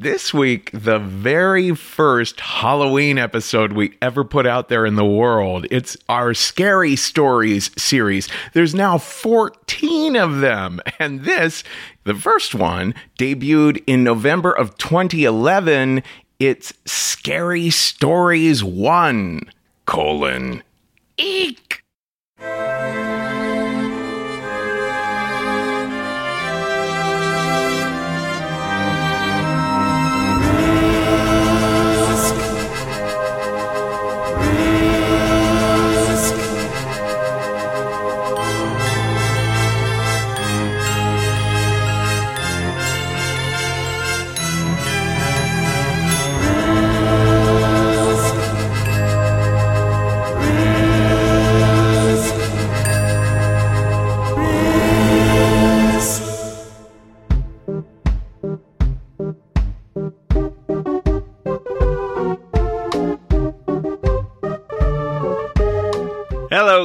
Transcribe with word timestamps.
This 0.00 0.32
week, 0.32 0.70
the 0.72 0.98
very 0.98 1.74
first 1.74 2.40
Halloween 2.40 3.18
episode 3.18 3.74
we 3.74 3.98
ever 4.00 4.24
put 4.24 4.46
out 4.46 4.70
there 4.70 4.86
in 4.86 4.94
the 4.94 5.04
world. 5.04 5.66
It's 5.70 5.94
our 6.08 6.32
Scary 6.32 6.96
Stories 6.96 7.70
series. 7.76 8.26
There's 8.54 8.74
now 8.74 8.96
14 8.96 10.16
of 10.16 10.40
them. 10.40 10.80
And 10.98 11.24
this, 11.24 11.64
the 12.04 12.14
first 12.14 12.54
one, 12.54 12.94
debuted 13.18 13.84
in 13.86 14.02
November 14.02 14.52
of 14.52 14.78
2011. 14.78 16.02
It's 16.38 16.72
Scary 16.86 17.68
Stories 17.68 18.64
1, 18.64 19.52
colon, 19.84 20.62
eek. 21.18 21.84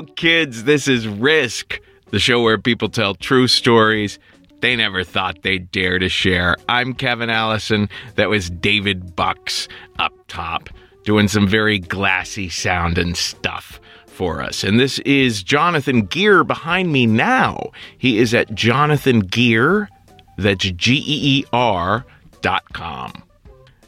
Kids. 0.05 0.63
This 0.63 0.87
is 0.87 1.07
Risk, 1.07 1.79
the 2.11 2.19
show 2.19 2.41
where 2.41 2.57
people 2.57 2.89
tell 2.89 3.15
true 3.15 3.47
stories 3.47 4.19
they 4.61 4.75
never 4.75 5.03
thought 5.03 5.43
they'd 5.43 5.69
dare 5.71 5.99
to 5.99 6.09
share. 6.09 6.55
I'm 6.67 6.93
Kevin 6.93 7.29
Allison. 7.29 7.89
That 8.15 8.29
was 8.29 8.49
David 8.49 9.15
Bucks 9.15 9.67
up 9.99 10.13
top 10.27 10.69
doing 11.03 11.27
some 11.27 11.47
very 11.47 11.77
glassy 11.77 12.49
sound 12.49 12.97
and 12.97 13.15
stuff 13.15 13.79
for 14.07 14.41
us. 14.41 14.63
And 14.63 14.79
this 14.79 14.97
is 14.99 15.43
Jonathan 15.43 16.05
Geer 16.05 16.43
behind 16.43 16.91
me 16.91 17.05
now. 17.05 17.71
He 17.97 18.17
is 18.17 18.33
at 18.33 18.55
Jonathan 18.55 19.19
Geer, 19.19 19.89
that's 20.37 20.65
G 20.71 20.95
E 20.95 21.39
E 21.39 21.45
R 21.53 22.05
dot 22.41 22.63
com. 22.73 23.11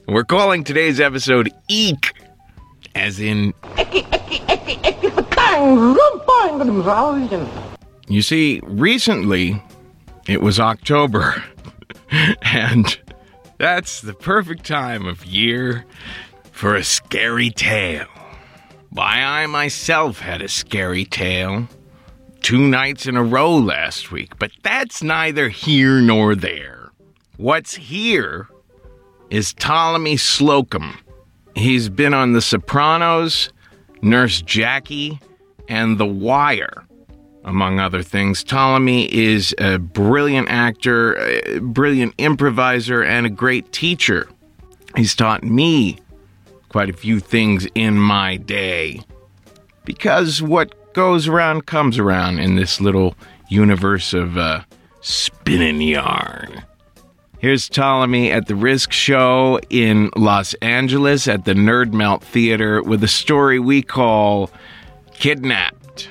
We're 0.08 0.26
calling 0.26 0.64
today's 0.64 1.00
episode 1.00 1.52
Eek, 1.68 2.14
as 2.94 3.20
in 3.20 3.54
you 8.08 8.22
see, 8.22 8.62
recently 8.64 9.62
it 10.28 10.42
was 10.42 10.60
October, 10.60 11.44
and 12.42 13.00
that's 13.58 14.02
the 14.02 14.14
perfect 14.14 14.66
time 14.66 15.06
of 15.06 15.26
year 15.26 15.86
for 16.52 16.76
a 16.76 16.84
scary 16.84 17.50
tale. 17.50 18.08
Why, 18.90 19.22
I 19.22 19.46
myself 19.48 20.20
had 20.20 20.42
a 20.42 20.48
scary 20.48 21.06
tale 21.06 21.68
two 22.42 22.68
nights 22.68 23.06
in 23.06 23.18
a 23.18 23.24
row 23.24 23.56
last 23.56 24.12
week, 24.12 24.40
but 24.40 24.52
that's 24.64 25.04
neither 25.04 25.50
here 25.50 26.00
nor 26.00 26.34
there. 26.34 26.92
What's 27.36 27.76
here 27.76 28.48
is 29.30 29.54
Ptolemy 29.54 30.18
Slocum. 30.18 30.98
He's 31.56 31.90
been 31.90 32.14
on 32.14 32.34
The 32.34 32.42
Sopranos, 32.42 33.52
Nurse 34.02 34.42
Jackie, 34.42 35.20
and 35.68 35.98
The 35.98 36.06
Wire, 36.06 36.86
among 37.44 37.80
other 37.80 38.04
things. 38.04 38.44
Ptolemy 38.44 39.14
is 39.14 39.56
a 39.58 39.80
brilliant 39.80 40.50
actor, 40.50 41.16
a 41.16 41.60
brilliant 41.60 42.14
improviser, 42.18 43.04
and 43.04 43.26
a 43.26 43.30
great 43.30 43.72
teacher. 43.72 44.28
He's 44.96 45.16
taught 45.16 45.44
me 45.44 45.98
quite 46.70 46.90
a 46.90 46.94
few 46.94 47.20
things 47.20 47.68
in 47.76 47.98
my 47.98 48.38
day. 48.38 49.02
Because 49.86 50.42
what 50.42 50.94
goes 50.94 51.28
around 51.28 51.66
comes 51.66 51.98
around 51.98 52.40
in 52.40 52.56
this 52.56 52.82
little 52.82 53.16
universe 53.50 54.14
of 54.14 54.38
uh, 54.38 54.62
spinning 55.02 55.82
yarn. 55.82 56.64
Here's 57.40 57.70
Ptolemy 57.70 58.32
at 58.32 58.48
the 58.48 58.56
Risk 58.56 58.92
Show 58.92 59.60
in 59.70 60.10
Los 60.16 60.56
Angeles 60.56 61.28
at 61.28 61.46
the 61.46 61.54
Nerd 61.54 61.94
Melt 61.94 62.24
Theater 62.24 62.82
with 62.82 63.04
a 63.04 63.08
story 63.08 63.60
we 63.60 63.84
call 63.84 64.50
Kidnapped. 65.20 66.10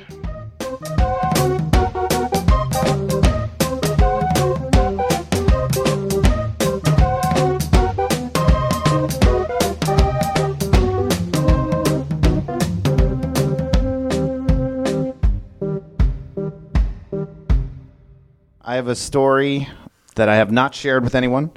I 18.61 18.75
have 18.75 18.89
a 18.89 18.97
story 18.97 19.69
that 20.17 20.29
I 20.29 20.35
have 20.35 20.51
not 20.51 20.75
shared 20.75 21.05
with 21.05 21.15
anyone. 21.15 21.53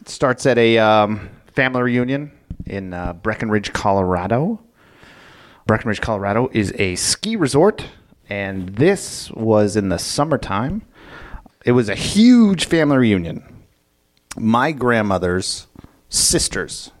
It 0.00 0.08
starts 0.08 0.46
at 0.46 0.56
a 0.56 0.78
um, 0.78 1.28
family 1.52 1.82
reunion 1.82 2.30
in 2.64 2.94
uh, 2.94 3.12
Breckenridge, 3.14 3.72
Colorado. 3.72 4.60
Breckenridge, 5.66 6.00
Colorado 6.00 6.48
is 6.52 6.72
a 6.78 6.94
ski 6.94 7.34
resort, 7.34 7.86
and 8.28 8.68
this 8.76 9.32
was 9.32 9.74
in 9.74 9.88
the 9.88 9.98
summertime. 9.98 10.82
It 11.64 11.72
was 11.72 11.88
a 11.88 11.96
huge 11.96 12.66
family 12.66 12.98
reunion. 12.98 13.64
My 14.38 14.70
grandmother's 14.70 15.66
sisters. 16.08 16.92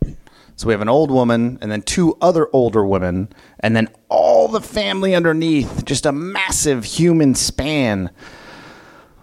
So 0.56 0.66
we 0.66 0.72
have 0.72 0.80
an 0.80 0.88
old 0.88 1.12
woman 1.12 1.58
and 1.60 1.70
then 1.70 1.82
two 1.82 2.16
other 2.20 2.48
older 2.52 2.84
women, 2.84 3.28
and 3.60 3.76
then 3.76 3.88
all 4.08 4.48
the 4.48 4.60
family 4.60 5.14
underneath. 5.14 5.84
Just 5.84 6.04
a 6.04 6.10
massive 6.10 6.84
human 6.84 7.36
span. 7.36 8.10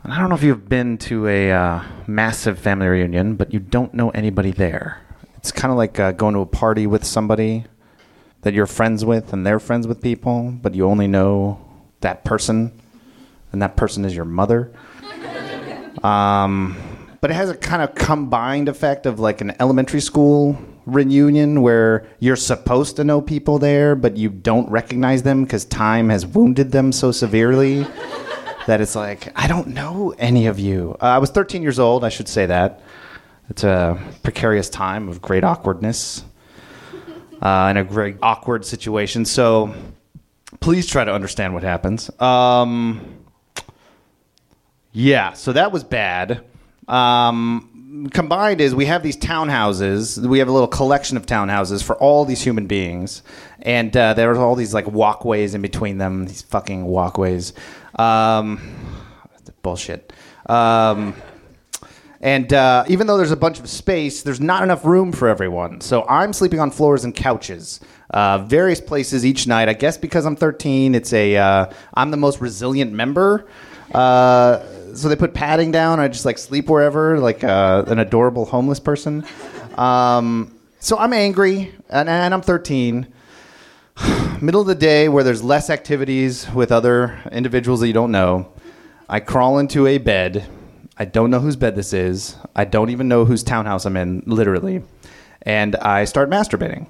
I 0.06 0.20
don't 0.20 0.30
know 0.30 0.36
if 0.36 0.44
you've 0.44 0.70
been 0.70 0.98
to 1.00 1.28
a 1.28 1.52
uh, 1.52 1.84
massive 2.08 2.60
family 2.60 2.88
reunion, 2.88 3.36
but 3.36 3.52
you 3.52 3.60
don't 3.60 3.94
know 3.94 4.10
anybody 4.12 4.52
there. 4.52 5.02
It's 5.36 5.52
kind 5.52 5.72
of 5.72 5.78
like 5.78 6.00
uh, 6.00 6.14
going 6.14 6.34
to 6.36 6.40
a 6.40 6.46
party 6.46 6.88
with 6.88 7.04
somebody 7.04 7.66
that 8.44 8.54
you're 8.54 8.68
friends 8.68 9.04
with 9.04 9.34
and 9.34 9.46
they're 9.46 9.60
friends 9.60 9.88
with 9.88 10.02
people, 10.02 10.52
but 10.62 10.76
you 10.76 10.86
only 10.86 11.08
know 11.08 11.60
that 12.02 12.24
person, 12.24 12.72
and 13.52 13.62
that 13.62 13.76
person 13.76 14.06
is 14.06 14.16
your 14.16 14.26
mother. 14.26 14.72
Um, 16.04 16.76
but 17.22 17.32
it 17.32 17.36
has 17.36 17.50
a 17.50 17.56
kind 17.56 17.82
of 17.82 17.96
combined 17.96 18.68
effect 18.68 19.06
of 19.06 19.22
like 19.22 19.40
an 19.40 19.54
elementary 19.62 20.02
school 20.02 20.58
reunion 20.86 21.62
where 21.62 22.06
you're 22.20 22.36
supposed 22.36 22.98
to 22.98 23.06
know 23.06 23.22
people 23.22 23.60
there, 23.60 23.96
but 23.96 24.18
you 24.18 24.28
don't 24.28 24.70
recognize 24.70 25.24
them 25.24 25.44
because 25.44 25.64
time 25.64 26.10
has 26.10 26.26
wounded 26.26 26.74
them 26.74 26.92
so 26.92 27.14
severely 27.14 27.84
that 28.68 28.82
it's 28.82 28.96
like, 28.96 29.32
I 29.40 29.48
don't 29.48 29.68
know 29.68 30.14
any 30.18 30.48
of 30.48 30.60
you. 30.60 30.98
Uh, 31.00 31.06
I 31.06 31.20
was 31.20 31.30
13 31.30 31.62
years 31.62 31.80
old, 31.80 32.04
I 32.04 32.10
should 32.10 32.28
say 32.28 32.48
that. 32.48 32.82
It's 33.50 33.64
a 33.64 33.98
precarious 34.24 34.70
time 34.70 35.08
of 35.08 35.22
great 35.22 35.46
awkwardness 35.46 36.26
uh, 37.44 37.68
in 37.70 37.78
a 37.78 37.84
very 37.84 38.18
awkward 38.22 38.66
situation. 38.66 39.26
So 39.26 39.76
please 40.62 40.88
try 40.88 41.04
to 41.04 41.14
understand 41.14 41.54
what 41.54 41.62
happens. 41.62 42.10
Um, 42.20 43.20
yeah, 44.94 45.34
so 45.34 45.52
that 45.54 45.72
was 45.72 45.84
bad. 45.84 46.44
Um, 46.88 48.10
combined 48.14 48.62
is 48.62 48.74
we 48.74 48.86
have 48.86 49.04
these 49.04 49.18
townhouses. 49.18 50.26
We 50.26 50.40
have 50.40 50.48
a 50.48 50.52
little 50.52 50.68
collection 50.68 51.18
of 51.18 51.26
townhouses 51.26 51.84
for 51.84 51.98
all 51.98 52.26
these 52.26 52.42
human 52.42 52.66
beings, 52.66 53.24
and 53.62 53.96
uh, 53.96 54.14
there 54.14 54.32
are 54.32 54.38
all 54.38 54.56
these 54.56 54.74
like 54.74 54.88
walkways 54.88 55.54
in 55.54 55.62
between 55.62 55.98
them. 55.98 56.26
These 56.26 56.44
fucking 56.44 56.86
walkways. 56.86 57.54
Um, 57.96 58.62
bullshit. 59.62 60.14
Um, 60.46 61.16
and 62.24 62.54
uh, 62.54 62.86
even 62.88 63.06
though 63.06 63.18
there's 63.18 63.32
a 63.32 63.36
bunch 63.36 63.60
of 63.60 63.70
space, 63.70 64.24
there's 64.24 64.40
not 64.40 64.64
enough 64.64 64.86
room 64.86 65.12
for 65.12 65.28
everyone. 65.28 65.82
So 65.82 66.06
I'm 66.08 66.32
sleeping 66.32 66.62
on 66.62 66.72
floors 66.72 67.04
and 67.04 67.14
couches, 67.14 67.82
uh, 68.12 68.38
various 68.38 68.80
places 68.80 69.26
each 69.26 69.46
night. 69.46 69.68
I 69.68 69.74
guess 69.74 69.98
because 69.98 70.26
I'm 70.26 70.38
13, 70.38 70.96
it's 70.96 71.12
a 71.12 71.36
uh, 71.36 71.74
I'm 71.94 72.12
the 72.12 72.18
most 72.18 72.40
resilient 72.40 72.94
member. 72.94 73.46
Uh, 73.94 74.64
so 74.96 75.10
they 75.10 75.18
put 75.18 75.34
padding 75.34 75.72
down. 75.72 76.00
I 76.00 76.08
just 76.08 76.24
like 76.24 76.38
sleep 76.38 76.70
wherever, 76.70 77.20
like 77.20 77.44
uh, 77.44 77.84
an 77.88 78.00
adorable 78.00 78.46
homeless 78.46 78.80
person. 78.80 79.26
Um, 79.76 80.58
so 80.80 80.98
I'm 80.98 81.12
angry, 81.12 81.74
and, 81.90 82.08
and 82.08 82.34
I'm 82.34 82.42
13 82.42 83.06
middle 84.42 84.62
of 84.62 84.68
the 84.68 84.76
day 84.76 85.10
where 85.10 85.26
there's 85.26 85.44
less 85.44 85.70
activities 85.70 86.50
with 86.52 86.72
other 86.72 87.20
individuals 87.34 87.82
that 87.82 87.88
you 87.88 87.94
don't 87.94 88.12
know, 88.12 88.54
I 89.10 89.20
crawl 89.20 89.60
into 89.60 89.88
a 89.88 89.98
bed. 89.98 90.48
I 90.98 91.06
don't 91.06 91.32
know 91.32 91.40
whose 91.40 91.56
bed 91.56 91.76
this 91.76 91.92
is. 91.92 92.36
I 92.56 92.66
don't 92.66 92.92
even 92.92 93.08
know 93.08 93.26
whose 93.26 93.42
townhouse 93.42 93.86
I'm 93.86 93.98
in, 93.98 94.24
literally. 94.26 94.84
And 95.42 95.76
I 95.76 96.06
start 96.06 96.30
masturbating. 96.30 96.88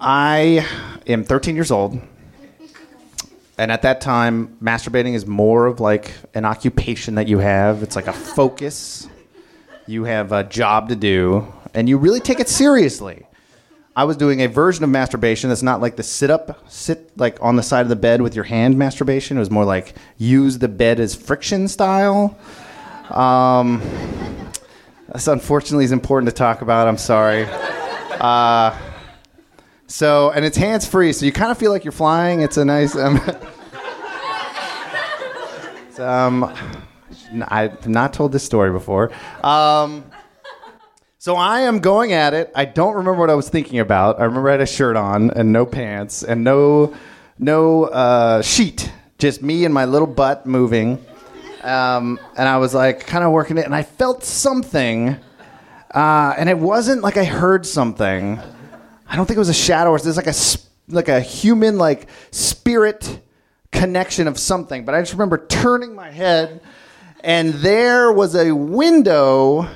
I 0.00 0.66
am 1.06 1.24
13 1.24 1.56
years 1.56 1.70
old. 1.70 2.00
And 3.58 3.70
at 3.70 3.82
that 3.82 4.00
time, 4.00 4.56
masturbating 4.62 5.14
is 5.14 5.26
more 5.26 5.66
of 5.66 5.80
like 5.80 6.14
an 6.34 6.44
occupation 6.44 7.16
that 7.16 7.28
you 7.28 7.38
have. 7.38 7.82
It's 7.82 7.96
like 7.96 8.06
a 8.06 8.12
focus. 8.12 9.08
You 9.86 10.04
have 10.04 10.32
a 10.32 10.44
job 10.44 10.88
to 10.90 10.96
do, 10.96 11.52
and 11.74 11.88
you 11.88 11.98
really 11.98 12.20
take 12.20 12.38
it 12.38 12.48
seriously. 12.48 13.26
I 13.96 14.04
was 14.04 14.16
doing 14.16 14.40
a 14.40 14.46
version 14.46 14.84
of 14.84 14.88
masturbation 14.88 15.50
that's 15.50 15.64
not 15.64 15.80
like 15.80 15.96
the 15.96 16.02
sit 16.02 16.30
up, 16.30 16.70
sit 16.70 17.10
like 17.18 17.36
on 17.42 17.56
the 17.56 17.62
side 17.62 17.82
of 17.82 17.88
the 17.88 17.96
bed 17.96 18.22
with 18.22 18.36
your 18.36 18.44
hand 18.44 18.78
masturbation. 18.78 19.36
It 19.36 19.40
was 19.40 19.50
more 19.50 19.64
like 19.64 19.94
use 20.16 20.58
the 20.58 20.68
bed 20.68 21.00
as 21.00 21.14
friction 21.14 21.66
style. 21.66 22.38
Um, 23.10 23.82
this 25.12 25.28
unfortunately 25.28 25.84
is 25.84 25.92
important 25.92 26.28
to 26.28 26.34
talk 26.34 26.62
about. 26.62 26.88
I'm 26.88 26.98
sorry. 26.98 27.44
Uh, 27.44 28.76
so, 29.86 30.30
and 30.30 30.44
it's 30.44 30.56
hands 30.56 30.86
free, 30.86 31.12
so 31.12 31.26
you 31.26 31.32
kind 31.32 31.50
of 31.50 31.58
feel 31.58 31.72
like 31.72 31.84
you're 31.84 31.92
flying. 31.92 32.42
It's 32.42 32.56
a 32.56 32.64
nice. 32.64 32.94
Um, 32.94 33.18
um, 35.98 36.54
I've 37.48 37.88
not 37.88 38.12
told 38.12 38.32
this 38.32 38.44
story 38.44 38.70
before. 38.70 39.10
Um, 39.42 40.04
so 41.18 41.36
I 41.36 41.60
am 41.60 41.80
going 41.80 42.12
at 42.12 42.34
it. 42.34 42.50
I 42.54 42.64
don't 42.64 42.94
remember 42.94 43.20
what 43.20 43.30
I 43.30 43.34
was 43.34 43.48
thinking 43.48 43.78
about. 43.78 44.20
I 44.20 44.24
remember 44.24 44.48
I 44.48 44.52
had 44.52 44.60
a 44.60 44.66
shirt 44.66 44.96
on 44.96 45.30
and 45.32 45.52
no 45.52 45.66
pants 45.66 46.22
and 46.22 46.44
no 46.44 46.94
no 47.38 47.84
uh, 47.84 48.42
sheet. 48.42 48.92
Just 49.18 49.42
me 49.42 49.64
and 49.64 49.74
my 49.74 49.84
little 49.84 50.06
butt 50.06 50.46
moving. 50.46 51.04
Um, 51.62 52.18
and 52.36 52.48
I 52.48 52.58
was 52.58 52.74
like 52.74 53.06
kind 53.06 53.24
of 53.24 53.32
working 53.32 53.58
it, 53.58 53.64
and 53.64 53.74
I 53.74 53.82
felt 53.82 54.24
something. 54.24 55.16
Uh, 55.94 56.34
and 56.38 56.48
it 56.48 56.58
wasn't 56.58 57.02
like 57.02 57.16
I 57.16 57.24
heard 57.24 57.66
something. 57.66 58.38
I 59.08 59.16
don't 59.16 59.26
think 59.26 59.36
it 59.36 59.40
was 59.40 59.48
a 59.48 59.54
shadow. 59.54 59.94
It 59.94 60.04
was 60.04 60.16
like 60.16 60.26
a 60.26 60.34
like 60.88 61.08
a 61.08 61.20
human 61.20 61.78
like 61.78 62.08
spirit 62.30 63.20
connection 63.72 64.28
of 64.28 64.38
something. 64.38 64.84
But 64.84 64.94
I 64.94 65.00
just 65.00 65.12
remember 65.12 65.38
turning 65.46 65.94
my 65.94 66.10
head, 66.10 66.60
and 67.22 67.54
there 67.54 68.12
was 68.12 68.34
a 68.34 68.52
window 68.52 69.68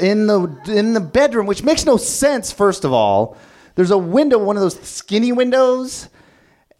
in 0.00 0.26
the 0.26 0.58
in 0.68 0.94
the 0.94 1.00
bedroom, 1.00 1.46
which 1.46 1.62
makes 1.62 1.84
no 1.84 1.96
sense. 1.96 2.50
First 2.50 2.84
of 2.84 2.92
all, 2.92 3.36
there's 3.74 3.90
a 3.90 3.98
window, 3.98 4.38
one 4.38 4.56
of 4.56 4.62
those 4.62 4.80
skinny 4.80 5.32
windows, 5.32 6.08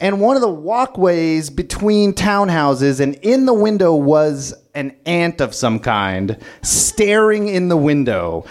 and 0.03 0.19
one 0.19 0.35
of 0.35 0.41
the 0.41 0.49
walkways 0.49 1.49
between 1.49 2.11
townhouses, 2.11 2.99
and 2.99 3.15
in 3.21 3.45
the 3.45 3.53
window 3.53 3.95
was 3.95 4.53
an 4.75 4.93
aunt 5.05 5.39
of 5.39 5.55
some 5.55 5.79
kind 5.79 6.37
staring 6.61 7.47
in 7.47 7.69
the 7.69 7.77
window. 7.77 8.45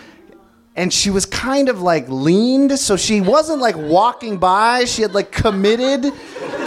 And 0.77 0.91
she 0.91 1.11
was 1.11 1.27
kind 1.27 1.69
of 1.69 1.83
like 1.83 2.09
leaned, 2.09 2.79
so 2.79 2.97
she 2.97 3.21
wasn't 3.21 3.61
like 3.61 3.77
walking 3.77 4.39
by. 4.39 4.87
She 4.87 5.03
had 5.03 5.13
like 5.13 5.31
committed 5.31 6.11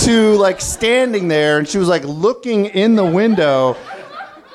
to 0.01 0.35
like 0.35 0.61
standing 0.61 1.29
there, 1.29 1.57
and 1.57 1.67
she 1.67 1.79
was 1.79 1.87
like 1.87 2.03
looking 2.03 2.67
in 2.67 2.95
the 2.95 3.05
window 3.05 3.75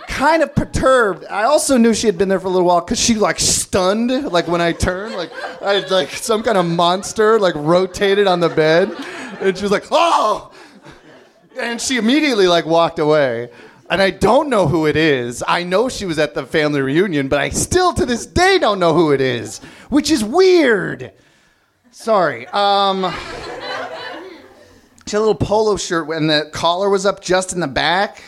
kind 0.06 0.42
of 0.42 0.54
perturbed. 0.54 1.24
I 1.30 1.44
also 1.44 1.76
knew 1.76 1.94
she 1.94 2.06
had 2.06 2.18
been 2.18 2.28
there 2.28 2.38
for 2.38 2.48
a 2.48 2.50
little 2.50 2.66
while 2.66 2.80
because 2.80 3.00
she 3.00 3.14
like 3.14 3.40
stunned, 3.40 4.10
like 4.30 4.46
when 4.48 4.60
I 4.60 4.72
turned, 4.72 5.14
like 5.14 5.32
I 5.62 5.78
like 5.86 6.10
some 6.10 6.42
kind 6.42 6.58
of 6.58 6.66
monster 6.66 7.40
like 7.40 7.54
rotated 7.56 8.26
on 8.26 8.40
the 8.40 8.48
bed, 8.48 8.92
and 9.40 9.56
she 9.56 9.62
was 9.62 9.72
like, 9.72 9.86
"Oh!" 9.90 10.52
And 11.58 11.80
she 11.80 11.96
immediately 11.96 12.46
like 12.46 12.66
walked 12.66 12.98
away. 12.98 13.50
And 13.88 14.00
I 14.00 14.10
don't 14.10 14.48
know 14.48 14.68
who 14.68 14.86
it 14.86 14.94
is. 14.94 15.42
I 15.48 15.64
know 15.64 15.88
she 15.88 16.06
was 16.06 16.18
at 16.20 16.34
the 16.34 16.46
family 16.46 16.80
reunion, 16.80 17.26
but 17.26 17.40
I 17.40 17.48
still 17.48 17.92
to 17.94 18.06
this 18.06 18.24
day 18.24 18.58
don't 18.60 18.78
know 18.78 18.94
who 18.94 19.10
it 19.10 19.20
is, 19.20 19.58
which 19.88 20.12
is 20.12 20.22
weird. 20.22 21.12
Sorry. 21.90 22.46
Um, 22.48 23.12
she 25.06 25.16
had 25.16 25.18
a 25.18 25.26
little 25.26 25.34
polo 25.34 25.76
shirt 25.76 26.08
and 26.10 26.30
the 26.30 26.48
collar 26.52 26.88
was 26.88 27.04
up 27.04 27.20
just 27.20 27.52
in 27.52 27.58
the 27.58 27.66
back 27.66 28.22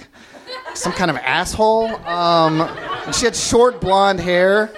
some 0.74 0.92
kind 0.92 1.10
of 1.10 1.16
asshole. 1.18 1.94
Um, 2.06 2.68
she 3.12 3.24
had 3.24 3.36
short 3.36 3.80
blonde 3.80 4.20
hair. 4.20 4.70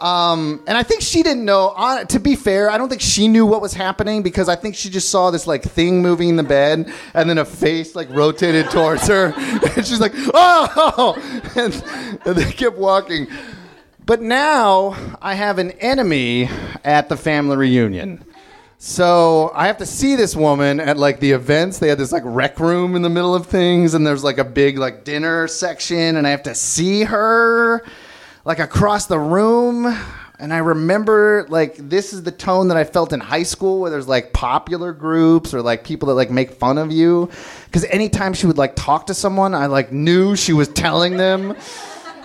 Um, 0.00 0.62
and 0.66 0.76
I 0.76 0.82
think 0.82 1.02
she 1.02 1.22
didn't 1.22 1.44
know. 1.44 2.04
To 2.08 2.20
be 2.20 2.36
fair, 2.36 2.70
I 2.70 2.78
don't 2.78 2.88
think 2.88 3.00
she 3.00 3.28
knew 3.28 3.46
what 3.46 3.60
was 3.60 3.74
happening 3.74 4.22
because 4.22 4.48
I 4.48 4.56
think 4.56 4.74
she 4.74 4.90
just 4.90 5.10
saw 5.10 5.30
this 5.30 5.46
like 5.46 5.62
thing 5.62 6.02
moving 6.02 6.30
in 6.30 6.36
the 6.36 6.42
bed, 6.42 6.92
and 7.14 7.28
then 7.30 7.38
a 7.38 7.44
face 7.44 7.94
like 7.94 8.08
rotated 8.10 8.70
towards 8.70 9.06
her, 9.08 9.32
and 9.36 9.86
she's 9.86 10.00
like, 10.00 10.12
"Oh!" 10.16 11.16
And, 11.56 11.74
and 12.26 12.36
they 12.36 12.52
kept 12.52 12.76
walking. 12.76 13.28
But 14.04 14.20
now 14.20 14.94
I 15.22 15.34
have 15.34 15.58
an 15.58 15.72
enemy 15.72 16.48
at 16.84 17.08
the 17.08 17.16
family 17.16 17.56
reunion. 17.56 18.24
So 18.78 19.50
I 19.54 19.66
have 19.68 19.78
to 19.78 19.86
see 19.86 20.16
this 20.16 20.36
woman 20.36 20.80
at 20.80 20.98
like 20.98 21.18
the 21.18 21.32
events. 21.32 21.78
They 21.78 21.88
had 21.88 21.98
this 21.98 22.12
like 22.12 22.22
rec 22.24 22.60
room 22.60 22.94
in 22.94 23.02
the 23.02 23.08
middle 23.08 23.34
of 23.34 23.46
things, 23.46 23.94
and 23.94 24.06
there's 24.06 24.22
like 24.22 24.38
a 24.38 24.44
big 24.44 24.78
like 24.78 25.04
dinner 25.04 25.48
section, 25.48 26.16
and 26.16 26.26
I 26.26 26.30
have 26.30 26.42
to 26.44 26.54
see 26.54 27.04
her 27.04 27.84
like 28.46 28.60
across 28.60 29.06
the 29.06 29.18
room. 29.18 29.84
And 30.38 30.54
I 30.54 30.58
remember 30.58 31.46
like 31.48 31.76
this 31.76 32.12
is 32.12 32.22
the 32.22 32.30
tone 32.30 32.68
that 32.68 32.76
I 32.76 32.84
felt 32.84 33.12
in 33.12 33.18
high 33.18 33.42
school 33.42 33.80
where 33.80 33.90
there's 33.90 34.06
like 34.06 34.32
popular 34.32 34.92
groups 34.92 35.52
or 35.52 35.62
like 35.62 35.82
people 35.82 36.08
that 36.08 36.14
like 36.14 36.30
make 36.30 36.52
fun 36.52 36.78
of 36.78 36.92
you. 36.92 37.28
Cause 37.72 37.84
anytime 37.84 38.34
she 38.34 38.46
would 38.46 38.56
like 38.56 38.76
talk 38.76 39.08
to 39.08 39.14
someone, 39.14 39.52
I 39.52 39.66
like 39.66 39.90
knew 39.90 40.36
she 40.36 40.52
was 40.52 40.68
telling 40.68 41.16
them 41.16 41.56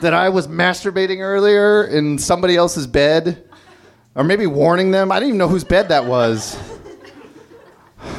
that 0.01 0.13
I 0.13 0.30
was 0.30 0.48
masturbating 0.48 1.22
earlier 1.22 1.86
in 1.86 2.20
somebody 2.20 2.56
else's 2.56 2.86
bed. 2.86 3.44
Or 4.13 4.24
maybe 4.25 4.46
warning 4.46 4.92
them. 4.92 5.12
I 5.12 5.16
didn't 5.16 5.30
even 5.30 5.38
know 5.40 5.48
whose 5.48 5.63
bed 5.63 5.90
that 5.90 6.06
was. 6.06 6.56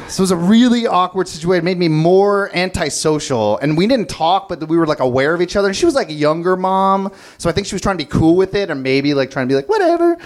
So 0.07 0.21
it 0.21 0.23
was 0.23 0.31
a 0.31 0.37
really 0.37 0.87
awkward 0.87 1.27
situation. 1.27 1.63
It 1.63 1.69
made 1.69 1.77
me 1.77 1.87
more 1.87 2.55
antisocial. 2.55 3.57
And 3.57 3.75
we 3.75 3.87
didn't 3.87 4.09
talk, 4.09 4.47
but 4.47 4.67
we 4.67 4.77
were 4.77 4.87
like 4.87 4.99
aware 4.99 5.33
of 5.33 5.41
each 5.41 5.55
other. 5.55 5.67
And 5.67 5.75
she 5.75 5.85
was 5.85 5.95
like 5.95 6.09
a 6.09 6.13
younger 6.13 6.55
mom. 6.55 7.11
So 7.37 7.49
I 7.49 7.53
think 7.53 7.67
she 7.67 7.75
was 7.75 7.81
trying 7.81 7.97
to 7.97 8.03
be 8.03 8.09
cool 8.09 8.35
with 8.35 8.55
it 8.55 8.69
or 8.69 8.75
maybe 8.75 9.13
like 9.13 9.31
trying 9.31 9.47
to 9.47 9.51
be 9.51 9.55
like, 9.55 9.67
whatever. 9.67 10.17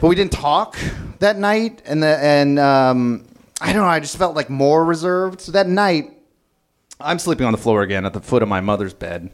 But 0.00 0.08
we 0.08 0.14
didn't 0.14 0.32
talk 0.32 0.78
that 1.18 1.38
night. 1.38 1.82
And, 1.86 2.02
the, 2.02 2.18
and 2.18 2.58
um, 2.58 3.24
I 3.60 3.72
don't 3.72 3.82
know, 3.82 3.88
I 3.88 4.00
just 4.00 4.16
felt 4.16 4.36
like 4.36 4.50
more 4.50 4.84
reserved. 4.84 5.40
So 5.40 5.52
that 5.52 5.68
night, 5.68 6.12
I'm 7.00 7.18
sleeping 7.18 7.46
on 7.46 7.52
the 7.52 7.58
floor 7.58 7.82
again 7.82 8.04
at 8.04 8.12
the 8.12 8.20
foot 8.20 8.42
of 8.42 8.48
my 8.48 8.60
mother's 8.60 8.94
bed. 8.94 9.30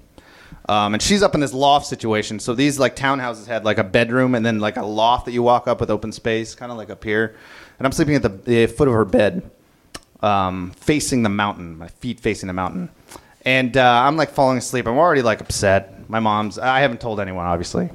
Um, 0.69 0.95
and 0.95 1.03
she's 1.03 1.23
up 1.23 1.35
in 1.35 1.41
this 1.41 1.53
loft 1.53 1.87
situation. 1.87 2.39
So 2.39 2.55
these 2.55 2.79
like 2.79 2.97
townhouses 2.97 3.47
had 3.47 3.65
like 3.65 3.79
a 3.79 3.85
bedroom 3.85 4.35
and 4.35 4.45
then 4.45 4.61
like 4.61 4.77
a 4.77 4.85
loft 4.85 5.27
that 5.27 5.33
you 5.33 5.43
walk 5.43 5.69
up 5.69 5.81
with 5.81 5.91
open 5.91 6.11
space, 6.11 6.55
kind 6.55 6.73
of 6.73 6.79
like 6.79 6.91
up 6.91 7.05
here. 7.05 7.37
And 7.79 7.87
I'm 7.87 7.93
sleeping 7.93 8.15
at 8.15 8.23
the, 8.23 8.29
the 8.29 8.67
foot 8.67 8.89
of 8.89 8.95
her 8.95 9.05
bed, 9.05 9.51
um, 10.21 10.71
facing 10.73 11.23
the 11.23 11.29
mountain, 11.29 11.79
my 11.79 11.89
feet 11.89 12.21
facing 12.21 12.47
the 12.47 12.53
mountain. 12.53 12.89
And 13.45 13.77
uh, 13.77 14.03
I'm 14.05 14.17
like 14.17 14.31
falling 14.31 14.59
asleep. 14.59 14.87
I'm 14.87 14.97
already 14.97 15.23
like 15.23 15.41
upset. 15.41 16.09
My 16.09 16.21
mom's, 16.21 16.59
I 16.59 16.81
haven't 16.81 17.01
told 17.01 17.21
anyone, 17.21 17.47
obviously. 17.47 17.91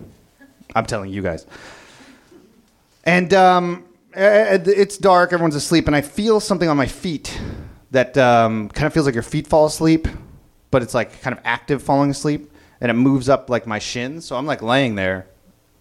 I'm 0.75 0.85
telling 0.85 1.11
you 1.11 1.21
guys. 1.21 1.45
And 3.03 3.33
um, 3.33 3.85
it's 4.13 4.97
dark, 4.97 5.33
everyone's 5.33 5.55
asleep, 5.55 5.87
and 5.87 5.95
I 5.95 6.01
feel 6.01 6.39
something 6.39 6.69
on 6.69 6.77
my 6.77 6.85
feet 6.85 7.39
that 7.91 8.17
um, 8.17 8.69
kind 8.69 8.85
of 8.85 8.93
feels 8.93 9.05
like 9.05 9.15
your 9.15 9.23
feet 9.23 9.47
fall 9.47 9.65
asleep, 9.65 10.07
but 10.69 10.83
it's 10.83 10.93
like 10.93 11.21
kind 11.21 11.35
of 11.35 11.41
active 11.43 11.81
falling 11.81 12.11
asleep, 12.11 12.51
and 12.81 12.91
it 12.91 12.93
moves 12.93 13.29
up 13.29 13.49
like 13.49 13.65
my 13.65 13.79
shins. 13.79 14.25
So 14.25 14.35
I'm 14.35 14.45
like 14.45 14.61
laying 14.61 14.95
there, 14.95 15.27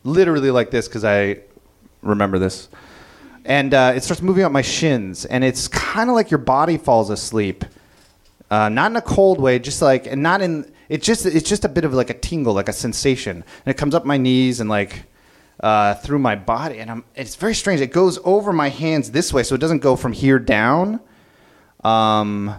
literally 0.05 0.51
like 0.51 0.71
this, 0.71 0.89
because 0.89 1.05
I 1.05 1.41
remember 2.01 2.39
this 2.39 2.69
and 3.49 3.73
uh, 3.73 3.95
it 3.97 4.05
starts 4.05 4.21
moving 4.21 4.45
up 4.45 4.53
my 4.53 4.63
shins, 4.63 5.25
and 5.25 5.43
it's 5.43 5.69
kind 5.69 6.11
of 6.11 6.15
like 6.15 6.31
your 6.31 6.39
body 6.39 6.77
falls 6.77 7.09
asleep, 7.09 7.65
uh, 8.51 8.69
not 8.69 8.91
in 8.91 8.97
a 8.97 9.03
cold 9.03 9.41
way, 9.41 9.59
just 9.59 9.81
like 9.81 10.07
and 10.07 10.23
not 10.23 10.43
in 10.43 10.71
it's 10.91 11.05
just 11.05 11.25
it's 11.25 11.49
just 11.49 11.65
a 11.65 11.69
bit 11.69 11.85
of 11.85 11.95
like 11.95 12.11
a 12.11 12.15
tingle, 12.15 12.53
like 12.53 12.69
a 12.69 12.75
sensation, 12.75 13.39
and 13.65 13.75
it 13.75 13.79
comes 13.79 13.95
up 13.95 14.05
my 14.05 14.19
knees 14.19 14.61
and 14.61 14.69
like 14.69 15.05
uh, 15.61 15.95
through 15.95 16.19
my 16.19 16.37
body, 16.37 16.79
and 16.79 16.91
I'm, 16.91 17.05
it's 17.15 17.37
very 17.37 17.55
strange. 17.55 17.81
It 17.81 17.91
goes 17.91 18.19
over 18.23 18.53
my 18.53 18.69
hands 18.69 19.13
this 19.13 19.33
way, 19.33 19.43
so 19.43 19.55
it 19.55 19.61
doesn't 19.63 19.81
go 19.81 19.97
from 19.97 20.13
here 20.13 20.39
down. 20.39 21.01
Um, 21.83 22.51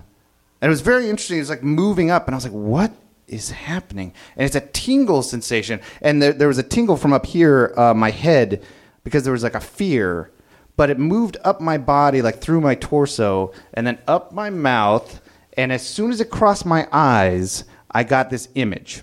and 0.60 0.67
it 0.67 0.69
was 0.69 0.81
very 0.81 1.08
interesting. 1.08 1.39
It's 1.39 1.51
like 1.51 1.63
moving 1.63 2.10
up, 2.10 2.27
and 2.27 2.34
I 2.34 2.38
was 2.38 2.46
like, 2.46 2.53
"What 2.53 2.91
is 3.27 3.51
happening?" 3.51 4.12
And 4.36 4.43
it's 4.43 4.55
a 4.55 4.62
tingle 4.62 5.22
sensation, 5.22 5.81
and 6.01 6.19
there, 6.19 6.34
there 6.34 6.48
was 6.48 6.58
a 6.58 6.63
tingle 6.63 6.98
from 6.98 7.13
up 7.13 7.27
here, 7.27 7.75
uh, 7.77 7.93
my 7.93 8.10
head, 8.10 8.63
because 9.03 9.24
there 9.24 9.34
was 9.34 9.43
like 9.43 9.53
a 9.53 9.60
fear 9.60 10.31
but 10.79 10.89
it 10.89 10.98
moved 10.98 11.36
up 11.43 11.59
my 11.59 11.77
body, 11.77 12.21
like 12.21 12.39
through 12.39 12.62
my 12.62 12.74
torso, 12.74 13.51
and 13.74 13.86
then 13.86 14.00
up 14.07 14.31
my 14.31 14.50
mouth. 14.50 15.19
And 15.57 15.74
as 15.74 15.86
soon 15.86 16.09
as 16.09 16.21
it 16.21 16.29
crossed 16.29 16.65
my 16.65 16.88
eyes, 16.93 17.65
I 17.91 18.05
got 18.05 18.29
this 18.29 18.48
image. 18.55 19.01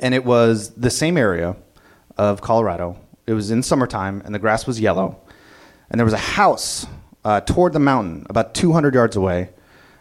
And 0.00 0.12
it 0.12 0.24
was 0.24 0.70
the 0.70 0.90
same 0.90 1.16
area 1.16 1.54
of 2.16 2.40
Colorado. 2.40 2.98
It 3.28 3.34
was 3.34 3.52
in 3.52 3.62
summertime, 3.62 4.20
and 4.24 4.34
the 4.34 4.40
grass 4.40 4.66
was 4.66 4.80
yellow. 4.80 5.20
And 5.90 6.00
there 6.00 6.04
was 6.04 6.12
a 6.12 6.18
house 6.18 6.88
uh, 7.24 7.42
toward 7.42 7.72
the 7.72 7.78
mountain, 7.78 8.26
about 8.28 8.52
200 8.52 8.94
yards 8.94 9.14
away, 9.14 9.50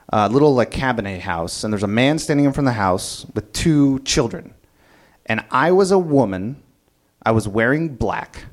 a 0.10 0.28
little 0.28 0.56
like 0.56 0.72
cabinet 0.72 1.22
house. 1.22 1.64
And 1.64 1.72
there's 1.72 1.84
a 1.84 1.88
man 1.88 2.18
standing 2.18 2.48
in 2.48 2.52
front 2.52 2.68
of 2.68 2.74
the 2.74 2.80
house 2.80 3.28
with 3.36 3.54
two 3.54 4.00
children. 4.00 4.56
And 5.28 5.46
I 5.52 5.72
was 5.72 5.92
a 5.92 6.00
woman. 6.00 6.64
I 7.24 7.30
was 7.30 7.48
wearing 7.48 7.90
black 7.90 8.46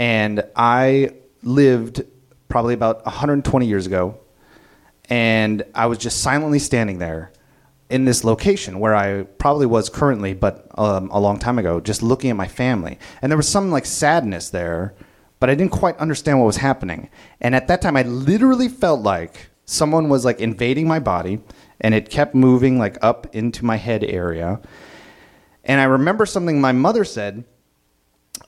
and 0.00 0.42
I 0.56 1.10
lived 1.42 2.02
probably 2.48 2.72
about 2.72 3.04
120 3.04 3.66
years 3.66 3.86
ago, 3.86 4.18
and 5.10 5.62
I 5.74 5.86
was 5.86 5.98
just 5.98 6.22
silently 6.22 6.58
standing 6.58 6.98
there 6.98 7.32
in 7.90 8.06
this 8.06 8.24
location 8.24 8.80
where 8.80 8.96
I 8.96 9.24
probably 9.24 9.66
was 9.66 9.90
currently, 9.90 10.32
but 10.32 10.66
um, 10.78 11.10
a 11.10 11.20
long 11.20 11.38
time 11.38 11.58
ago, 11.58 11.80
just 11.80 12.02
looking 12.02 12.30
at 12.30 12.36
my 12.36 12.48
family. 12.48 12.98
And 13.20 13.30
there 13.30 13.36
was 13.36 13.48
some 13.48 13.70
like 13.70 13.84
sadness 13.84 14.48
there, 14.48 14.94
but 15.38 15.50
I 15.50 15.54
didn't 15.54 15.72
quite 15.72 15.98
understand 15.98 16.38
what 16.38 16.46
was 16.46 16.56
happening. 16.56 17.10
And 17.42 17.54
at 17.54 17.68
that 17.68 17.82
time, 17.82 17.96
I 17.96 18.02
literally 18.02 18.68
felt 18.68 19.00
like 19.02 19.50
someone 19.66 20.08
was 20.08 20.24
like 20.24 20.40
invading 20.40 20.88
my 20.88 20.98
body, 20.98 21.40
and 21.78 21.94
it 21.94 22.08
kept 22.08 22.34
moving 22.34 22.78
like 22.78 22.96
up 23.02 23.26
into 23.34 23.66
my 23.66 23.76
head 23.76 24.02
area. 24.04 24.60
And 25.62 25.78
I 25.78 25.84
remember 25.84 26.24
something 26.24 26.58
my 26.58 26.72
mother 26.72 27.04
said 27.04 27.44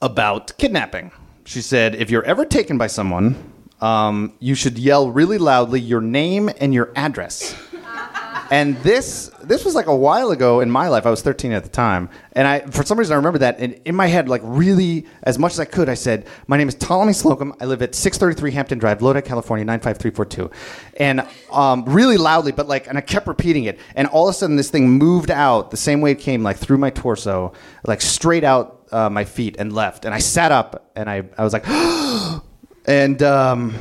about 0.01 0.57
kidnapping 0.57 1.13
she 1.45 1.61
said, 1.61 1.95
if 1.95 2.11
you're 2.11 2.25
ever 2.25 2.45
taken 2.45 2.79
by 2.79 2.87
someone, 2.87 3.53
um, 3.81 4.33
you 4.39 4.55
should 4.55 4.79
yell 4.79 5.11
really 5.11 5.39
loudly 5.39 5.81
your 5.81 6.01
name 6.01 6.51
and 6.61 6.73
your 6.73 6.93
address. 6.95 7.57
and 8.51 8.77
this 8.79 9.31
this 9.43 9.65
was 9.65 9.75
like 9.75 9.87
a 9.87 9.97
while 9.97 10.31
ago 10.31 10.61
in 10.61 10.71
my 10.71 10.89
life. 10.89 11.07
I 11.07 11.11
was 11.11 11.23
13 11.23 11.53
at 11.53 11.65
the 11.65 11.69
time, 11.69 12.11
and 12.33 12.47
I 12.47 12.61
for 12.61 12.85
some 12.85 12.99
reason 12.99 13.15
I 13.15 13.17
remember 13.17 13.39
that. 13.39 13.59
And 13.59 13.81
in 13.85 13.97
my 13.97 14.07
head, 14.07 14.29
like 14.29 14.43
really 14.45 15.07
as 15.25 15.39
much 15.39 15.53
as 15.53 15.61
I 15.61 15.65
could, 15.65 15.89
I 15.89 15.95
said, 15.95 16.27
"My 16.47 16.57
name 16.57 16.69
is 16.69 16.75
Ptolemy 16.77 17.13
Slocum. 17.15 17.55
I 17.61 17.65
live 17.65 17.83
at 17.83 17.95
633 17.95 18.53
Hampton 18.53 18.79
Drive, 18.79 19.03
Lodi, 19.03 19.23
California 19.23 19.65
95342," 19.65 20.51
and 20.99 21.27
um, 21.51 21.85
really 21.87 22.19
loudly, 22.19 22.53
but 22.53 22.69
like, 22.69 22.87
and 22.87 22.99
I 22.99 23.01
kept 23.01 23.27
repeating 23.27 23.65
it. 23.65 23.81
And 23.97 24.07
all 24.09 24.29
of 24.29 24.35
a 24.35 24.39
sudden, 24.39 24.57
this 24.57 24.71
thing 24.71 24.89
moved 24.91 25.31
out 25.31 25.71
the 25.71 25.77
same 25.77 26.01
way 26.01 26.13
it 26.13 26.19
came, 26.21 26.43
like 26.43 26.59
through 26.59 26.79
my 26.79 26.91
torso, 26.91 27.53
like 27.85 28.01
straight 28.01 28.45
out 28.45 28.82
uh, 28.93 29.11
my 29.11 29.25
feet 29.25 29.57
and 29.59 29.73
left. 29.73 30.05
And 30.05 30.15
I 30.15 30.19
sat 30.19 30.53
up 30.53 30.91
and 30.95 31.09
I, 31.09 31.25
I 31.37 31.45
was 31.45 31.53
like, 31.53 31.67
and 32.87 33.23
um, 33.23 33.75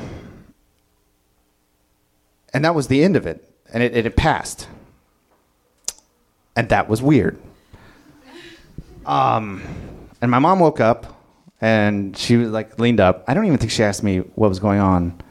and 2.53 2.65
that 2.65 2.75
was 2.75 2.87
the 2.87 3.03
end 3.03 3.15
of 3.15 3.25
it. 3.25 3.47
And 3.73 3.81
it, 3.81 3.95
it, 3.95 4.05
it 4.05 4.15
passed. 4.15 4.67
And 6.55 6.69
that 6.69 6.89
was 6.89 7.01
weird. 7.01 7.39
Um, 9.05 9.63
and 10.21 10.29
my 10.29 10.39
mom 10.39 10.59
woke 10.59 10.79
up 10.79 11.21
and 11.61 12.15
she 12.17 12.37
was 12.37 12.49
like 12.49 12.79
leaned 12.79 12.99
up. 12.99 13.23
I 13.27 13.33
don't 13.33 13.45
even 13.45 13.57
think 13.57 13.71
she 13.71 13.83
asked 13.83 14.03
me 14.03 14.19
what 14.19 14.49
was 14.49 14.59
going 14.59 14.79
on. 14.79 15.21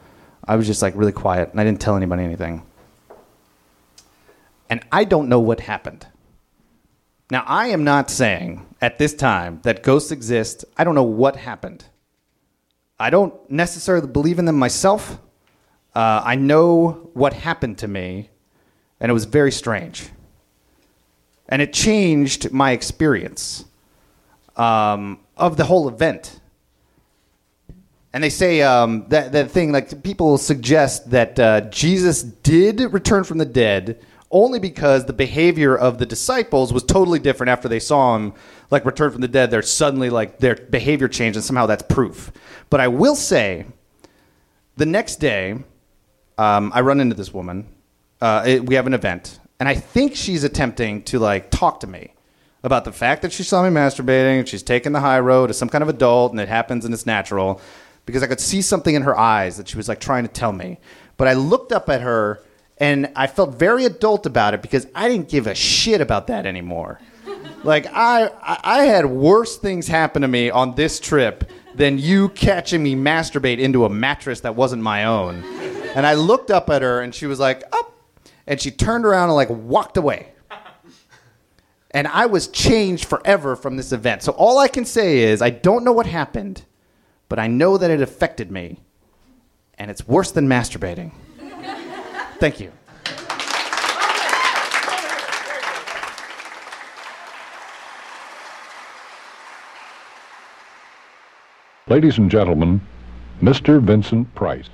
I 0.45 0.57
was 0.57 0.67
just 0.67 0.83
like 0.83 0.95
really 0.97 1.13
quiet 1.13 1.51
and 1.51 1.61
I 1.61 1.65
didn't 1.65 1.81
tell 1.81 1.97
anybody 1.97 2.25
anything. 2.25 2.63
And 4.69 4.85
I 4.91 5.05
don't 5.05 5.29
know 5.29 5.41
what 5.41 5.61
happened. 5.61 6.07
Now, 7.31 7.45
I 7.47 7.69
am 7.69 7.85
not 7.85 8.11
saying 8.11 8.67
at 8.81 8.99
this 8.99 9.15
time 9.15 9.61
that 9.63 9.85
ghosts 9.85 10.11
exist. 10.11 10.65
I 10.77 10.83
don't 10.83 10.97
know 10.97 11.05
what 11.05 11.37
happened. 11.37 11.85
I 12.99 13.11
don't 13.11 13.33
necessarily 13.49 14.09
believe 14.09 14.39
in 14.41 14.47
them 14.47 14.59
myself. 14.59 15.19
Uh, 15.95 16.23
I 16.25 16.35
know 16.35 17.11
what 17.15 17.33
happened 17.33 17.79
to 17.79 17.89
me, 17.89 18.31
and 19.01 19.11
it 19.11 19.13
was 19.13 19.27
very 19.27 19.53
strange. 19.53 20.09
And 21.49 21.63
it 21.63 21.73
changed 21.73 22.53
my 22.53 22.73
experience 22.73 23.65
um, 24.57 25.21
of 25.37 25.57
the 25.57 25.65
whole 25.65 25.89
event. 25.89 26.41
And 28.13 28.25
they 28.25 28.31
say 28.31 28.63
um, 28.63 29.07
that, 29.09 29.33
that 29.33 29.53
thing, 29.53 29.71
like 29.71 30.03
people 30.03 30.37
suggest 30.37 31.11
that 31.11 31.39
uh, 31.39 31.61
Jesus 31.63 32.23
did 32.23 32.81
return 32.93 33.23
from 33.23 33.39
the 33.39 33.45
dead 33.45 34.05
only 34.31 34.59
because 34.59 35.07
the 35.07 35.13
behavior 35.13 35.77
of 35.77 35.99
the 35.99 36.07
disciples 36.07 36.73
was 36.73 36.85
totally 36.85 37.19
different 37.19 37.51
after 37.51 37.69
they 37.69 37.81
saw 37.81 38.17
him 38.17 38.33
like 38.71 38.85
return 38.85 39.11
from 39.11 39.21
the 39.21 39.29
dead. 39.29 39.51
They're 39.51 39.63
suddenly 39.63 40.11
like 40.11 40.39
their 40.39 40.55
behavior 40.55 41.09
changed 41.09 41.37
and 41.37 41.45
somehow 41.45 41.67
that's 41.67 41.83
proof. 41.83 42.33
But 42.69 42.81
i 42.81 42.89
will 42.89 43.17
say 43.17 43.67
the 44.77 44.87
next 44.87 45.17
day 45.17 45.57
um, 46.39 46.71
i 46.75 46.81
run 46.81 47.01
into 47.01 47.15
this 47.15 47.35
woman. 47.35 47.67
Uh, 48.21 48.45
it, 48.47 48.67
we 48.67 48.75
have 48.75 48.87
an 48.87 48.95
event 48.95 49.41
and 49.59 49.69
i 49.69 49.75
think 49.75 50.15
she's 50.15 50.45
attempting 50.45 51.03
to 51.03 51.19
like 51.19 51.51
talk 51.51 51.81
to 51.81 51.87
me 51.87 52.13
about 52.63 52.85
the 52.85 52.93
fact 52.93 53.23
that 53.23 53.33
she 53.33 53.43
saw 53.43 53.63
me 53.63 53.71
masturbating 53.71 54.39
and 54.39 54.47
she's 54.47 54.63
taking 54.63 54.93
the 54.93 55.01
high 55.01 55.21
road 55.21 55.49
as 55.49 55.57
some 55.57 55.71
kind 55.71 55.81
of 55.81 55.89
adult 55.89 56.31
and 56.33 56.39
it 56.39 56.47
happens 56.49 56.85
and 56.85 56.93
it's 56.93 57.07
natural 57.07 57.61
because 58.05 58.23
i 58.23 58.27
could 58.27 58.39
see 58.39 58.61
something 58.61 58.95
in 58.95 59.03
her 59.03 59.19
eyes 59.19 59.57
that 59.57 59.69
she 59.69 59.79
was 59.79 59.89
like 59.89 60.01
trying 60.01 60.23
to 60.23 60.31
tell 60.31 60.53
me. 60.53 60.79
But 61.17 61.29
i 61.29 61.33
looked 61.33 61.73
up 61.73 61.89
at 61.89 62.03
her 62.03 62.43
and 62.81 63.13
I 63.15 63.27
felt 63.27 63.57
very 63.57 63.85
adult 63.85 64.25
about 64.25 64.55
it 64.55 64.63
because 64.63 64.87
I 64.95 65.09
didn't 65.09 65.29
give 65.29 65.47
a 65.47 65.55
shit 65.55 66.01
about 66.01 66.27
that 66.29 66.47
anymore. 66.47 66.99
like 67.63 67.87
I, 67.93 68.31
I 68.43 68.85
had 68.85 69.05
worse 69.05 69.59
things 69.59 69.87
happen 69.87 70.23
to 70.23 70.29
me 70.29 70.49
on 70.49 70.75
this 70.75 70.99
trip 70.99 71.45
than 71.75 71.99
you 71.99 72.31
catching 72.31 72.83
me 72.83 72.97
masturbate 72.97 73.59
into 73.59 73.85
a 73.85 73.91
mattress 73.91 74.41
that 74.41 74.57
wasn't 74.57 74.83
my 74.83 75.05
own. 75.05 75.45
And 75.95 76.07
I 76.07 76.15
looked 76.15 76.51
up 76.51 76.71
at 76.71 76.83
her 76.83 77.01
and 77.01 77.15
she 77.15 77.27
was 77.27 77.39
like, 77.39 77.63
up. 77.73 77.95
And 78.47 78.61
she 78.61 78.71
turned 78.71 79.05
around 79.05 79.29
and 79.29 79.37
like 79.37 79.51
walked 79.51 79.97
away. 79.97 80.33
And 81.93 82.07
I 82.07 82.27
was 82.27 82.49
changed 82.49 83.05
forever 83.05 83.57
from 83.57 83.77
this 83.77 83.93
event. 83.93 84.23
So 84.23 84.33
all 84.33 84.59
I 84.59 84.69
can 84.69 84.85
say 84.85 85.19
is 85.19 85.43
I 85.43 85.51
don't 85.51 85.85
know 85.85 85.93
what 85.93 86.07
happened, 86.07 86.65
but 87.29 87.39
I 87.39 87.49
know 87.49 87.77
that 87.77 87.91
it 87.91 88.01
affected 88.01 88.51
me. 88.51 88.81
And 89.79 89.91
it's 89.91 90.07
worse 90.07 90.31
than 90.31 90.49
masturbating. 90.49 91.13
Thank 92.41 92.59
you. 92.59 92.73
Ladies 101.87 102.17
and 102.17 102.31
gentlemen, 102.31 102.81
Mr. 103.43 103.83
Vincent 103.83 104.35
Price. 104.35 104.71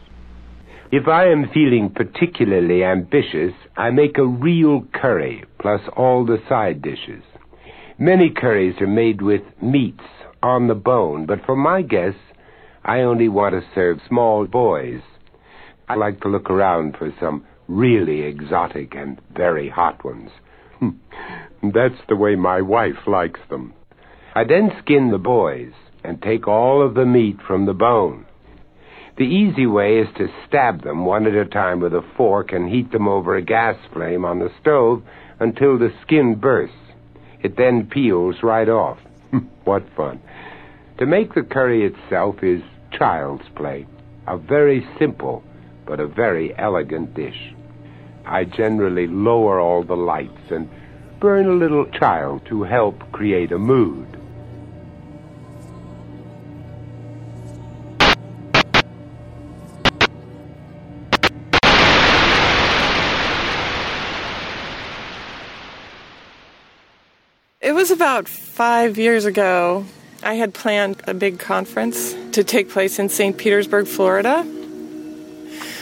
If 0.92 1.08
I 1.08 1.26
am 1.26 1.48
feeling 1.52 1.90
particularly 1.90 2.84
ambitious, 2.84 3.52
I 3.76 3.90
make 3.90 4.16
a 4.16 4.24
real 4.24 4.86
curry 4.92 5.42
plus 5.58 5.80
all 5.96 6.24
the 6.24 6.38
side 6.48 6.82
dishes. 6.82 7.24
Many 7.98 8.30
curries 8.30 8.80
are 8.80 8.86
made 8.86 9.22
with 9.22 9.42
meats 9.60 10.04
on 10.40 10.68
the 10.68 10.74
bone, 10.76 11.26
but 11.26 11.44
for 11.44 11.56
my 11.56 11.82
guests, 11.82 12.20
I 12.84 13.00
only 13.00 13.28
want 13.28 13.54
to 13.54 13.68
serve 13.74 13.98
small 14.06 14.46
boys. 14.46 15.00
I 15.88 15.96
like 15.96 16.20
to 16.20 16.28
look 16.28 16.48
around 16.48 16.96
for 16.96 17.12
some 17.18 17.44
really 17.68 18.22
exotic 18.22 18.94
and 18.94 19.20
very 19.34 19.68
hot 19.68 20.04
ones. 20.04 20.30
Hmm. 20.78 20.90
That's 21.62 22.00
the 22.08 22.16
way 22.16 22.36
my 22.36 22.60
wife 22.60 23.06
likes 23.06 23.40
them. 23.50 23.74
I 24.34 24.44
then 24.44 24.70
skin 24.82 25.10
the 25.10 25.18
boys 25.18 25.72
and 26.04 26.22
take 26.22 26.46
all 26.46 26.84
of 26.84 26.94
the 26.94 27.06
meat 27.06 27.38
from 27.46 27.66
the 27.66 27.74
bone. 27.74 28.26
The 29.16 29.24
easy 29.24 29.66
way 29.66 29.98
is 29.98 30.08
to 30.18 30.28
stab 30.46 30.82
them 30.82 31.06
one 31.06 31.26
at 31.26 31.34
a 31.34 31.46
time 31.46 31.80
with 31.80 31.94
a 31.94 32.04
fork 32.16 32.52
and 32.52 32.68
heat 32.68 32.92
them 32.92 33.08
over 33.08 33.34
a 33.34 33.42
gas 33.42 33.76
flame 33.92 34.24
on 34.24 34.38
the 34.38 34.52
stove 34.60 35.02
until 35.40 35.78
the 35.78 35.92
skin 36.02 36.34
bursts. 36.34 36.76
It 37.42 37.56
then 37.56 37.88
peels 37.90 38.36
right 38.42 38.68
off. 38.68 38.98
Hmm, 39.30 39.46
what 39.64 39.84
fun. 39.96 40.20
To 40.98 41.06
make 41.06 41.34
the 41.34 41.42
curry 41.42 41.86
itself 41.86 42.42
is 42.42 42.60
child's 42.92 43.48
play. 43.54 43.86
A 44.26 44.36
very 44.36 44.86
simple 44.98 45.42
but 45.86 46.00
a 46.00 46.06
very 46.06 46.56
elegant 46.58 47.14
dish. 47.14 47.54
I 48.26 48.42
generally 48.44 49.06
lower 49.06 49.60
all 49.60 49.84
the 49.84 49.96
lights 49.96 50.50
and 50.50 50.68
burn 51.20 51.46
a 51.46 51.52
little 51.52 51.86
child 51.86 52.44
to 52.46 52.64
help 52.64 53.12
create 53.12 53.52
a 53.52 53.58
mood. 53.58 54.06
It 67.60 67.74
was 67.74 67.92
about 67.92 68.28
five 68.28 68.98
years 68.98 69.24
ago. 69.24 69.84
I 70.22 70.34
had 70.34 70.52
planned 70.52 71.00
a 71.06 71.14
big 71.14 71.38
conference 71.38 72.14
to 72.32 72.42
take 72.42 72.70
place 72.70 72.98
in 72.98 73.08
St. 73.08 73.36
Petersburg, 73.36 73.86
Florida. 73.86 74.44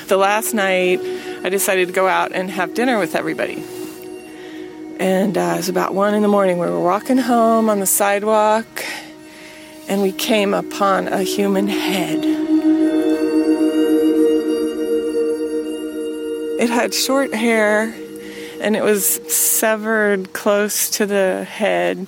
The 0.09 0.19
last 0.19 0.53
night, 0.53 1.01
I 1.45 1.51
decided 1.51 1.89
to 1.89 1.95
go 1.95 2.09
out 2.09 2.33
and 2.33 2.51
have 2.51 2.73
dinner 2.73 2.99
with 2.99 3.15
everybody. 3.15 3.63
And 4.99 5.37
uh, 5.37 5.53
it 5.55 5.57
was 5.59 5.69
about 5.69 5.95
one 5.95 6.15
in 6.15 6.23
the 6.23 6.29
morning. 6.29 6.59
We 6.59 6.67
were 6.67 6.81
walking 6.81 7.19
home 7.19 7.69
on 7.69 7.81
the 7.81 7.87
sidewalk, 7.87 8.67
and 9.87 10.01
we 10.01 10.11
came 10.11 10.55
upon 10.55 11.07
a 11.09 11.23
human 11.23 11.69
head. 11.69 12.21
It 16.59 16.71
had 16.71 16.95
short 16.95 17.35
hair 17.35 17.95
and 18.63 18.75
it 18.75 18.83
was 18.83 19.21
severed 19.31 20.33
close 20.33 20.89
to 20.89 21.05
the 21.05 21.45
head. 21.45 22.07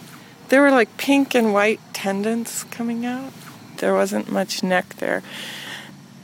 There 0.49 0.62
were 0.62 0.71
like 0.71 0.97
pink 0.97 1.35
and 1.35 1.52
white 1.52 1.81
tendons 1.93 2.64
coming 2.71 3.05
out. 3.05 3.35
There 3.76 3.93
wasn't 3.93 4.33
much 4.33 4.62
neck 4.62 4.95
there. 4.97 5.23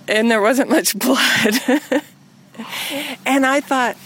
And 0.09 0.31
there 0.31 0.41
wasn't 0.41 0.71
much 0.71 0.99
blood. 0.99 1.61
And 3.25 3.47
I 3.47 3.61
thought, 3.61 3.97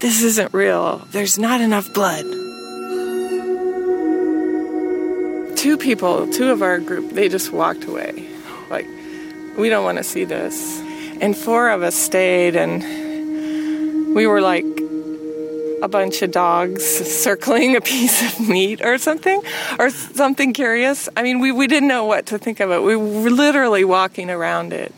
this 0.00 0.22
isn't 0.22 0.52
real. 0.52 0.98
There's 1.12 1.38
not 1.38 1.60
enough 1.60 1.92
blood. 1.94 2.24
Two 5.56 5.78
people, 5.78 6.28
two 6.30 6.50
of 6.50 6.62
our 6.62 6.78
group, 6.78 7.10
they 7.12 7.28
just 7.28 7.52
walked 7.52 7.84
away. 7.84 8.28
Like, 8.68 8.86
we 9.56 9.68
don't 9.68 9.84
want 9.84 9.98
to 9.98 10.04
see 10.04 10.24
this. 10.24 10.80
And 11.20 11.36
four 11.36 11.70
of 11.70 11.82
us 11.82 11.94
stayed, 11.94 12.56
and 12.56 14.14
we 14.14 14.26
were 14.26 14.40
like, 14.40 14.64
a 15.82 15.88
bunch 15.88 16.22
of 16.22 16.30
dogs 16.30 16.84
circling 16.84 17.76
a 17.76 17.80
piece 17.80 18.22
of 18.22 18.48
meat 18.48 18.80
or 18.82 18.98
something, 18.98 19.42
or 19.78 19.90
something 19.90 20.52
curious. 20.52 21.08
I 21.16 21.22
mean, 21.22 21.38
we, 21.40 21.52
we 21.52 21.66
didn't 21.66 21.88
know 21.88 22.04
what 22.04 22.26
to 22.26 22.38
think 22.38 22.60
of 22.60 22.70
it. 22.70 22.82
We 22.82 22.96
were 22.96 23.30
literally 23.30 23.84
walking 23.84 24.30
around 24.30 24.72
it. 24.72 24.92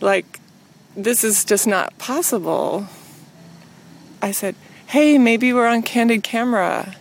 Like, 0.00 0.39
this 1.04 1.24
is 1.24 1.44
just 1.44 1.66
not 1.66 1.96
possible. 1.98 2.86
I 4.22 4.32
said, 4.32 4.54
hey, 4.86 5.18
maybe 5.18 5.52
we're 5.52 5.66
on 5.66 5.82
candid 5.82 6.22
camera. 6.22 6.94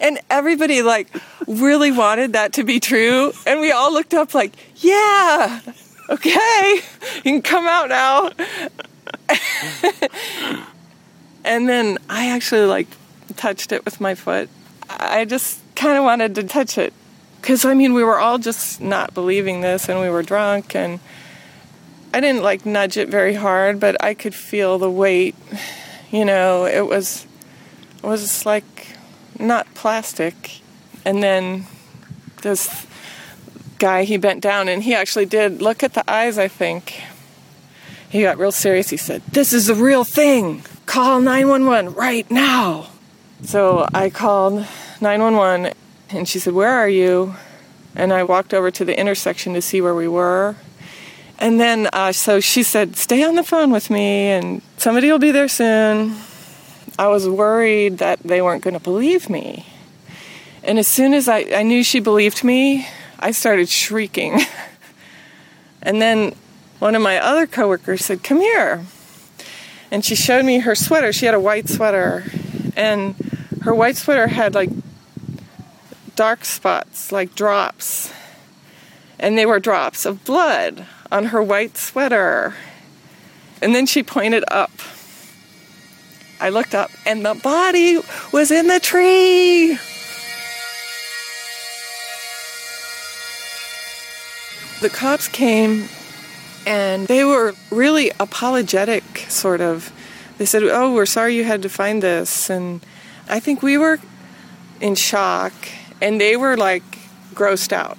And 0.00 0.18
everybody, 0.30 0.82
like, 0.82 1.08
really 1.46 1.92
wanted 1.92 2.32
that 2.32 2.54
to 2.54 2.64
be 2.64 2.80
true. 2.80 3.32
And 3.46 3.60
we 3.60 3.70
all 3.72 3.92
looked 3.92 4.14
up, 4.14 4.34
like, 4.34 4.52
yeah, 4.76 5.60
okay, 6.08 6.80
you 7.16 7.22
can 7.22 7.42
come 7.42 7.66
out 7.66 7.88
now. 7.88 8.30
And 11.44 11.68
then 11.68 11.98
I 12.08 12.30
actually 12.30 12.66
like 12.66 12.88
touched 13.36 13.72
it 13.72 13.84
with 13.84 14.00
my 14.00 14.14
foot. 14.14 14.48
I 14.88 15.24
just 15.24 15.60
kind 15.74 15.98
of 15.98 16.04
wanted 16.04 16.34
to 16.36 16.44
touch 16.44 16.78
it. 16.78 16.92
Because, 17.40 17.64
I 17.64 17.74
mean, 17.74 17.92
we 17.92 18.04
were 18.04 18.20
all 18.20 18.38
just 18.38 18.80
not 18.80 19.14
believing 19.14 19.62
this 19.62 19.88
and 19.88 20.00
we 20.00 20.08
were 20.08 20.22
drunk 20.22 20.76
and 20.76 21.00
I 22.14 22.20
didn't 22.20 22.42
like 22.42 22.66
nudge 22.66 22.96
it 22.96 23.08
very 23.08 23.34
hard, 23.34 23.80
but 23.80 24.02
I 24.02 24.14
could 24.14 24.34
feel 24.34 24.78
the 24.78 24.90
weight. 24.90 25.34
You 26.10 26.24
know, 26.24 26.66
it 26.66 26.86
was, 26.86 27.26
it 27.96 28.06
was 28.06 28.44
like 28.44 28.96
not 29.38 29.72
plastic. 29.74 30.60
And 31.04 31.22
then 31.22 31.66
this 32.42 32.86
guy, 33.78 34.04
he 34.04 34.16
bent 34.16 34.42
down 34.42 34.68
and 34.68 34.82
he 34.82 34.94
actually 34.94 35.26
did 35.26 35.62
look 35.62 35.82
at 35.82 35.94
the 35.94 36.08
eyes, 36.10 36.38
I 36.38 36.48
think. 36.48 37.02
He 38.10 38.20
got 38.20 38.38
real 38.38 38.52
serious. 38.52 38.90
He 38.90 38.98
said, 38.98 39.22
This 39.32 39.54
is 39.54 39.68
the 39.68 39.74
real 39.74 40.04
thing 40.04 40.62
call 40.84 41.20
911 41.20 41.94
right 41.94 42.30
now. 42.30 42.88
So 43.42 43.88
I 43.94 44.10
called 44.10 44.66
911 45.00 45.72
and 46.10 46.28
she 46.28 46.38
said, 46.38 46.52
Where 46.52 46.70
are 46.70 46.88
you? 46.88 47.34
And 47.94 48.12
I 48.12 48.22
walked 48.22 48.52
over 48.52 48.70
to 48.70 48.84
the 48.84 48.98
intersection 48.98 49.54
to 49.54 49.62
see 49.62 49.80
where 49.80 49.94
we 49.94 50.08
were. 50.08 50.56
And 51.42 51.58
then, 51.58 51.88
uh, 51.92 52.12
so 52.12 52.38
she 52.38 52.62
said, 52.62 52.94
Stay 52.96 53.24
on 53.24 53.34
the 53.34 53.42
phone 53.42 53.72
with 53.72 53.90
me 53.90 54.28
and 54.28 54.62
somebody 54.76 55.10
will 55.10 55.18
be 55.18 55.32
there 55.32 55.48
soon. 55.48 56.14
I 56.96 57.08
was 57.08 57.28
worried 57.28 57.98
that 57.98 58.20
they 58.20 58.40
weren't 58.40 58.62
going 58.62 58.74
to 58.74 58.80
believe 58.80 59.28
me. 59.28 59.66
And 60.62 60.78
as 60.78 60.86
soon 60.86 61.12
as 61.12 61.28
I, 61.28 61.40
I 61.52 61.64
knew 61.64 61.82
she 61.82 61.98
believed 61.98 62.44
me, 62.44 62.86
I 63.18 63.32
started 63.32 63.68
shrieking. 63.68 64.38
and 65.82 66.00
then 66.00 66.36
one 66.78 66.94
of 66.94 67.02
my 67.02 67.18
other 67.18 67.48
coworkers 67.48 68.04
said, 68.04 68.22
Come 68.22 68.38
here 68.38 68.86
and 69.90 70.02
she 70.02 70.14
showed 70.14 70.44
me 70.44 70.60
her 70.60 70.76
sweater. 70.76 71.12
She 71.12 71.26
had 71.26 71.34
a 71.34 71.40
white 71.40 71.68
sweater, 71.68 72.24
and 72.76 73.16
her 73.62 73.74
white 73.74 73.96
sweater 73.96 74.28
had 74.28 74.54
like 74.54 74.70
dark 76.14 76.44
spots, 76.44 77.10
like 77.10 77.34
drops, 77.34 78.12
and 79.18 79.36
they 79.36 79.44
were 79.44 79.58
drops 79.58 80.06
of 80.06 80.24
blood 80.24 80.86
on 81.12 81.26
her 81.26 81.42
white 81.42 81.76
sweater. 81.76 82.54
And 83.60 83.74
then 83.74 83.86
she 83.86 84.02
pointed 84.02 84.44
up. 84.48 84.72
I 86.40 86.48
looked 86.48 86.74
up, 86.74 86.90
and 87.06 87.24
the 87.24 87.34
body 87.34 88.00
was 88.32 88.50
in 88.50 88.66
the 88.66 88.80
tree. 88.80 89.78
The 94.80 94.90
cops 94.90 95.28
came 95.28 95.88
and 96.66 97.08
they 97.08 97.24
were 97.24 97.54
really 97.70 98.10
apologetic, 98.18 99.04
sort 99.28 99.60
of. 99.60 99.92
They 100.38 100.44
said, 100.44 100.62
Oh, 100.64 100.94
we're 100.94 101.06
sorry 101.06 101.36
you 101.36 101.44
had 101.44 101.62
to 101.62 101.68
find 101.68 102.02
this. 102.02 102.50
And 102.50 102.84
I 103.28 103.40
think 103.40 103.62
we 103.62 103.78
were 103.78 103.98
in 104.80 104.94
shock, 104.94 105.52
and 106.00 106.20
they 106.20 106.36
were 106.36 106.56
like 106.56 106.82
grossed 107.34 107.72
out. 107.72 107.98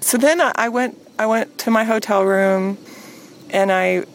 So 0.00 0.16
then 0.16 0.40
I 0.40 0.68
went, 0.68 0.98
I 1.20 1.26
went 1.26 1.58
to 1.58 1.70
my 1.70 1.84
hotel 1.84 2.24
room, 2.24 2.78
and 3.50 3.70
I, 3.70 4.06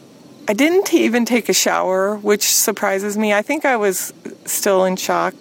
I 0.47 0.53
didn't 0.53 0.91
even 0.91 1.23
take 1.23 1.49
a 1.49 1.53
shower, 1.53 2.15
which 2.15 2.51
surprises 2.51 3.15
me. 3.15 3.31
I 3.31 3.43
think 3.43 3.63
I 3.63 3.77
was 3.77 4.11
still 4.45 4.85
in 4.85 4.95
shock. 4.95 5.35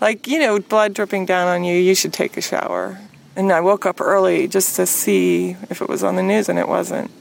Like, 0.00 0.26
you 0.26 0.40
know, 0.40 0.58
blood 0.58 0.92
dripping 0.92 1.24
down 1.24 1.46
on 1.46 1.62
you, 1.62 1.76
you 1.76 1.94
should 1.94 2.12
take 2.12 2.36
a 2.36 2.40
shower. 2.40 2.98
And 3.36 3.52
I 3.52 3.60
woke 3.60 3.86
up 3.86 4.00
early 4.00 4.48
just 4.48 4.74
to 4.74 4.86
see 4.86 5.50
if 5.70 5.80
it 5.80 5.88
was 5.88 6.02
on 6.02 6.16
the 6.16 6.22
news, 6.24 6.48
and 6.48 6.58
it 6.58 6.66
wasn't. 6.66 7.12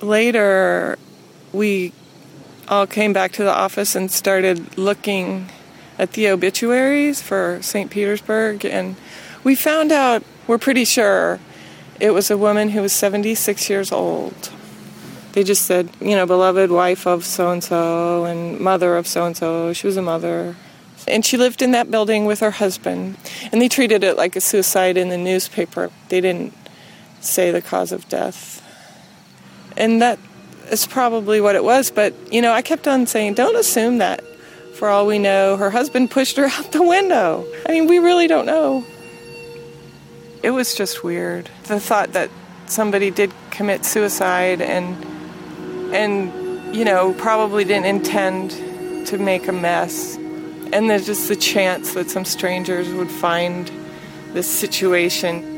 Later, 0.00 0.98
we 1.52 1.92
all 2.66 2.86
came 2.86 3.12
back 3.12 3.32
to 3.32 3.44
the 3.44 3.52
office 3.52 3.94
and 3.94 4.10
started 4.10 4.78
looking 4.78 5.50
at 5.98 6.12
the 6.12 6.28
obituaries 6.28 7.20
for 7.20 7.58
St. 7.60 7.90
Petersburg, 7.90 8.64
and 8.64 8.96
we 9.44 9.54
found 9.54 9.92
out, 9.92 10.22
we're 10.46 10.56
pretty 10.56 10.86
sure, 10.86 11.40
it 12.00 12.10
was 12.10 12.30
a 12.30 12.36
woman 12.36 12.70
who 12.70 12.82
was 12.82 12.92
76 12.92 13.70
years 13.70 13.92
old. 13.92 14.50
They 15.32 15.44
just 15.44 15.66
said, 15.66 15.90
you 16.00 16.16
know, 16.16 16.26
beloved 16.26 16.70
wife 16.70 17.06
of 17.06 17.24
so 17.24 17.50
and 17.50 17.62
so 17.62 18.24
and 18.24 18.58
mother 18.58 18.96
of 18.96 19.06
so 19.06 19.26
and 19.26 19.36
so. 19.36 19.72
She 19.72 19.86
was 19.86 19.96
a 19.96 20.02
mother. 20.02 20.56
And 21.06 21.24
she 21.24 21.36
lived 21.36 21.62
in 21.62 21.72
that 21.72 21.90
building 21.90 22.24
with 22.24 22.40
her 22.40 22.52
husband. 22.52 23.16
And 23.52 23.60
they 23.60 23.68
treated 23.68 24.02
it 24.02 24.16
like 24.16 24.34
a 24.34 24.40
suicide 24.40 24.96
in 24.96 25.08
the 25.08 25.18
newspaper. 25.18 25.90
They 26.08 26.20
didn't 26.20 26.54
say 27.20 27.50
the 27.50 27.62
cause 27.62 27.92
of 27.92 28.08
death. 28.08 28.62
And 29.76 30.00
that 30.00 30.18
is 30.70 30.86
probably 30.86 31.40
what 31.40 31.54
it 31.54 31.64
was. 31.64 31.90
But, 31.90 32.14
you 32.32 32.40
know, 32.40 32.52
I 32.52 32.62
kept 32.62 32.88
on 32.88 33.06
saying, 33.06 33.34
don't 33.34 33.56
assume 33.56 33.98
that. 33.98 34.24
For 34.74 34.88
all 34.88 35.06
we 35.06 35.18
know, 35.18 35.56
her 35.56 35.70
husband 35.70 36.10
pushed 36.10 36.36
her 36.36 36.46
out 36.52 36.72
the 36.72 36.82
window. 36.82 37.46
I 37.66 37.72
mean, 37.72 37.86
we 37.86 37.98
really 37.98 38.26
don't 38.26 38.46
know. 38.46 38.84
It 40.46 40.50
was 40.52 40.76
just 40.76 41.02
weird. 41.02 41.50
The 41.64 41.80
thought 41.80 42.12
that 42.12 42.30
somebody 42.66 43.10
did 43.10 43.32
commit 43.50 43.84
suicide 43.84 44.60
and 44.60 44.94
and 45.92 46.72
you 46.72 46.84
know 46.84 47.14
probably 47.14 47.64
didn't 47.64 47.86
intend 47.86 48.52
to 49.08 49.18
make 49.18 49.48
a 49.48 49.52
mess 49.52 50.14
and 50.72 50.88
there's 50.88 51.06
just 51.06 51.26
the 51.26 51.34
chance 51.34 51.94
that 51.94 52.10
some 52.10 52.24
strangers 52.24 52.92
would 52.92 53.10
find 53.10 53.72
this 54.34 54.46
situation 54.46 55.55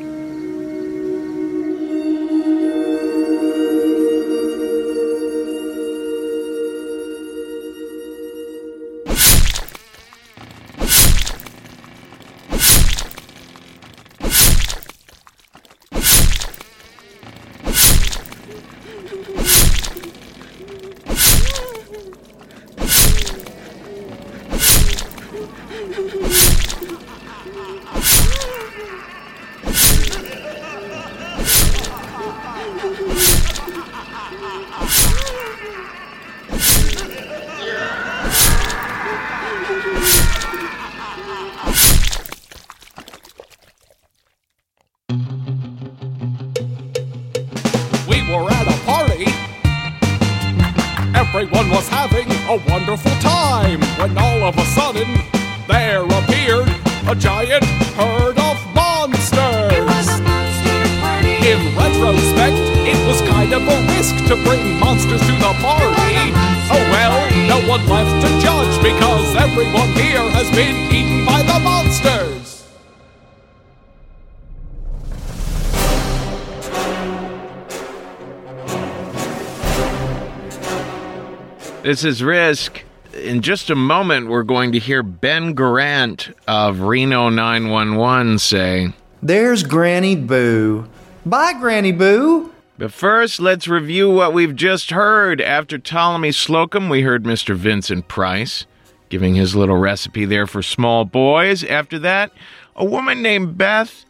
This 81.98 82.14
is 82.14 82.22
Risk. 82.22 82.84
In 83.12 83.42
just 83.42 83.70
a 83.70 83.74
moment, 83.74 84.28
we're 84.28 84.44
going 84.44 84.70
to 84.70 84.78
hear 84.78 85.02
Ben 85.02 85.52
Garant 85.52 86.32
of 86.46 86.82
Reno 86.82 87.28
911 87.28 88.38
say, 88.38 88.92
There's 89.20 89.64
Granny 89.64 90.14
Boo. 90.14 90.88
Bye, 91.26 91.54
Granny 91.54 91.90
Boo. 91.90 92.52
But 92.78 92.92
first, 92.92 93.40
let's 93.40 93.66
review 93.66 94.08
what 94.12 94.32
we've 94.32 94.54
just 94.54 94.92
heard. 94.92 95.40
After 95.40 95.76
Ptolemy 95.76 96.30
Slocum, 96.30 96.88
we 96.88 97.02
heard 97.02 97.24
Mr. 97.24 97.56
Vincent 97.56 98.06
Price 98.06 98.64
giving 99.08 99.34
his 99.34 99.56
little 99.56 99.78
recipe 99.78 100.24
there 100.24 100.46
for 100.46 100.62
small 100.62 101.04
boys. 101.04 101.64
After 101.64 101.98
that, 101.98 102.30
a 102.76 102.84
woman 102.84 103.22
named 103.22 103.58
Beth 103.58 104.04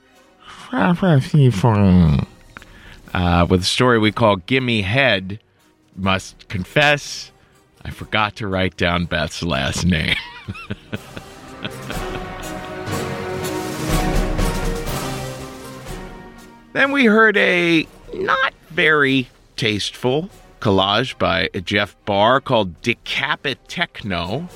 uh, 3.14 3.46
with 3.48 3.62
a 3.62 3.64
story 3.64 3.98
we 3.98 4.12
call 4.12 4.36
Gimme 4.36 4.82
Head. 4.82 5.40
Must 5.96 6.48
confess, 6.48 7.32
I 7.88 7.90
forgot 7.90 8.36
to 8.36 8.46
write 8.46 8.76
down 8.76 9.06
Beth's 9.06 9.42
last 9.42 9.86
name. 9.86 10.14
then 16.74 16.92
we 16.92 17.06
heard 17.06 17.38
a 17.38 17.88
not 18.12 18.52
very 18.68 19.30
tasteful 19.56 20.28
collage 20.60 21.18
by 21.18 21.48
Jeff 21.64 21.96
Barr 22.04 22.42
called 22.42 22.82
Decapit 22.82 23.66
Techno, 23.68 24.50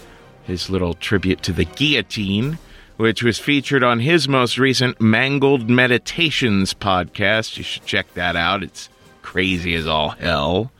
his 0.44 0.68
little 0.68 0.92
tribute 0.92 1.42
to 1.44 1.54
the 1.54 1.64
guillotine, 1.64 2.58
which 2.98 3.22
was 3.22 3.38
featured 3.38 3.82
on 3.82 4.00
his 4.00 4.28
most 4.28 4.58
recent 4.58 5.00
Mangled 5.00 5.70
Meditations 5.70 6.74
podcast. 6.74 7.56
You 7.56 7.64
should 7.64 7.86
check 7.86 8.12
that 8.12 8.36
out. 8.36 8.62
It's 8.62 8.90
crazy 9.22 9.74
as 9.74 9.86
all 9.86 10.10
hell. 10.10 10.70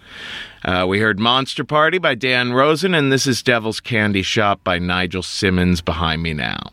Uh, 0.64 0.87
we 0.88 1.01
heard 1.01 1.18
Monster 1.18 1.64
Party 1.64 1.98
by 1.98 2.14
Dan 2.14 2.53
Rosen, 2.53 2.94
and 2.94 3.11
this 3.11 3.27
is 3.27 3.42
Devil's 3.42 3.81
Candy 3.81 4.22
Shop 4.22 4.62
by 4.62 4.79
Nigel 4.79 5.22
Simmons 5.22 5.81
behind 5.81 6.22
me 6.22 6.35
now. 6.35 6.70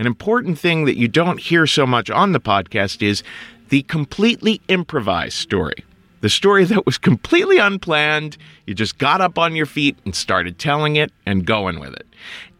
An 0.00 0.06
important 0.06 0.58
thing 0.58 0.84
that 0.86 0.96
you 0.96 1.06
don't 1.06 1.38
hear 1.38 1.64
so 1.64 1.86
much 1.86 2.10
on 2.10 2.32
the 2.32 2.40
podcast 2.40 3.02
is 3.02 3.22
the 3.68 3.82
completely 3.82 4.60
improvised 4.66 5.36
story. 5.36 5.84
The 6.22 6.28
story 6.28 6.64
that 6.64 6.84
was 6.84 6.98
completely 6.98 7.58
unplanned. 7.58 8.36
You 8.66 8.74
just 8.74 8.98
got 8.98 9.20
up 9.20 9.38
on 9.38 9.54
your 9.54 9.64
feet 9.64 9.96
and 10.04 10.12
started 10.12 10.58
telling 10.58 10.96
it 10.96 11.12
and 11.24 11.46
going 11.46 11.78
with 11.78 11.94
it. 11.94 12.08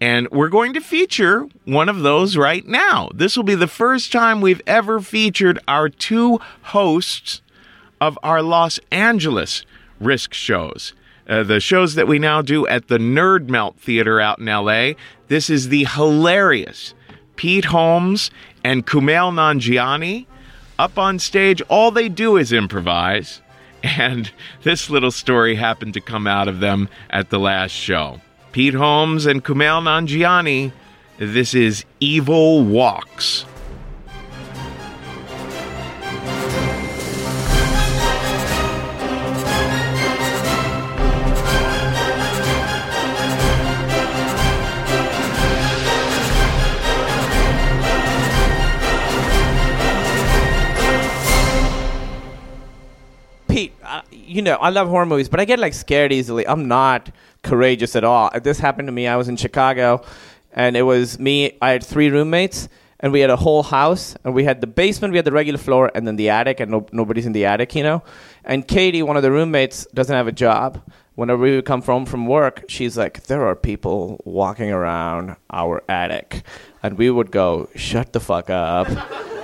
And 0.00 0.28
we're 0.30 0.48
going 0.48 0.72
to 0.74 0.80
feature 0.80 1.48
one 1.64 1.88
of 1.88 2.00
those 2.00 2.36
right 2.36 2.64
now. 2.64 3.10
This 3.12 3.36
will 3.36 3.42
be 3.42 3.56
the 3.56 3.66
first 3.66 4.12
time 4.12 4.40
we've 4.40 4.62
ever 4.68 5.00
featured 5.00 5.58
our 5.66 5.88
two 5.88 6.38
hosts 6.62 7.42
of 8.00 8.16
our 8.22 8.40
Los 8.40 8.78
Angeles 8.92 9.64
Risk 10.00 10.34
shows. 10.34 10.94
Uh, 11.28 11.44
the 11.44 11.60
shows 11.60 11.94
that 11.94 12.08
we 12.08 12.18
now 12.18 12.42
do 12.42 12.66
at 12.66 12.88
the 12.88 12.98
Nerd 12.98 13.48
Melt 13.48 13.76
Theater 13.78 14.20
out 14.20 14.38
in 14.38 14.46
LA. 14.46 14.92
This 15.28 15.48
is 15.48 15.68
the 15.68 15.84
hilarious 15.84 16.94
Pete 17.36 17.66
Holmes 17.66 18.30
and 18.64 18.86
Kumail 18.86 19.32
Nanjiani 19.32 20.26
up 20.78 20.98
on 20.98 21.18
stage. 21.18 21.62
All 21.68 21.90
they 21.90 22.08
do 22.08 22.36
is 22.36 22.52
improvise. 22.52 23.40
And 23.82 24.30
this 24.62 24.90
little 24.90 25.10
story 25.10 25.54
happened 25.54 25.94
to 25.94 26.02
come 26.02 26.26
out 26.26 26.48
of 26.48 26.60
them 26.60 26.90
at 27.08 27.30
the 27.30 27.38
last 27.38 27.70
show. 27.70 28.20
Pete 28.52 28.74
Holmes 28.74 29.24
and 29.24 29.42
Kumail 29.42 29.80
Nanjiani. 29.80 30.70
This 31.16 31.54
is 31.54 31.86
Evil 31.98 32.62
Walks. 32.62 33.46
You 54.30 54.42
know, 54.42 54.54
I 54.56 54.70
love 54.70 54.88
horror 54.88 55.06
movies, 55.06 55.28
but 55.28 55.40
I 55.40 55.44
get 55.44 55.58
like 55.58 55.74
scared 55.74 56.12
easily. 56.12 56.46
I'm 56.46 56.68
not 56.68 57.10
courageous 57.42 57.96
at 57.96 58.04
all. 58.04 58.30
This 58.42 58.58
happened 58.58 58.88
to 58.88 58.92
me. 58.92 59.06
I 59.06 59.16
was 59.16 59.28
in 59.28 59.36
Chicago, 59.36 60.02
and 60.52 60.76
it 60.76 60.82
was 60.82 61.18
me. 61.18 61.56
I 61.60 61.70
had 61.70 61.82
three 61.84 62.10
roommates, 62.10 62.68
and 63.00 63.12
we 63.12 63.20
had 63.20 63.30
a 63.30 63.36
whole 63.36 63.62
house, 63.62 64.14
and 64.24 64.34
we 64.34 64.44
had 64.44 64.60
the 64.60 64.66
basement, 64.66 65.12
we 65.12 65.18
had 65.18 65.24
the 65.24 65.32
regular 65.32 65.58
floor, 65.58 65.90
and 65.94 66.06
then 66.06 66.16
the 66.16 66.28
attic, 66.30 66.60
and 66.60 66.70
no, 66.70 66.86
nobody's 66.92 67.26
in 67.26 67.32
the 67.32 67.44
attic, 67.46 67.74
you 67.74 67.82
know. 67.82 68.02
And 68.44 68.66
Katie, 68.66 69.02
one 69.02 69.16
of 69.16 69.22
the 69.22 69.30
roommates, 69.32 69.86
doesn't 69.94 70.14
have 70.14 70.28
a 70.28 70.32
job. 70.32 70.80
Whenever 71.16 71.42
we 71.42 71.54
would 71.56 71.64
come 71.66 71.82
home 71.82 72.06
from 72.06 72.26
work, 72.26 72.64
she's 72.68 72.96
like, 72.96 73.24
"There 73.24 73.44
are 73.46 73.54
people 73.56 74.20
walking 74.24 74.70
around 74.70 75.36
our 75.50 75.82
attic," 75.88 76.42
and 76.82 76.96
we 76.96 77.10
would 77.10 77.30
go, 77.30 77.68
"Shut 77.74 78.12
the 78.12 78.20
fuck 78.20 78.48
up." 78.48 78.86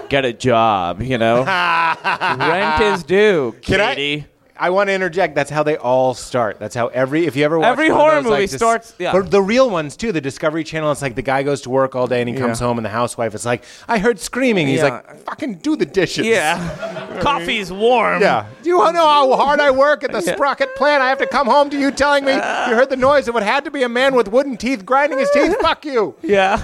Get 0.08 0.24
a 0.24 0.32
job, 0.32 1.02
you 1.02 1.18
know. 1.18 1.42
Rent 2.38 2.80
is 2.82 3.02
due, 3.02 3.54
Can 3.62 3.80
I- 3.80 3.94
Katie. 3.94 4.26
I 4.58 4.70
want 4.70 4.88
to 4.88 4.92
interject. 4.94 5.34
That's 5.34 5.50
how 5.50 5.62
they 5.62 5.76
all 5.76 6.14
start. 6.14 6.58
That's 6.58 6.74
how 6.74 6.88
every 6.88 7.26
if 7.26 7.36
you 7.36 7.44
ever 7.44 7.58
watch 7.58 7.68
Every 7.72 7.88
one 7.90 7.98
of 7.98 8.00
horror 8.00 8.14
those, 8.16 8.24
movie 8.24 8.34
like, 8.42 8.50
dis- 8.50 8.56
starts- 8.58 8.94
yeah. 8.98 9.12
But 9.12 9.30
the 9.30 9.42
real 9.42 9.68
ones 9.70 9.96
too. 9.96 10.12
The 10.12 10.20
Discovery 10.20 10.64
Channel. 10.64 10.90
It's 10.92 11.02
like 11.02 11.14
the 11.14 11.22
guy 11.22 11.42
goes 11.42 11.60
to 11.62 11.70
work 11.70 11.94
all 11.94 12.06
day 12.06 12.20
and 12.20 12.28
he 12.28 12.34
comes 12.36 12.58
home 12.58 12.78
and 12.78 12.84
the 12.84 12.90
housewife 12.90 13.34
is 13.34 13.44
like, 13.46 13.64
"I 13.88 13.98
heard 13.98 14.18
screaming." 14.18 14.66
He's 14.66 14.78
Yeah. 14.78 14.84
like, 15.06 15.24
"Fucking 15.24 15.54
do 15.56 15.76
the 15.76 15.86
dishes." 15.86 16.26
Yeah. 16.26 17.18
Coffee's 17.20 17.72
warm. 17.72 18.20
Yeah. 18.22 18.46
Do 18.62 18.68
you 18.70 18.76
know 18.78 18.92
how 19.06 19.34
hard 19.36 19.60
I 19.60 19.70
work 19.70 20.04
at 20.04 20.12
the 20.12 20.20
sprocket 20.32 20.74
plant? 20.76 21.02
I 21.02 21.08
have 21.08 21.18
to 21.18 21.26
come 21.26 21.46
home 21.46 21.70
to 21.70 21.78
you 21.78 21.90
telling 21.90 22.24
me 22.24 22.32
you 22.32 22.38
heard 22.74 22.90
the 22.90 22.96
noise 22.96 23.28
of 23.28 23.34
what 23.34 23.42
had 23.42 23.64
to 23.64 23.70
be 23.70 23.82
a 23.82 23.88
man 23.88 24.14
with 24.14 24.28
wooden 24.28 24.56
teeth 24.56 24.84
grinding 24.86 25.18
his 25.18 25.30
teeth. 25.32 25.54
Fuck 25.60 25.84
you. 25.84 26.14
Yeah. 26.22 26.60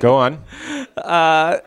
Go 0.00 0.14
on. 0.14 0.42
Uh, 0.96 1.58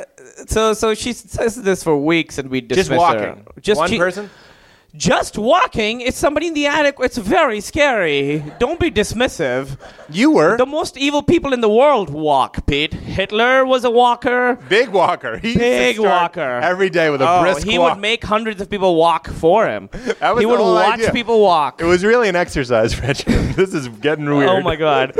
so 0.47 0.73
so 0.73 0.93
she 0.93 1.13
says 1.13 1.55
this 1.55 1.83
for 1.83 1.97
weeks, 1.97 2.38
and 2.38 2.49
we 2.49 2.62
dismiss 2.62 2.88
Just 2.88 2.91
her. 2.91 2.97
walking. 2.97 3.47
Just 3.62 3.79
One 3.79 3.89
she- 3.89 3.97
person? 3.97 4.29
Just 4.95 5.38
walking. 5.38 6.02
It's 6.02 6.17
somebody 6.17 6.47
in 6.47 6.56
the 6.56 6.65
attic. 6.65 6.95
It's 6.99 7.17
very 7.17 7.62
scary. 7.62 8.43
Don't 8.58 8.80
be 8.80 8.89
dismissive. 8.89 9.78
You 10.10 10.32
were 10.32 10.58
the 10.58 10.65
most 10.65 10.97
evil 10.97 11.21
people 11.21 11.54
in 11.54 11.62
the 11.62 11.69
world. 11.69 12.10
Walk, 12.10 12.65
Pete. 12.65 12.93
Hitler 12.93 13.65
was 13.65 13.84
a 13.84 13.91
walker. 13.91 14.58
Big 14.67 14.89
walker. 14.89 15.38
He 15.38 15.56
Big 15.56 15.99
walker. 15.99 16.41
every 16.41 16.89
day 16.89 17.12
with 17.12 17.21
a 17.21 17.30
oh, 17.30 17.41
brisk 17.41 17.67
he 17.67 17.78
walk. 17.78 17.95
would 17.95 18.02
make 18.02 18.23
hundreds 18.23 18.62
of 18.62 18.69
people 18.69 18.95
walk 18.95 19.28
for 19.28 19.67
him. 19.67 19.89
That 20.19 20.34
was 20.36 20.41
he 20.41 20.45
would 20.47 20.60
watch 20.60 20.95
idea. 20.95 21.12
people 21.12 21.39
walk. 21.39 21.82
It 21.82 21.86
was 21.86 22.04
really 22.04 22.28
an 22.28 22.36
exercise 22.36 22.99
regimen. 23.02 23.54
this 23.54 23.73
is 23.73 23.88
getting 23.88 24.25
weird. 24.25 24.49
Oh 24.49 24.62
my 24.62 24.75
god. 24.75 25.15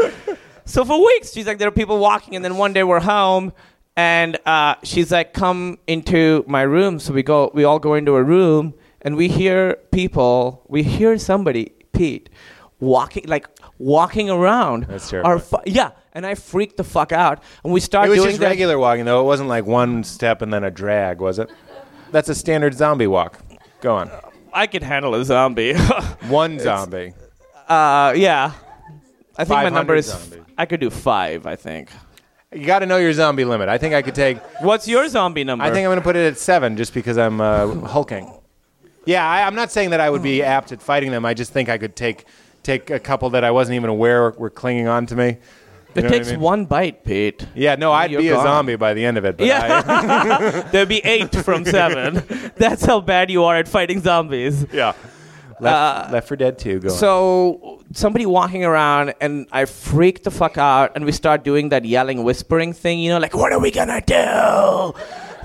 so 0.66 0.84
for 0.84 1.00
weeks 1.06 1.32
she's 1.32 1.46
like 1.46 1.60
there 1.60 1.68
are 1.68 1.72
people 1.72 2.00
walking 2.00 2.36
and 2.36 2.44
then 2.44 2.58
one 2.58 2.74
day 2.74 2.84
we're 2.84 3.00
home 3.00 3.54
and 3.96 4.38
uh, 4.46 4.76
she's 4.84 5.12
like 5.12 5.34
come 5.34 5.78
into 5.88 6.44
my 6.48 6.64
room 6.64 7.00
so 7.00 7.14
we 7.14 7.22
go 7.24 7.52
we 7.54 7.64
all 7.64 7.80
go 7.80 7.94
into 7.94 8.16
a 8.16 8.24
room 8.24 8.74
and 9.02 9.16
we 9.16 9.28
hear 9.28 9.76
people 9.92 10.64
we 10.68 10.84
hear 10.84 11.18
somebody 11.18 11.72
Pete 11.94 12.30
walking 12.80 13.26
like 13.28 13.48
walking 13.78 14.30
around. 14.30 14.84
That's 14.88 15.12
Our 15.14 15.40
fu- 15.40 15.58
yeah, 15.66 15.92
and 16.14 16.26
I 16.26 16.36
freaked 16.36 16.78
the 16.78 16.84
fuck 16.84 17.12
out 17.12 17.44
and 17.64 17.74
we 17.74 17.80
start 17.80 18.08
It 18.08 18.10
was 18.12 18.20
doing 18.20 18.30
just 18.30 18.40
that. 18.42 18.48
regular 18.48 18.78
walking 18.80 19.06
though. 19.06 19.22
It 19.22 19.26
wasn't 19.26 19.50
like 19.50 19.66
one 19.66 20.04
step 20.04 20.42
and 20.42 20.54
then 20.54 20.64
a 20.64 20.72
drag, 20.72 21.20
was 21.22 21.40
it? 21.40 21.50
That's 22.12 22.30
a 22.30 22.36
standard 22.36 22.74
zombie 22.74 23.08
walk. 23.08 23.40
Go 23.82 23.96
on. 23.96 24.10
I 24.54 24.68
could 24.68 24.84
handle 24.84 25.14
a 25.14 25.24
zombie. 25.24 25.76
One 26.28 26.58
zombie. 26.60 27.14
uh, 27.68 28.14
yeah. 28.16 28.54
I 29.38 29.46
think 29.46 29.50
my 29.50 29.64
500 29.66 29.70
number 29.76 29.96
is. 29.96 30.08
zombies. 30.08 30.40
I 30.58 30.66
could 30.66 30.80
do 30.80 30.90
five. 30.90 31.46
I 31.46 31.56
think. 31.56 31.90
You 32.52 32.66
got 32.66 32.80
to 32.80 32.88
know 32.88 32.98
your 32.98 33.14
zombie 33.14 33.46
limit. 33.46 33.70
I 33.70 33.78
think 33.78 33.94
I 33.94 34.02
could 34.02 34.16
take. 34.16 34.40
What's 34.62 34.88
your 34.88 35.08
zombie 35.08 35.44
number? 35.44 35.64
I 35.64 35.68
think 35.68 35.86
I'm 35.86 35.90
going 35.90 36.00
to 36.00 36.04
put 36.04 36.16
it 36.16 36.26
at 36.26 36.38
seven, 36.40 36.78
just 36.78 36.96
because 36.96 37.18
I'm 37.18 37.40
uh, 37.40 37.68
hulking. 37.86 38.34
Yeah, 39.10 39.28
I, 39.28 39.48
I'm 39.48 39.56
not 39.56 39.72
saying 39.72 39.90
that 39.90 40.00
I 40.00 40.10
would 40.10 40.22
be 40.22 40.40
hmm. 40.40 40.46
apt 40.46 40.72
at 40.72 40.84
fighting 40.84 41.10
them. 41.10 41.26
I 41.26 41.34
just 41.34 41.52
think 41.52 41.68
I 41.68 41.80
could 41.80 41.96
take 41.96 42.26
take 42.62 42.92
a 42.92 43.00
couple 43.00 43.32
that 43.32 43.44
I 43.44 43.50
wasn't 43.50 43.76
even 43.78 43.90
aware 43.90 44.32
were 44.38 44.52
clinging 44.52 44.88
on 44.88 45.08
to 45.08 45.16
me. 45.16 45.26
You 45.26 45.32
It 45.32 45.96
know 45.96 46.04
what 46.04 46.06
I 46.06 46.18
takes 46.18 46.32
mean? 46.32 46.40
one 46.40 46.66
bite, 46.66 47.04
Pete. 47.04 47.48
Yeah, 47.56 47.74
no, 47.74 47.92
I'd 47.92 48.12
You're 48.12 48.22
be 48.22 48.30
a 48.30 48.36
zombie 48.36 48.76
by 48.76 48.94
the 48.94 49.04
end 49.04 49.18
of 49.18 49.26
it. 49.26 49.38
But 49.38 49.48
Yeah. 49.48 50.70
There'd 50.72 50.88
be 50.88 51.04
eight 51.04 51.36
from 51.36 51.66
seven. 51.66 52.24
That's 52.58 52.86
how 52.86 53.02
bad 53.02 53.32
you 53.32 53.44
are 53.46 53.56
at 53.56 53.68
fighting 53.68 54.02
zombies. 54.02 54.68
Yeah. 54.72 54.94
Left, 55.60 56.10
uh, 56.10 56.14
Left 56.14 56.28
for 56.28 56.36
Dead 56.36 56.60
2. 56.60 56.80
Go 56.80 56.90
on. 56.90 56.96
So 56.96 57.82
somebody 57.92 58.28
walking 58.28 58.64
around 58.64 59.16
and 59.20 59.48
I 59.52 59.66
freak 59.66 60.24
the 60.24 60.32
fuck 60.32 60.60
out 60.60 60.92
and 60.96 61.04
we 61.04 61.12
start 61.12 61.44
doing 61.44 61.70
that 61.70 61.84
yelling 61.84 62.24
whispering 62.24 62.74
thing, 62.74 63.00
you 63.00 63.10
know, 63.10 63.18
like 63.18 63.34
what 63.34 63.52
are 63.52 63.60
we 63.60 63.72
gonna 63.72 64.02
do? 64.02 64.94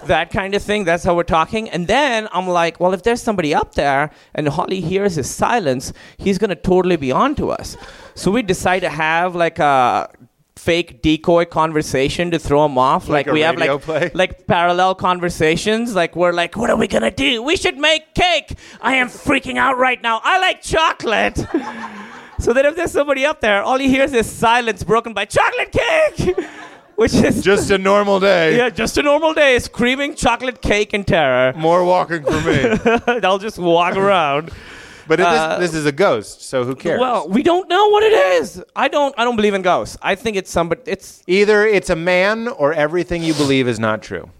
That 0.06 0.30
kind 0.30 0.54
of 0.54 0.62
thing. 0.62 0.84
That's 0.84 1.04
how 1.04 1.14
we're 1.14 1.22
talking. 1.24 1.68
And 1.70 1.86
then 1.86 2.28
I'm 2.32 2.46
like, 2.48 2.80
well, 2.80 2.92
if 2.92 3.02
there's 3.02 3.22
somebody 3.22 3.54
up 3.54 3.74
there 3.74 4.10
and 4.34 4.48
Holly 4.48 4.80
hears 4.80 5.14
his 5.16 5.30
silence, 5.30 5.92
he's 6.16 6.38
gonna 6.38 6.54
totally 6.54 6.96
be 6.96 7.12
on 7.12 7.34
to 7.36 7.50
us. 7.50 7.76
So 8.14 8.30
we 8.30 8.42
decide 8.42 8.80
to 8.80 8.88
have 8.90 9.34
like 9.34 9.58
a 9.58 10.08
fake 10.56 11.02
decoy 11.02 11.44
conversation 11.44 12.30
to 12.30 12.38
throw 12.38 12.64
him 12.64 12.78
off. 12.78 13.08
Like 13.08 13.26
Like, 13.26 13.34
we 13.34 13.40
have 13.40 13.56
like 13.58 13.82
play? 13.82 14.10
like 14.14 14.46
parallel 14.46 14.94
conversations. 14.94 15.94
Like 15.94 16.14
we're 16.16 16.32
like, 16.32 16.56
what 16.56 16.70
are 16.70 16.76
we 16.76 16.86
gonna 16.88 17.10
do? 17.10 17.42
We 17.42 17.56
should 17.56 17.76
make 17.78 18.14
cake. 18.14 18.56
I 18.80 18.94
am 18.94 19.08
freaking 19.08 19.56
out 19.56 19.78
right 19.78 20.00
now. 20.00 20.20
I 20.22 20.38
like 20.38 20.62
chocolate. 20.62 21.36
so 22.38 22.52
that 22.52 22.64
if 22.64 22.76
there's 22.76 22.92
somebody 22.92 23.24
up 23.24 23.40
there, 23.40 23.62
all 23.62 23.78
he 23.78 23.88
hears 23.88 24.12
is 24.12 24.30
silence 24.30 24.82
broken 24.84 25.12
by 25.12 25.24
chocolate 25.24 25.72
cake, 25.72 26.36
which 26.96 27.14
is 27.14 27.42
just 27.42 27.70
a 27.70 27.78
normal 27.78 28.20
day. 28.20 28.56
yeah, 28.60 28.70
just 28.70 28.96
a 28.98 29.02
normal 29.02 29.34
day, 29.34 29.58
screaming 29.58 30.14
chocolate 30.14 30.60
cake 30.62 30.94
in 30.94 31.04
terror. 31.04 31.52
More 31.56 31.84
walking 31.84 32.22
for 32.24 32.40
me. 32.42 33.20
I'll 33.22 33.38
just 33.38 33.58
walk 33.58 33.96
around. 33.96 34.50
But 35.06 35.20
it, 35.20 35.26
Uh, 35.26 35.58
this, 35.58 35.72
this 35.72 35.80
is 35.80 35.84
a 35.84 35.92
ghost, 35.92 36.40
so 36.48 36.64
who 36.64 36.74
cares? 36.74 36.98
Well, 36.98 37.28
we 37.28 37.42
don't 37.42 37.68
know 37.68 37.88
what 37.90 38.02
it 38.02 38.14
is. 38.14 38.62
I 38.74 38.88
don't. 38.88 39.14
I 39.18 39.24
don't 39.24 39.36
believe 39.36 39.52
in 39.52 39.60
ghosts. 39.60 39.98
I 40.00 40.14
think 40.14 40.34
it's 40.38 40.50
somebody. 40.50 40.80
It's 40.86 41.22
Either 41.26 41.66
it's 41.66 41.90
a 41.90 41.94
man 41.96 42.48
or 42.48 42.72
everything 42.72 43.22
you 43.22 43.34
believe 43.34 43.68
is 43.68 43.78
not 43.78 44.02
true. 44.02 44.30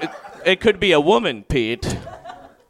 it, 0.00 0.08
it 0.46 0.60
could 0.60 0.80
be 0.80 0.92
a 0.92 1.00
woman, 1.00 1.44
Pete. 1.46 1.84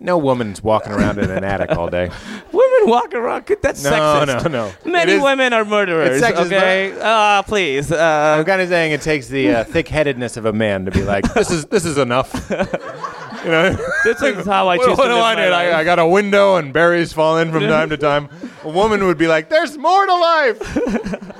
No 0.00 0.18
woman's 0.18 0.62
walking 0.62 0.92
around 0.92 1.18
in 1.18 1.30
an 1.30 1.44
attic 1.44 1.70
all 1.72 1.88
day. 1.88 2.10
Women 2.52 2.90
walk 2.90 3.14
around. 3.14 3.46
That's 3.62 3.82
No, 3.84 3.90
sexist. 3.90 4.26
no, 4.26 4.48
no. 4.48 4.48
No. 4.84 4.90
Many 4.92 5.12
is- 5.12 5.22
women 5.22 5.52
are 5.52 5.64
murderers. 5.64 6.20
it's 6.20 6.26
sexist, 6.26 6.46
okay, 6.46 6.94
uh, 7.00 7.42
please. 7.42 7.90
Uh, 7.90 8.36
I'm 8.38 8.44
kind 8.44 8.60
of 8.60 8.68
saying 8.68 8.92
it 8.92 9.00
takes 9.02 9.28
the 9.28 9.50
uh, 9.50 9.64
thick-headedness 9.64 10.36
of 10.36 10.44
a 10.46 10.52
man 10.52 10.84
to 10.84 10.90
be 10.90 11.02
like, 11.02 11.32
this 11.34 11.50
is 11.50 11.64
this 11.66 11.84
is 11.84 11.96
enough. 11.96 12.32
you 13.44 13.50
know, 13.50 13.76
this 14.04 14.20
is 14.20 14.44
how 14.46 14.68
I 14.68 14.76
what, 14.76 14.86
choose 14.88 14.98
what 14.98 15.04
to 15.04 15.10
do 15.10 15.14
live 15.14 15.38
I 15.38 15.42
need? 15.44 15.50
life. 15.50 15.74
I, 15.74 15.80
I 15.80 15.84
got 15.84 15.98
a 15.98 16.06
window 16.06 16.56
and 16.56 16.72
berries 16.72 17.12
fall 17.12 17.38
in 17.38 17.50
from 17.52 17.62
time 17.62 17.88
to 17.90 17.96
time. 18.10 18.28
A 18.64 18.68
woman 18.68 19.04
would 19.06 19.16
be 19.18 19.26
like, 19.28 19.48
"There's 19.48 19.78
more 19.78 20.04
to 20.04 20.14
life." 20.16 21.30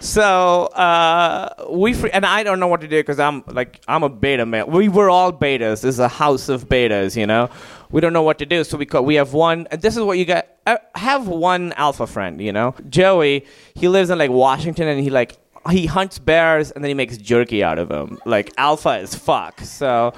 So 0.00 0.66
uh, 0.66 1.64
we 1.70 1.94
free, 1.94 2.10
and 2.10 2.26
I 2.26 2.42
don't 2.42 2.60
know 2.60 2.66
what 2.66 2.82
to 2.82 2.88
do 2.88 2.98
because 3.00 3.18
I'm 3.18 3.42
like 3.46 3.80
I'm 3.88 4.02
a 4.02 4.10
beta 4.10 4.44
male. 4.44 4.66
We 4.66 4.90
were 4.90 5.08
all 5.08 5.32
betas. 5.32 5.80
This 5.80 5.84
is 5.94 5.98
a 5.98 6.08
house 6.08 6.50
of 6.50 6.68
betas, 6.68 7.16
you 7.16 7.26
know. 7.26 7.48
We 7.94 8.00
don't 8.00 8.12
know 8.12 8.22
what 8.22 8.38
to 8.38 8.46
do, 8.46 8.64
so 8.64 8.76
we 8.76 8.86
co- 8.86 9.02
we 9.02 9.14
have 9.14 9.34
one. 9.34 9.68
And 9.70 9.80
this 9.80 9.96
is 9.96 10.02
what 10.02 10.18
you 10.18 10.24
got. 10.24 10.48
Uh, 10.66 10.78
have 10.96 11.28
one 11.28 11.72
alpha 11.74 12.08
friend, 12.08 12.40
you 12.40 12.52
know. 12.52 12.74
Joey, 12.88 13.46
he 13.76 13.86
lives 13.86 14.10
in 14.10 14.18
like 14.18 14.32
Washington, 14.32 14.88
and 14.88 15.00
he 15.00 15.10
like 15.10 15.38
he 15.70 15.86
hunts 15.86 16.18
bears, 16.18 16.72
and 16.72 16.82
then 16.82 16.88
he 16.88 16.94
makes 16.94 17.16
jerky 17.16 17.62
out 17.62 17.78
of 17.78 17.88
them. 17.88 18.18
Like 18.26 18.52
alpha 18.58 18.98
as 18.98 19.14
fuck. 19.14 19.60
So. 19.60 20.12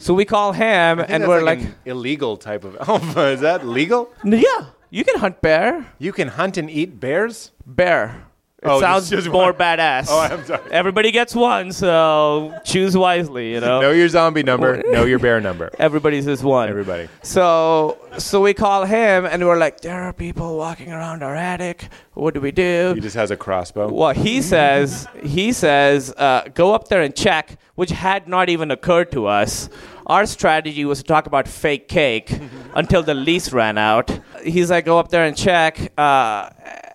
So 0.00 0.14
we 0.14 0.24
call 0.24 0.52
him, 0.52 0.98
and 0.98 1.28
we're 1.28 1.42
like, 1.42 1.60
like, 1.60 1.68
illegal 1.84 2.38
type 2.38 2.64
of 2.64 2.74
alpha. 2.88 3.26
Is 3.28 3.40
that 3.42 3.66
legal? 3.66 4.10
yeah, 4.24 4.70
you 4.88 5.04
can 5.04 5.18
hunt 5.20 5.42
bear. 5.42 5.86
You 5.98 6.12
can 6.12 6.28
hunt 6.28 6.56
and 6.56 6.70
eat 6.70 6.98
bears. 6.98 7.52
Bear. 7.66 8.29
It 8.62 8.68
Oh, 8.68 8.78
sounds 8.78 9.08
just- 9.08 9.24
just 9.24 9.32
more 9.32 9.52
one. 9.52 9.54
badass. 9.54 10.08
Oh, 10.10 10.20
I'm 10.20 10.44
sorry. 10.44 10.60
Everybody 10.70 11.10
gets 11.12 11.34
one, 11.34 11.72
so 11.72 12.54
choose 12.62 12.94
wisely. 12.94 13.52
You 13.54 13.60
know, 13.60 13.80
Know 13.86 13.90
your 13.90 14.08
zombie 14.10 14.42
number. 14.42 14.82
know 14.86 15.04
your 15.06 15.18
bear 15.18 15.40
number. 15.40 15.70
everybody's 15.78 16.26
is 16.26 16.42
one. 16.44 16.68
Everybody. 16.68 17.08
So, 17.22 17.96
so 18.18 18.42
we 18.42 18.52
call 18.52 18.84
him, 18.84 19.24
and 19.24 19.46
we're 19.46 19.56
like, 19.56 19.80
there 19.80 20.02
are 20.02 20.12
people 20.12 20.58
walking 20.58 20.92
around 20.92 21.22
our 21.22 21.34
attic. 21.34 21.88
What 22.12 22.34
do 22.34 22.40
we 22.42 22.50
do? 22.50 22.92
He 22.94 23.00
just 23.00 23.16
has 23.16 23.30
a 23.30 23.36
crossbow. 23.36 23.90
Well, 23.90 24.12
he 24.12 24.42
says, 24.52 25.08
he 25.22 25.52
says, 25.54 26.12
uh, 26.18 26.44
go 26.52 26.74
up 26.74 26.88
there 26.88 27.00
and 27.00 27.16
check, 27.16 27.56
which 27.76 27.90
had 27.90 28.28
not 28.28 28.50
even 28.50 28.70
occurred 28.70 29.10
to 29.12 29.24
us. 29.26 29.70
Our 30.06 30.26
strategy 30.26 30.84
was 30.84 30.98
to 30.98 31.04
talk 31.04 31.26
about 31.26 31.48
fake 31.48 31.88
cake 31.88 32.36
until 32.74 33.02
the 33.02 33.14
lease 33.14 33.52
ran 33.54 33.78
out. 33.78 34.10
He's 34.44 34.70
like, 34.70 34.84
go 34.84 34.98
up 34.98 35.08
there 35.08 35.24
and 35.24 35.34
check. 35.36 35.92
Uh, 35.96 36.50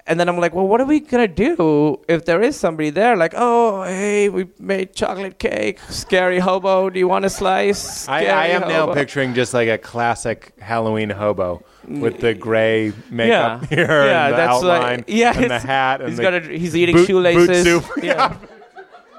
and 0.08 0.20
then 0.20 0.30
I'm 0.30 0.38
like, 0.38 0.54
well, 0.54 0.68
what 0.68 0.80
are 0.82 0.86
we 0.86 1.00
going 1.00 1.28
to 1.28 1.34
do 1.34 2.00
if 2.08 2.26
there 2.26 2.42
is 2.42 2.56
somebody 2.56 2.90
there? 2.92 3.16
Like, 3.18 3.34
oh, 3.36 3.84
hey, 3.84 4.30
we 4.30 4.48
made 4.60 4.94
chocolate 4.94 5.40
cake. 5.40 5.80
Scary 5.90 6.40
hobo, 6.40 6.90
do 6.90 7.00
you 7.00 7.08
want 7.08 7.26
a 7.26 7.30
slice? 7.30 8.08
I, 8.08 8.26
I 8.26 8.46
am 8.48 8.62
now 8.68 8.94
picturing 8.94 9.34
just 9.34 9.54
like 9.54 9.68
a 9.70 9.78
classic 9.80 10.54
Halloween 10.60 11.10
hobo 11.10 11.64
with 11.88 12.20
the 12.20 12.34
gray 12.34 12.94
makeup 13.10 13.62
Yeah. 13.64 13.68
here 13.68 14.06
Yeah, 14.06 14.26
and 14.26 14.34
the 14.34 14.38
that's 14.38 14.64
like- 14.64 14.82
outline 14.82 15.04
yeah, 15.08 15.34
and 15.40 15.52
the 15.52 15.60
hat. 15.60 16.02
And 16.02 16.10
he's 16.10 16.18
the 16.18 16.24
got 16.24 16.34
a- 16.36 16.58
he's 16.58 16.76
eating 16.76 16.96
boot, 16.98 17.08
shoelaces. 17.08 17.64
Boot 17.66 17.84
soup. 17.84 17.92
Yeah. 18.04 18.38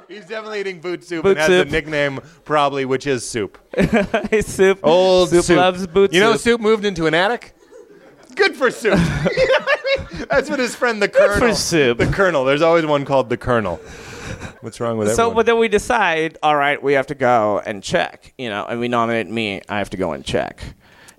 he's 0.08 0.26
definitely 0.26 0.60
eating 0.60 0.80
boot 0.80 1.02
soup 1.04 1.22
Boot 1.24 1.30
and 1.30 1.38
has 1.38 1.46
soup. 1.48 1.68
a 1.68 1.70
nickname 1.70 2.20
probably, 2.44 2.84
which 2.84 3.06
is 3.08 3.28
soup. 3.28 3.58
His 4.30 4.46
soup. 4.52 4.78
Old 4.84 5.30
soup, 5.30 5.44
soup. 5.44 5.56
loves 5.56 5.86
boot 5.88 6.10
soup. 6.10 6.14
You 6.14 6.20
know, 6.20 6.36
soup 6.36 6.60
moved 6.60 6.84
into 6.84 7.06
an 7.06 7.14
attic. 7.14 7.54
Good 8.36 8.54
for 8.56 8.70
soup. 8.70 8.98
You 9.86 9.96
know 9.96 10.02
what 10.02 10.12
I 10.12 10.18
mean? 10.18 10.26
That's 10.30 10.50
what 10.50 10.58
his 10.58 10.74
friend 10.74 11.02
the 11.02 11.08
colonel. 11.08 11.54
for. 11.54 11.94
The 11.94 12.10
colonel. 12.12 12.44
There's 12.44 12.62
always 12.62 12.86
one 12.86 13.04
called 13.04 13.28
the 13.28 13.36
colonel. 13.36 13.76
What's 14.60 14.80
wrong 14.80 14.98
with 14.98 15.08
that? 15.08 15.16
So, 15.16 15.24
everyone? 15.24 15.36
but 15.36 15.46
then 15.46 15.58
we 15.58 15.68
decide, 15.68 16.38
all 16.42 16.56
right, 16.56 16.82
we 16.82 16.94
have 16.94 17.06
to 17.08 17.14
go 17.14 17.62
and 17.64 17.82
check, 17.82 18.34
you 18.36 18.48
know, 18.48 18.66
and 18.66 18.80
we 18.80 18.88
nominate 18.88 19.28
me. 19.28 19.62
I 19.68 19.78
have 19.78 19.90
to 19.90 19.96
go 19.96 20.12
and 20.12 20.24
check. 20.24 20.62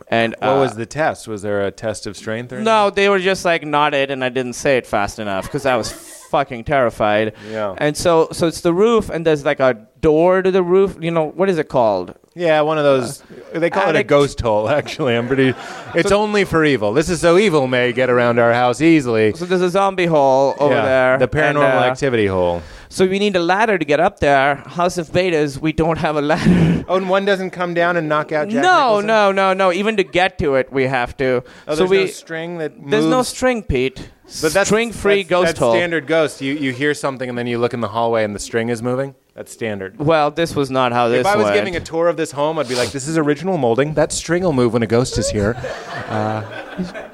And 0.10 0.36
what 0.39 0.49
uh, 0.49 0.60
was 0.60 0.75
the 0.75 0.86
test? 0.86 1.27
Was 1.27 1.41
there 1.41 1.65
a 1.65 1.71
test 1.71 2.08
of 2.08 2.15
strength 2.15 2.51
or 2.51 2.56
anything? 2.56 2.65
No, 2.65 2.89
they 2.89 3.10
were 3.10 3.19
just 3.19 3.43
like 3.43 3.63
nodded, 3.63 4.12
and 4.12 4.23
I 4.23 4.30
didn't 4.30 4.53
say 4.53 4.77
it 4.77 4.88
fast 4.88 5.19
enough 5.19 5.45
because 5.45 5.65
I 5.65 5.75
was 5.75 5.91
fucking 6.29 6.63
terrified. 6.65 7.33
Yeah. 7.49 7.75
And 7.77 7.95
so 7.97 8.29
so 8.31 8.47
it's 8.47 8.61
the 8.61 8.73
roof, 8.73 9.09
and 9.09 9.25
there's 9.25 9.45
like 9.45 9.59
a 9.59 9.87
door 10.01 10.41
to 10.41 10.51
the 10.51 10.63
roof. 10.63 10.97
You 10.99 11.11
know 11.11 11.25
what 11.29 11.49
is 11.49 11.57
it 11.57 11.69
called? 11.69 12.15
Yeah, 12.35 12.61
one 12.61 12.77
of 12.77 12.83
those. 12.83 13.23
They 13.53 13.71
call 13.71 13.89
it 13.89 13.95
a 13.95 13.99
attic- 13.99 14.07
ghost 14.07 14.39
hole. 14.41 14.69
Actually, 14.79 15.15
I'm 15.15 15.25
pretty. 15.27 15.55
It's 15.95 16.11
only 16.11 16.43
for 16.45 16.63
evil. 16.63 16.93
This 16.93 17.09
is 17.09 17.19
so 17.19 17.37
evil 17.37 17.65
may 17.67 17.91
get 17.93 18.09
around 18.11 18.37
our 18.37 18.53
house 18.53 18.79
easily. 18.79 19.33
So 19.33 19.45
there's 19.45 19.61
a 19.61 19.69
zombie 19.71 20.05
hole 20.05 20.53
over 20.59 20.75
Yeah, 20.75 20.85
there. 20.85 21.17
The 21.17 21.27
paranormal 21.27 21.63
and, 21.63 21.85
uh, 21.85 21.91
activity 21.91 22.27
hole. 22.27 22.61
So 22.89 23.05
we 23.07 23.17
need 23.19 23.35
a 23.35 23.39
ladder 23.39 23.77
to 23.77 23.83
get 23.83 23.99
up 23.99 24.19
there. 24.19 24.55
House 24.55 24.97
of 24.97 25.07
Betas, 25.09 25.57
we 25.59 25.73
don't 25.73 25.97
have 25.97 26.15
a 26.15 26.21
ladder. 26.21 26.85
Oh, 26.87 26.95
and 26.95 27.09
one 27.09 27.25
doesn't 27.25 27.49
come 27.49 27.73
down 27.73 27.97
and 27.97 28.07
knock 28.07 28.31
out 28.31 28.47
Jack 28.49 28.63
no, 28.63 29.01
Nicholson? 29.01 29.07
no, 29.07 29.31
no, 29.31 29.53
no. 29.53 29.73
Even 29.73 29.97
to 29.97 30.03
get 30.03 30.37
to 30.37 30.55
it, 30.55 30.71
we 30.71 30.83
have 30.85 31.17
to. 31.17 31.43
Oh, 31.67 31.73
so 31.73 31.75
there's 31.75 31.89
we 31.89 31.97
no 31.97 32.05
string 32.05 32.57
that 32.59 32.71
there's 32.89 33.03
no 33.05 33.17
moves? 33.17 33.27
string, 33.29 33.63
Pete. 33.63 34.09
But 34.41 34.53
that's 34.53 34.69
string-free 34.69 35.23
that's, 35.23 35.29
ghost 35.29 35.45
that's 35.47 35.59
hole. 35.59 35.73
standard 35.73 36.05
ghost. 36.05 36.41
You 36.41 36.53
you 36.53 36.73
hear 36.73 36.93
something 36.93 37.29
and 37.29 37.37
then 37.37 37.47
you 37.47 37.57
look 37.59 37.73
in 37.73 37.79
the 37.79 37.87
hallway 37.87 38.23
and 38.23 38.35
the 38.35 38.39
string 38.39 38.69
is 38.69 38.81
moving. 38.81 39.15
That's 39.33 39.51
standard. 39.51 39.97
Well, 39.99 40.31
this 40.31 40.55
was 40.55 40.69
not 40.69 40.91
how 40.91 41.07
this 41.09 41.21
if 41.21 41.25
I 41.27 41.35
was 41.35 41.45
went. 41.45 41.55
giving 41.55 41.75
a 41.75 41.79
tour 41.79 42.07
of 42.07 42.17
this 42.17 42.31
home, 42.31 42.59
I'd 42.59 42.67
be 42.67 42.75
like, 42.75 42.91
"This 42.91 43.07
is 43.07 43.17
original 43.17 43.57
molding. 43.57 43.93
That 43.93 44.11
string 44.11 44.43
will 44.43 44.51
move 44.53 44.73
when 44.73 44.83
a 44.83 44.87
ghost 44.87 45.17
is 45.17 45.29
here." 45.29 45.55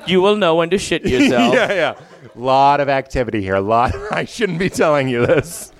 you 0.08 0.22
will 0.22 0.36
know 0.36 0.56
when 0.56 0.70
to 0.70 0.78
shit 0.78 1.06
yourself. 1.06 1.54
yeah, 1.54 1.72
yeah. 1.74 1.94
Lot 2.36 2.80
of 2.80 2.90
activity 2.90 3.42
here. 3.42 3.56
A 3.56 3.62
lot. 3.62 3.94
I 4.12 4.26
shouldn't 4.26 4.60
be 4.60 4.70
telling 4.70 5.08
you 5.08 5.26
this. 5.26 5.72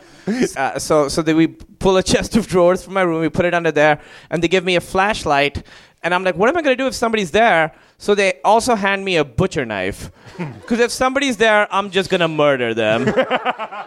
Uh, 0.56 0.78
so 0.80 1.08
so 1.08 1.22
then 1.22 1.36
we 1.36 1.48
pull 1.48 1.98
a 1.98 2.04
chest 2.04 2.36
of 2.36 2.48
drawers 2.48 2.84
from 2.84 2.94
my 2.94 3.02
room, 3.02 3.22
we 3.22 3.30
put 3.30 3.46
it 3.46 3.54
under 3.54 3.72
there, 3.72 4.00
and 4.30 4.42
they 4.44 4.48
give 4.48 4.64
me 4.64 4.76
a 4.76 4.82
flashlight. 4.82 5.66
And 6.04 6.14
I'm 6.14 6.24
like, 6.24 6.36
what 6.36 6.50
am 6.50 6.58
I 6.58 6.62
going 6.62 6.76
to 6.78 6.84
do 6.84 6.88
if 6.88 6.94
somebody's 6.94 7.32
there? 7.32 7.74
So 7.98 8.14
they 8.14 8.40
also 8.44 8.76
hand 8.76 9.06
me 9.06 9.16
a 9.18 9.24
butcher 9.24 9.66
knife. 9.66 10.12
Because 10.38 10.80
if 10.80 10.92
somebody's 10.92 11.38
there, 11.38 11.68
I'm 11.74 11.92
just 11.92 12.10
going 12.10 12.22
to 12.22 12.28
murder 12.28 12.74
them. 12.74 13.08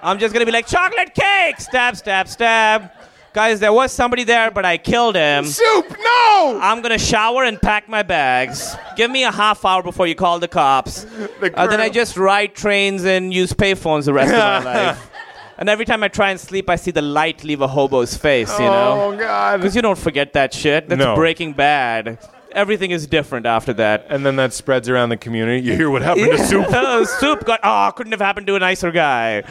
I'm 0.03 0.19
just 0.19 0.33
going 0.33 0.41
to 0.41 0.47
be 0.47 0.53
like, 0.53 0.67
chocolate 0.67 1.13
cake! 1.15 1.61
Stab, 1.61 1.97
stab, 1.97 2.29
stab. 2.29 2.91
Guys, 3.33 3.61
there 3.61 3.73
was 3.73 3.93
somebody 3.93 4.25
there, 4.25 4.51
but 4.51 4.65
I 4.65 4.79
killed 4.79 5.15
him. 5.17 5.45
Soup, 5.45 5.91
no! 5.91 6.59
I'm 6.63 6.81
going 6.81 6.93
to 6.99 7.05
shower 7.05 7.45
and 7.45 7.61
pack 7.61 7.87
my 7.89 8.03
bags. 8.03 8.75
Give 8.97 9.11
me 9.11 9.25
a 9.25 9.31
half 9.33 9.65
hour 9.65 9.83
before 9.83 10.07
you 10.07 10.15
call 10.15 10.39
the 10.39 10.49
cops. 10.49 11.05
The 11.05 11.53
Uh, 11.55 11.67
then 11.67 11.81
I 11.81 11.91
just 11.91 12.17
ride 12.17 12.55
trains 12.55 13.05
and 13.05 13.35
use 13.35 13.53
payphones 13.53 14.05
the 14.07 14.15
rest 14.15 14.33
of 14.33 14.65
my 14.65 14.73
life. 14.87 15.11
And 15.59 15.69
every 15.69 15.85
time 15.87 16.03
I 16.03 16.09
try 16.09 16.31
and 16.31 16.39
sleep, 16.39 16.69
I 16.69 16.77
see 16.77 16.91
the 16.91 17.03
light 17.03 17.43
leave 17.43 17.63
a 17.63 17.69
hobo's 17.69 18.17
face, 18.17 18.53
you 18.59 18.67
know? 18.67 19.13
Oh 19.15 19.17
God! 19.17 19.59
Because 19.59 19.75
you 19.75 19.83
don't 19.83 19.99
forget 19.99 20.35
that 20.35 20.53
shit. 20.53 20.89
That's 20.89 20.99
No. 20.99 21.15
Breaking 21.15 21.53
Bad. 21.55 22.19
Everything 22.53 22.91
is 22.91 23.07
different 23.07 23.45
after 23.47 23.73
that. 23.75 24.07
And 24.09 24.25
then 24.25 24.37
that 24.37 24.53
spreads 24.53 24.89
around 24.89 25.11
the 25.11 25.17
community. 25.17 25.67
You 25.67 25.75
hear 25.75 25.91
what 25.91 26.03
happened 26.03 26.31
to 26.31 26.39
Soup? 26.47 26.67
oh, 26.69 27.05
soup 27.21 27.45
got. 27.45 27.61
Oh, 27.63 27.91
couldn't 27.95 28.13
have 28.13 28.21
happened 28.21 28.47
to 28.49 28.55
a 28.55 28.59
nicer 28.59 28.91
guy. 28.91 29.45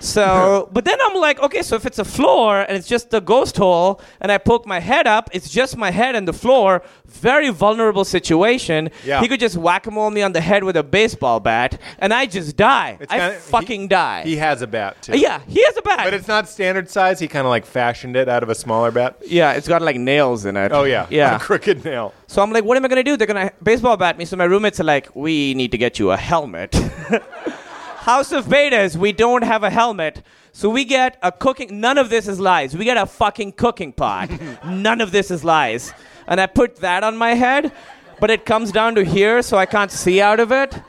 So, 0.00 0.68
but 0.72 0.84
then 0.84 0.98
I'm 1.00 1.14
like, 1.14 1.40
okay, 1.40 1.62
so 1.62 1.76
if 1.76 1.86
it's 1.86 1.98
a 1.98 2.04
floor 2.04 2.60
and 2.60 2.76
it's 2.76 2.88
just 2.88 3.12
a 3.14 3.20
ghost 3.20 3.56
hole, 3.56 4.00
and 4.20 4.30
I 4.32 4.38
poke 4.38 4.66
my 4.66 4.80
head 4.80 5.06
up, 5.06 5.30
it's 5.32 5.50
just 5.50 5.76
my 5.76 5.90
head 5.90 6.14
and 6.14 6.26
the 6.26 6.32
floor. 6.32 6.82
Very 7.06 7.48
vulnerable 7.50 8.04
situation. 8.04 8.90
Yeah. 9.04 9.20
He 9.20 9.28
could 9.28 9.40
just 9.40 9.56
whack 9.56 9.86
a 9.86 9.90
mole 9.90 10.10
me 10.10 10.22
on 10.22 10.32
the 10.32 10.40
head 10.40 10.62
with 10.62 10.76
a 10.76 10.82
baseball 10.82 11.40
bat, 11.40 11.80
and 11.98 12.12
I 12.12 12.26
just 12.26 12.56
die. 12.56 12.98
It's 13.00 13.12
I 13.12 13.18
kinda- 13.18 13.34
fucking 13.40 13.88
die. 13.88 14.22
He 14.24 14.36
has 14.36 14.62
a 14.62 14.66
bat 14.66 15.00
too. 15.02 15.18
yeah, 15.18 15.40
he 15.48 15.62
has 15.64 15.76
a 15.76 15.82
bat. 15.82 16.00
But 16.04 16.14
it's 16.14 16.28
not 16.28 16.48
standard 16.48 16.88
size. 16.90 17.18
He 17.18 17.26
kind 17.28 17.46
of 17.46 17.50
like 17.50 17.64
fashioned 17.66 18.14
it 18.16 18.28
out 18.28 18.42
of 18.42 18.48
a 18.50 18.54
smaller 18.54 18.90
bat. 18.90 19.16
yeah, 19.26 19.52
it's 19.52 19.66
got 19.68 19.82
like 19.82 19.96
nails 19.96 20.44
in 20.44 20.56
it. 20.56 20.70
Oh 20.72 20.84
yeah, 20.84 21.06
yeah. 21.10 21.36
a 21.36 21.38
crooked 21.38 21.84
nail. 21.84 22.12
So 22.26 22.42
I'm 22.42 22.52
like, 22.52 22.64
what 22.64 22.76
am 22.76 22.84
I 22.84 22.88
gonna 22.88 23.02
do? 23.02 23.16
They're 23.16 23.26
gonna 23.26 23.52
baseball 23.62 23.96
bat 23.96 24.18
me. 24.18 24.24
So 24.26 24.36
my 24.36 24.44
roommates 24.44 24.78
are 24.78 24.84
like, 24.84 25.08
we 25.16 25.54
need 25.54 25.70
to 25.72 25.78
get 25.78 25.98
you 25.98 26.10
a 26.10 26.16
helmet. 26.16 26.76
House 27.98 28.32
of 28.32 28.46
Betas, 28.46 28.96
we 28.96 29.12
don't 29.12 29.42
have 29.42 29.64
a 29.64 29.70
helmet. 29.70 30.22
So 30.52 30.70
we 30.70 30.84
get 30.84 31.18
a 31.22 31.30
cooking. 31.30 31.80
None 31.80 31.98
of 31.98 32.10
this 32.10 32.26
is 32.26 32.40
lies. 32.40 32.76
We 32.76 32.84
get 32.84 32.96
a 32.96 33.06
fucking 33.06 33.52
cooking 33.52 33.92
pot. 33.92 34.30
None 34.64 35.00
of 35.00 35.10
this 35.10 35.30
is 35.30 35.44
lies. 35.44 35.92
And 36.26 36.40
I 36.40 36.46
put 36.46 36.76
that 36.76 37.04
on 37.04 37.16
my 37.16 37.34
head, 37.34 37.72
but 38.20 38.30
it 38.30 38.46
comes 38.46 38.72
down 38.72 38.94
to 38.94 39.04
here, 39.04 39.42
so 39.42 39.56
I 39.56 39.66
can't 39.66 39.90
see 39.90 40.20
out 40.20 40.40
of 40.40 40.52
it. 40.52 40.80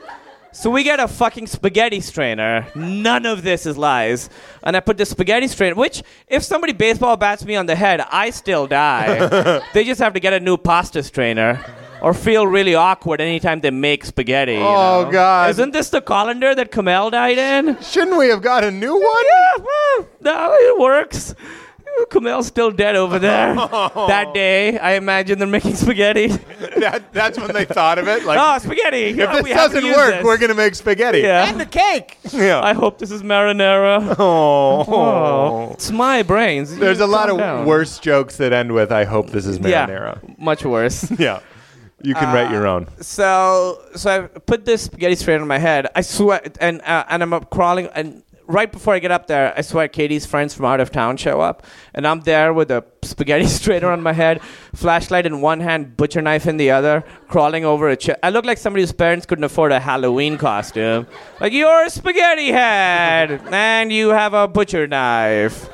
So 0.52 0.70
we 0.70 0.82
get 0.82 0.98
a 0.98 1.06
fucking 1.06 1.46
spaghetti 1.46 2.00
strainer. 2.00 2.66
None 2.74 3.26
of 3.26 3.42
this 3.42 3.66
is 3.66 3.76
lies. 3.76 4.30
And 4.62 4.76
I 4.76 4.80
put 4.80 4.96
the 4.96 5.06
spaghetti 5.06 5.48
strainer, 5.48 5.74
which, 5.74 6.02
if 6.26 6.42
somebody 6.42 6.72
baseball 6.72 7.16
bats 7.16 7.44
me 7.44 7.54
on 7.54 7.66
the 7.66 7.76
head, 7.76 8.00
I 8.00 8.30
still 8.30 8.66
die. 8.66 9.62
they 9.74 9.84
just 9.84 10.00
have 10.00 10.14
to 10.14 10.20
get 10.20 10.32
a 10.32 10.40
new 10.40 10.56
pasta 10.56 11.02
strainer. 11.02 11.64
Or 12.02 12.14
feel 12.14 12.46
really 12.46 12.74
awkward 12.74 13.20
anytime 13.20 13.60
they 13.60 13.70
make 13.70 14.04
spaghetti. 14.04 14.52
you 14.54 14.58
Oh, 14.60 15.04
know? 15.04 15.10
God. 15.10 15.50
Isn't 15.50 15.72
this 15.72 15.90
the 15.90 16.00
colander 16.00 16.54
that 16.54 16.70
Kumail 16.70 17.10
died 17.10 17.38
in? 17.38 17.78
Shouldn't 17.82 18.16
we 18.16 18.28
have 18.28 18.42
got 18.42 18.64
a 18.64 18.70
new 18.70 18.94
one? 18.94 19.24
Yeah, 19.24 19.64
well, 19.64 20.08
no, 20.22 20.54
it 20.54 20.78
works. 20.80 21.34
Kumail's 22.10 22.46
still 22.46 22.70
dead 22.70 22.96
over 22.96 23.18
there. 23.18 23.54
Oh. 23.72 24.06
That 24.08 24.32
day, 24.32 24.78
I 24.78 24.92
imagine 24.92 25.38
they're 25.38 25.46
making 25.48 25.74
spaghetti. 25.74 26.28
That, 26.80 27.12
that's 27.12 27.38
when 27.38 27.52
they 27.52 27.64
thought 27.66 27.98
of 27.98 28.08
it. 28.08 28.24
Like, 28.24 28.38
oh, 28.40 28.58
spaghetti! 28.58 29.06
if 29.20 29.28
Oh, 29.28 29.32
this 29.34 29.42
we 29.42 29.50
have 29.50 29.70
to 29.72 29.80
doesn't 29.80 29.92
work, 29.92 30.14
this. 30.14 30.24
we're 30.24 30.38
gonna 30.38 30.54
make 30.54 30.74
spaghetti. 30.74 31.18
Yeah. 31.20 31.46
And 31.46 31.60
the 31.60 31.66
cake. 31.66 32.18
Yeah. 32.32 32.60
I 32.62 32.72
hope 32.72 32.98
this 32.98 33.10
is 33.10 33.22
marinara. 33.22 34.16
oh. 34.18 34.84
Oh, 34.88 35.70
it's 35.72 35.90
my 35.90 36.22
brains. 36.22 36.74
There's 36.76 37.00
a 37.00 37.06
lot 37.06 37.28
of 37.28 37.36
down. 37.38 37.66
worse 37.66 37.98
jokes 37.98 38.36
that 38.38 38.52
end 38.54 38.72
with 38.72 38.90
"I 38.92 39.04
hope 39.04 39.30
this 39.30 39.44
is 39.46 39.58
marinara." 39.58 40.20
Yeah, 40.26 40.34
much 40.38 40.64
worse. 40.64 41.10
Yeah. 41.18 41.40
You 42.02 42.14
can 42.14 42.32
write 42.34 42.50
your 42.50 42.66
own. 42.66 42.88
so, 43.00 43.82
so 43.94 44.24
I 44.24 44.38
put 44.40 44.64
this 44.64 44.82
spaghetti 44.82 45.16
strainer 45.16 45.42
on 45.42 45.48
my 45.48 45.58
head. 45.58 45.88
I 45.94 46.00
sweat, 46.00 46.56
and 46.60 46.80
uh, 46.82 47.04
and 47.08 47.22
I'm 47.22 47.32
up 47.32 47.50
crawling. 47.50 47.88
And 47.94 48.22
right 48.46 48.70
before 48.70 48.94
I 48.94 48.98
get 48.98 49.10
up 49.10 49.26
there, 49.26 49.54
I 49.56 49.60
swear 49.60 49.86
Katie's 49.88 50.26
friends 50.26 50.54
from 50.54 50.64
out 50.64 50.80
of 50.80 50.90
town 50.90 51.16
show 51.16 51.40
up, 51.40 51.64
and 51.94 52.06
I'm 52.06 52.20
there 52.20 52.52
with 52.52 52.70
a 52.70 52.84
spaghetti 53.02 53.46
strainer 53.60 53.90
on 53.90 54.02
my 54.02 54.12
head, 54.12 54.40
flashlight 54.74 55.26
in 55.26 55.40
one 55.40 55.60
hand, 55.60 55.96
butcher 55.96 56.22
knife 56.22 56.46
in 56.46 56.56
the 56.56 56.70
other, 56.70 57.04
crawling 57.28 57.64
over 57.64 57.88
a 57.88 57.96
chair. 57.96 58.16
I 58.22 58.30
look 58.30 58.44
like 58.44 58.58
somebody 58.58 58.82
whose 58.82 58.92
parents 58.92 59.26
couldn't 59.26 59.44
afford 59.44 59.72
a 59.72 59.80
Halloween 59.80 60.38
costume. 60.38 61.06
Like 61.40 61.52
you're 61.52 61.84
a 61.84 61.90
spaghetti 61.90 62.50
head, 62.50 63.40
and 63.50 63.92
you 63.92 64.08
have 64.08 64.34
a 64.34 64.48
butcher 64.48 64.86
knife. 64.86 65.68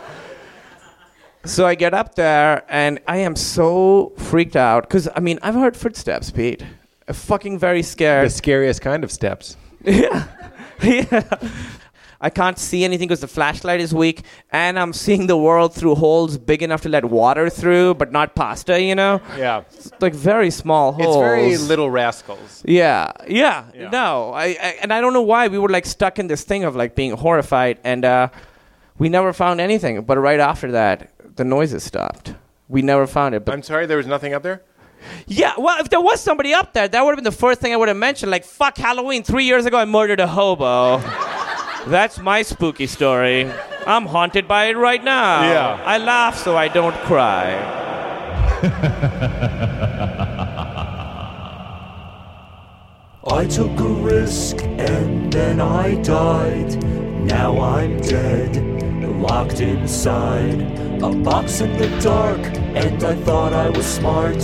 So 1.46 1.66
I 1.66 1.74
get 1.74 1.94
up 1.94 2.14
there 2.16 2.64
and 2.68 2.98
I 3.06 3.18
am 3.18 3.36
so 3.36 4.12
freaked 4.16 4.56
out 4.56 4.82
because 4.84 5.08
I 5.14 5.20
mean 5.20 5.38
I've 5.42 5.54
heard 5.54 5.76
footsteps, 5.76 6.30
Pete. 6.30 6.62
I'm 7.08 7.14
fucking 7.14 7.58
very 7.58 7.82
scared. 7.82 8.26
The 8.26 8.30
scariest 8.30 8.80
kind 8.80 9.04
of 9.04 9.12
steps. 9.12 9.56
yeah, 9.84 10.26
yeah. 10.82 11.22
I 12.20 12.30
can't 12.30 12.58
see 12.58 12.82
anything 12.82 13.06
because 13.08 13.20
the 13.20 13.28
flashlight 13.28 13.78
is 13.78 13.94
weak, 13.94 14.22
and 14.50 14.78
I'm 14.78 14.92
seeing 14.94 15.26
the 15.26 15.36
world 15.36 15.74
through 15.74 15.96
holes 15.96 16.38
big 16.38 16.62
enough 16.62 16.80
to 16.82 16.88
let 16.88 17.04
water 17.04 17.50
through, 17.50 17.94
but 17.94 18.10
not 18.10 18.34
pasta. 18.34 18.80
You 18.80 18.94
know, 18.94 19.20
Yeah. 19.38 19.62
it's 19.72 19.92
like 20.00 20.14
very 20.14 20.50
small 20.50 20.92
holes. 20.92 21.16
It's 21.16 21.16
very 21.18 21.56
little 21.58 21.90
rascals. 21.90 22.62
Yeah, 22.66 23.12
yeah, 23.28 23.66
Yeah. 23.74 23.90
no, 23.90 24.32
I, 24.32 24.44
I 24.46 24.76
and 24.82 24.92
I 24.92 25.00
don't 25.02 25.12
know 25.12 25.22
why 25.22 25.46
we 25.48 25.58
were 25.58 25.68
like 25.68 25.86
stuck 25.86 26.18
in 26.18 26.26
this 26.26 26.42
thing 26.42 26.64
of 26.64 26.74
like 26.74 26.94
being 26.96 27.12
horrified, 27.12 27.78
and 27.84 28.04
uh, 28.04 28.28
we 28.98 29.08
never 29.10 29.32
found 29.34 29.60
anything. 29.60 30.02
But 30.02 30.16
right 30.18 30.40
after 30.40 30.72
that, 30.72 31.10
the 31.36 31.44
noises 31.44 31.84
stopped. 31.84 32.34
We 32.68 32.82
never 32.82 33.06
found 33.06 33.34
it. 33.34 33.44
But 33.44 33.54
I'm 33.54 33.62
sorry, 33.62 33.86
there 33.86 33.98
was 33.98 34.06
nothing 34.06 34.34
up 34.34 34.42
there. 34.42 34.62
yeah, 35.26 35.52
well, 35.56 35.78
if 35.78 35.90
there 35.90 36.00
was 36.00 36.20
somebody 36.20 36.52
up 36.52 36.72
there, 36.72 36.88
that 36.88 37.04
would 37.04 37.10
have 37.10 37.16
been 37.16 37.24
the 37.24 37.30
first 37.30 37.60
thing 37.60 37.72
I 37.72 37.76
would 37.76 37.88
have 37.88 37.96
mentioned. 37.96 38.30
Like, 38.30 38.44
fuck 38.44 38.76
Halloween. 38.76 39.22
Three 39.22 39.44
years 39.44 39.66
ago, 39.66 39.78
I 39.78 39.84
murdered 39.84 40.20
a 40.20 40.26
hobo. 40.26 40.98
That's 41.86 42.18
my 42.18 42.42
spooky 42.42 42.88
story. 42.88 43.48
I'm 43.86 44.06
haunted 44.06 44.48
by 44.48 44.64
it 44.66 44.76
right 44.76 45.02
now. 45.04 45.42
Yeah. 45.42 45.80
I 45.84 45.98
laugh 45.98 46.36
so 46.36 46.56
I 46.56 46.66
don't 46.66 46.96
cry. 47.04 47.74
I 53.28 53.44
took 53.46 53.78
a 53.78 53.88
risk 53.88 54.56
and 54.62 55.32
then 55.32 55.60
I 55.60 55.94
died. 56.02 56.82
Now 57.24 57.60
I'm 57.60 58.00
dead, 58.00 58.56
locked 59.20 59.60
inside 59.60 60.60
a 61.02 61.10
box 61.10 61.60
in 61.60 61.72
the 61.76 61.88
dark. 62.00 62.40
And 62.74 63.02
I 63.02 63.14
thought 63.14 63.52
I 63.52 63.70
was 63.70 63.86
smart, 63.86 64.38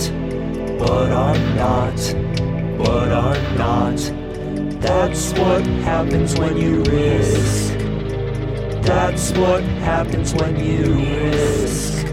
but 0.79 1.11
I'm 1.11 1.55
not. 1.55 1.97
But 2.77 3.11
I'm 3.11 3.57
not. 3.57 3.97
That's 4.81 5.31
what 5.33 5.65
happens 5.65 6.37
when 6.37 6.57
you 6.57 6.83
risk. 6.83 7.77
That's 8.83 9.31
what 9.31 9.63
happens 9.63 10.33
when 10.33 10.63
you 10.63 10.93
risk. 10.95 12.05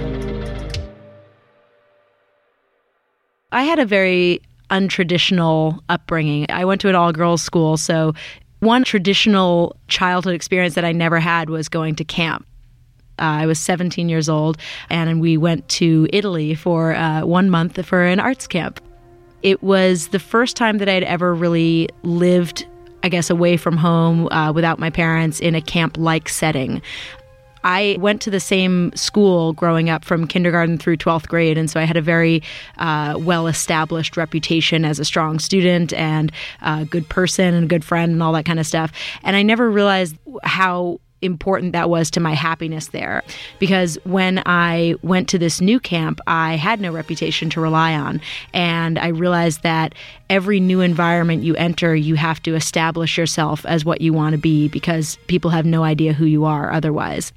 I 3.52 3.64
had 3.64 3.80
a 3.80 3.84
very 3.84 4.40
untraditional 4.70 5.80
upbringing. 5.88 6.46
I 6.48 6.64
went 6.64 6.80
to 6.82 6.88
an 6.88 6.94
all 6.94 7.12
girls 7.12 7.42
school, 7.42 7.76
so 7.76 8.14
one 8.60 8.84
traditional 8.84 9.76
childhood 9.88 10.34
experience 10.34 10.74
that 10.74 10.84
I 10.84 10.92
never 10.92 11.18
had 11.18 11.50
was 11.50 11.68
going 11.68 11.96
to 11.96 12.04
camp. 12.04 12.46
Uh, 13.18 13.42
I 13.42 13.46
was 13.46 13.58
17 13.58 14.08
years 14.08 14.28
old, 14.28 14.56
and 14.88 15.20
we 15.20 15.36
went 15.36 15.68
to 15.70 16.08
Italy 16.12 16.54
for 16.54 16.94
uh, 16.94 17.24
one 17.24 17.50
month 17.50 17.84
for 17.84 18.04
an 18.04 18.20
arts 18.20 18.46
camp. 18.46 18.80
It 19.42 19.62
was 19.62 20.08
the 20.08 20.18
first 20.18 20.56
time 20.56 20.78
that 20.78 20.88
I'd 20.88 21.02
ever 21.02 21.34
really 21.34 21.88
lived 22.02 22.66
I 23.02 23.08
guess, 23.08 23.30
away 23.30 23.56
from 23.56 23.76
home 23.76 24.28
uh, 24.28 24.52
without 24.52 24.78
my 24.78 24.90
parents 24.90 25.40
in 25.40 25.54
a 25.54 25.62
camp 25.62 25.96
like 25.96 26.28
setting. 26.28 26.82
I 27.64 27.96
went 28.00 28.22
to 28.22 28.30
the 28.30 28.40
same 28.40 28.92
school 28.94 29.52
growing 29.52 29.90
up 29.90 30.04
from 30.04 30.26
kindergarten 30.26 30.78
through 30.78 30.96
12th 30.96 31.28
grade, 31.28 31.58
and 31.58 31.70
so 31.70 31.80
I 31.80 31.84
had 31.84 31.96
a 31.96 32.02
very 32.02 32.42
uh, 32.78 33.16
well 33.18 33.46
established 33.46 34.16
reputation 34.16 34.84
as 34.84 34.98
a 34.98 35.04
strong 35.04 35.38
student 35.38 35.92
and 35.92 36.32
a 36.62 36.84
good 36.84 37.08
person 37.08 37.54
and 37.54 37.64
a 37.64 37.68
good 37.68 37.84
friend 37.84 38.12
and 38.12 38.22
all 38.22 38.32
that 38.32 38.44
kind 38.44 38.60
of 38.60 38.66
stuff. 38.66 38.92
And 39.22 39.36
I 39.36 39.42
never 39.42 39.70
realized 39.70 40.16
how 40.42 41.00
important 41.22 41.72
that 41.72 41.90
was 41.90 42.10
to 42.10 42.20
my 42.20 42.32
happiness 42.32 42.88
there 42.88 43.22
because 43.58 43.98
when 44.04 44.42
I 44.46 44.94
went 45.02 45.28
to 45.30 45.38
this 45.38 45.60
new 45.60 45.78
camp, 45.78 46.20
I 46.26 46.56
had 46.56 46.80
no 46.80 46.92
reputation 46.92 47.50
to 47.50 47.60
rely 47.60 47.94
on. 47.94 48.20
And 48.54 48.98
I 48.98 49.08
realized 49.08 49.62
that 49.62 49.94
every 50.28 50.60
new 50.60 50.80
environment 50.80 51.42
you 51.42 51.54
enter, 51.56 51.94
you 51.94 52.14
have 52.14 52.42
to 52.44 52.54
establish 52.54 53.18
yourself 53.18 53.66
as 53.66 53.84
what 53.84 54.00
you 54.00 54.12
want 54.12 54.32
to 54.32 54.38
be 54.38 54.68
because 54.68 55.18
people 55.26 55.50
have 55.50 55.66
no 55.66 55.82
idea 55.82 56.12
who 56.12 56.24
you 56.24 56.44
are 56.44 56.72
otherwise. 56.72 57.32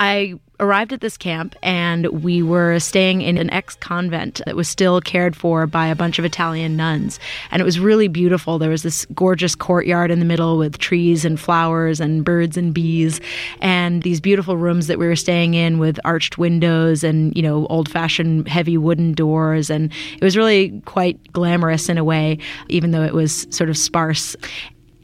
I 0.00 0.40
arrived 0.58 0.94
at 0.94 1.02
this 1.02 1.18
camp 1.18 1.54
and 1.62 2.06
we 2.06 2.42
were 2.42 2.78
staying 2.78 3.20
in 3.20 3.36
an 3.36 3.50
ex 3.50 3.76
convent 3.76 4.40
that 4.46 4.56
was 4.56 4.66
still 4.66 5.00
cared 5.02 5.36
for 5.36 5.66
by 5.66 5.86
a 5.86 5.94
bunch 5.94 6.18
of 6.18 6.24
Italian 6.24 6.74
nuns. 6.74 7.20
And 7.50 7.60
it 7.60 7.64
was 7.64 7.78
really 7.78 8.08
beautiful. 8.08 8.58
There 8.58 8.70
was 8.70 8.82
this 8.82 9.04
gorgeous 9.14 9.54
courtyard 9.54 10.10
in 10.10 10.18
the 10.18 10.24
middle 10.24 10.56
with 10.56 10.78
trees 10.78 11.26
and 11.26 11.38
flowers 11.38 12.00
and 12.00 12.24
birds 12.24 12.56
and 12.56 12.72
bees 12.72 13.20
and 13.60 14.02
these 14.02 14.22
beautiful 14.22 14.56
rooms 14.56 14.86
that 14.86 14.98
we 14.98 15.06
were 15.06 15.16
staying 15.16 15.52
in 15.52 15.78
with 15.78 16.00
arched 16.02 16.38
windows 16.38 17.04
and, 17.04 17.36
you 17.36 17.42
know, 17.42 17.66
old 17.66 17.88
fashioned 17.88 18.48
heavy 18.48 18.78
wooden 18.78 19.12
doors. 19.12 19.68
And 19.68 19.92
it 20.14 20.24
was 20.24 20.34
really 20.34 20.80
quite 20.86 21.32
glamorous 21.32 21.90
in 21.90 21.98
a 21.98 22.04
way, 22.04 22.38
even 22.68 22.92
though 22.92 23.04
it 23.04 23.12
was 23.12 23.46
sort 23.50 23.68
of 23.68 23.76
sparse. 23.76 24.34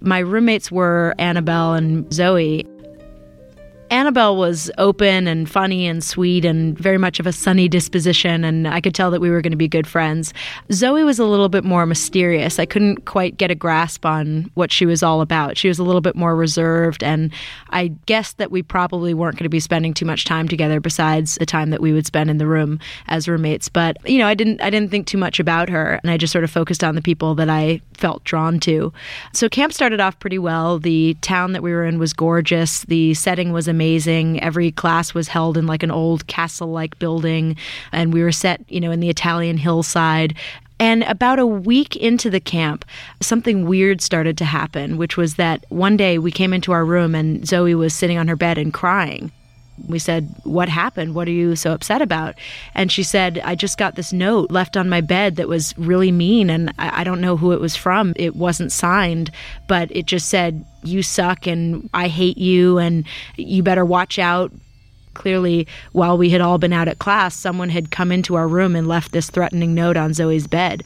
My 0.00 0.20
roommates 0.20 0.70
were 0.70 1.14
Annabelle 1.18 1.74
and 1.74 2.10
Zoe. 2.12 2.66
Annabelle 3.90 4.36
was 4.36 4.68
open 4.78 5.28
and 5.28 5.48
funny 5.48 5.86
and 5.86 6.02
sweet 6.02 6.44
and 6.44 6.76
very 6.76 6.98
much 6.98 7.20
of 7.20 7.26
a 7.26 7.32
sunny 7.32 7.68
disposition, 7.68 8.44
and 8.44 8.66
I 8.66 8.80
could 8.80 8.96
tell 8.96 9.12
that 9.12 9.20
we 9.20 9.30
were 9.30 9.40
going 9.40 9.52
to 9.52 9.56
be 9.56 9.68
good 9.68 9.86
friends. 9.86 10.34
Zoe 10.72 11.04
was 11.04 11.20
a 11.20 11.24
little 11.24 11.48
bit 11.48 11.62
more 11.62 11.86
mysterious. 11.86 12.58
I 12.58 12.66
couldn't 12.66 13.04
quite 13.04 13.36
get 13.36 13.52
a 13.52 13.54
grasp 13.54 14.04
on 14.04 14.50
what 14.54 14.72
she 14.72 14.86
was 14.86 15.04
all 15.04 15.20
about. 15.20 15.56
She 15.56 15.68
was 15.68 15.78
a 15.78 15.84
little 15.84 16.00
bit 16.00 16.16
more 16.16 16.34
reserved, 16.34 17.04
and 17.04 17.32
I 17.70 17.88
guessed 18.06 18.38
that 18.38 18.50
we 18.50 18.60
probably 18.60 19.14
weren't 19.14 19.36
going 19.36 19.44
to 19.44 19.48
be 19.48 19.60
spending 19.60 19.94
too 19.94 20.04
much 20.04 20.24
time 20.24 20.48
together 20.48 20.80
besides 20.80 21.36
the 21.36 21.46
time 21.46 21.70
that 21.70 21.80
we 21.80 21.92
would 21.92 22.06
spend 22.06 22.28
in 22.28 22.38
the 22.38 22.46
room 22.46 22.80
as 23.06 23.28
roommates. 23.28 23.68
But 23.68 23.96
you 24.08 24.18
know, 24.18 24.26
I 24.26 24.34
didn't 24.34 24.60
I 24.62 24.70
didn't 24.70 24.90
think 24.90 25.06
too 25.06 25.18
much 25.18 25.38
about 25.38 25.68
her, 25.68 26.00
and 26.02 26.10
I 26.10 26.16
just 26.16 26.32
sort 26.32 26.44
of 26.44 26.50
focused 26.50 26.82
on 26.82 26.96
the 26.96 27.02
people 27.02 27.36
that 27.36 27.48
I 27.48 27.80
felt 27.94 28.24
drawn 28.24 28.58
to. 28.60 28.92
So 29.32 29.48
camp 29.48 29.72
started 29.72 30.00
off 30.00 30.18
pretty 30.18 30.40
well. 30.40 30.80
The 30.80 31.16
town 31.20 31.52
that 31.52 31.62
we 31.62 31.70
were 31.72 31.84
in 31.84 32.00
was 32.00 32.12
gorgeous. 32.12 32.82
The 32.82 33.14
setting 33.14 33.52
was 33.52 33.68
amazing. 33.68 33.75
Every 33.80 34.70
class 34.70 35.14
was 35.14 35.28
held 35.28 35.56
in 35.56 35.66
like 35.66 35.82
an 35.82 35.90
old 35.90 36.26
castle 36.26 36.68
like 36.68 36.98
building, 36.98 37.56
and 37.92 38.12
we 38.12 38.22
were 38.22 38.32
set, 38.32 38.64
you 38.68 38.80
know, 38.80 38.90
in 38.90 39.00
the 39.00 39.10
Italian 39.10 39.56
hillside. 39.56 40.34
And 40.78 41.04
about 41.04 41.38
a 41.38 41.46
week 41.46 41.96
into 41.96 42.28
the 42.28 42.40
camp, 42.40 42.84
something 43.20 43.66
weird 43.66 44.02
started 44.02 44.36
to 44.38 44.44
happen, 44.44 44.98
which 44.98 45.16
was 45.16 45.36
that 45.36 45.64
one 45.70 45.96
day 45.96 46.18
we 46.18 46.30
came 46.30 46.52
into 46.52 46.72
our 46.72 46.84
room 46.84 47.14
and 47.14 47.46
Zoe 47.46 47.74
was 47.74 47.94
sitting 47.94 48.18
on 48.18 48.28
her 48.28 48.36
bed 48.36 48.58
and 48.58 48.74
crying. 48.74 49.32
We 49.88 49.98
said, 49.98 50.34
What 50.44 50.68
happened? 50.68 51.14
What 51.14 51.28
are 51.28 51.32
you 51.32 51.56
so 51.56 51.72
upset 51.72 52.02
about? 52.02 52.34
And 52.74 52.90
she 52.90 53.02
said, 53.02 53.40
I 53.44 53.54
just 53.54 53.78
got 53.78 53.94
this 53.94 54.12
note 54.12 54.50
left 54.50 54.76
on 54.76 54.88
my 54.88 55.00
bed 55.00 55.36
that 55.36 55.48
was 55.48 55.76
really 55.78 56.12
mean, 56.12 56.50
and 56.50 56.72
I 56.78 57.04
don't 57.04 57.20
know 57.20 57.36
who 57.36 57.52
it 57.52 57.60
was 57.60 57.76
from. 57.76 58.12
It 58.16 58.36
wasn't 58.36 58.72
signed, 58.72 59.30
but 59.68 59.94
it 59.94 60.06
just 60.06 60.28
said, 60.28 60.64
You 60.86 61.02
suck, 61.02 61.46
and 61.46 61.90
I 61.92 62.08
hate 62.08 62.38
you, 62.38 62.78
and 62.78 63.04
you 63.36 63.62
better 63.62 63.84
watch 63.84 64.18
out. 64.18 64.52
Clearly, 65.14 65.66
while 65.92 66.18
we 66.18 66.30
had 66.30 66.42
all 66.42 66.58
been 66.58 66.74
out 66.74 66.88
at 66.88 66.98
class, 66.98 67.34
someone 67.34 67.70
had 67.70 67.90
come 67.90 68.12
into 68.12 68.34
our 68.34 68.46
room 68.46 68.76
and 68.76 68.86
left 68.86 69.12
this 69.12 69.30
threatening 69.30 69.74
note 69.74 69.96
on 69.96 70.12
Zoe's 70.12 70.46
bed. 70.46 70.84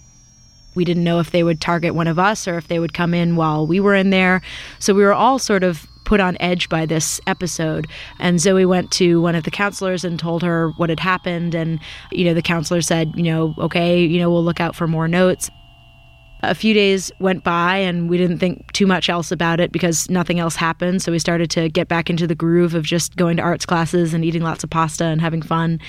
We 0.77 0.85
didn't 0.85 1.05
know 1.05 1.19
if 1.19 1.33
they 1.33 1.43
would 1.43 1.61
target 1.61 1.95
one 1.97 2.07
of 2.07 2.19
us 2.19 2.47
or 2.47 2.57
if 2.57 2.69
they 2.69 2.79
would 2.79 2.95
come 2.95 3.13
in 3.13 3.35
while 3.35 3.67
we 3.67 3.81
were 3.81 3.95
in 3.95 4.11
there. 4.11 4.41
So 4.79 4.95
we 4.95 5.03
were 5.03 5.13
all 5.13 5.41
sort 5.41 5.65
of 5.65 5.87
put 6.05 6.21
on 6.21 6.37
edge 6.41 6.69
by 6.69 6.87
this 6.87 7.21
episode. 7.27 7.87
And 8.19 8.41
Zoe 8.41 8.65
went 8.65 8.91
to 8.93 9.21
one 9.21 9.35
of 9.35 9.45
the 9.45 9.51
counselors 9.51 10.05
and 10.05 10.19
told 10.19 10.43
her 10.43 10.71
what 10.77 10.91
had 10.91 11.01
happened. 11.01 11.55
And, 11.55 11.81
you 12.13 12.25
know, 12.25 12.35
the 12.35 12.43
counselor 12.43 12.83
said, 12.83 13.13
you 13.17 13.25
know, 13.25 13.55
okay, 13.59 14.01
you 14.03 14.19
know, 14.19 14.31
we'll 14.31 14.45
look 14.45 14.61
out 14.61 14.77
for 14.77 14.87
more 14.87 15.09
notes. 15.09 15.51
A 16.43 16.55
few 16.55 16.73
days 16.75 17.13
went 17.19 17.45
by 17.45 17.77
and 17.77 18.09
we 18.09 18.17
didn't 18.17 18.39
think 18.39 18.73
too 18.73 18.87
much 18.87 19.09
else 19.09 19.31
about 19.31 19.61
it 19.61 19.73
because 19.73 20.09
nothing 20.09 20.39
else 20.39 20.57
happened. 20.57 21.03
So 21.03 21.13
we 21.13 21.19
started 21.19 21.51
to 21.51 21.69
get 21.69 21.89
back 21.89 22.09
into 22.09 22.27
the 22.27 22.35
groove 22.35 22.75
of 22.75 22.85
just 22.85 23.17
going 23.17 23.37
to 23.37 23.43
arts 23.43 23.67
classes 23.67 24.15
and 24.15 24.25
eating 24.25 24.43
lots 24.43 24.65
of 24.65 24.71
pasta 24.71 25.05
and 25.05 25.21
having 25.21 25.43
fun. 25.43 25.81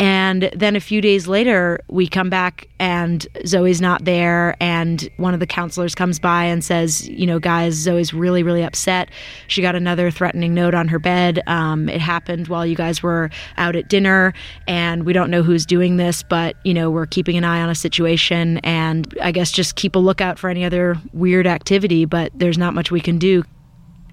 And 0.00 0.50
then 0.54 0.76
a 0.76 0.80
few 0.80 1.00
days 1.00 1.26
later, 1.26 1.80
we 1.88 2.06
come 2.06 2.30
back 2.30 2.68
and 2.78 3.26
Zoe's 3.44 3.80
not 3.80 4.04
there. 4.04 4.56
And 4.60 5.08
one 5.16 5.34
of 5.34 5.40
the 5.40 5.46
counselors 5.46 5.94
comes 5.94 6.20
by 6.20 6.44
and 6.44 6.64
says, 6.64 7.08
You 7.08 7.26
know, 7.26 7.40
guys, 7.40 7.74
Zoe's 7.74 8.14
really, 8.14 8.44
really 8.44 8.62
upset. 8.62 9.10
She 9.48 9.60
got 9.60 9.74
another 9.74 10.10
threatening 10.12 10.54
note 10.54 10.74
on 10.74 10.86
her 10.88 11.00
bed. 11.00 11.42
Um, 11.48 11.88
it 11.88 12.00
happened 12.00 12.46
while 12.46 12.64
you 12.64 12.76
guys 12.76 13.02
were 13.02 13.30
out 13.56 13.74
at 13.74 13.88
dinner. 13.88 14.34
And 14.68 15.04
we 15.04 15.12
don't 15.12 15.30
know 15.30 15.42
who's 15.42 15.66
doing 15.66 15.96
this, 15.96 16.22
but, 16.22 16.54
you 16.64 16.74
know, 16.74 16.90
we're 16.90 17.06
keeping 17.06 17.36
an 17.36 17.42
eye 17.42 17.60
on 17.60 17.68
a 17.68 17.74
situation. 17.74 18.58
And 18.58 19.12
I 19.20 19.32
guess 19.32 19.50
just 19.50 19.74
keep 19.74 19.87
a 19.94 19.98
lookout 19.98 20.38
for 20.38 20.50
any 20.50 20.64
other 20.64 20.96
weird 21.12 21.46
activity, 21.46 22.04
but 22.04 22.32
there's 22.34 22.58
not 22.58 22.74
much 22.74 22.90
we 22.90 23.00
can 23.00 23.18
do. 23.18 23.44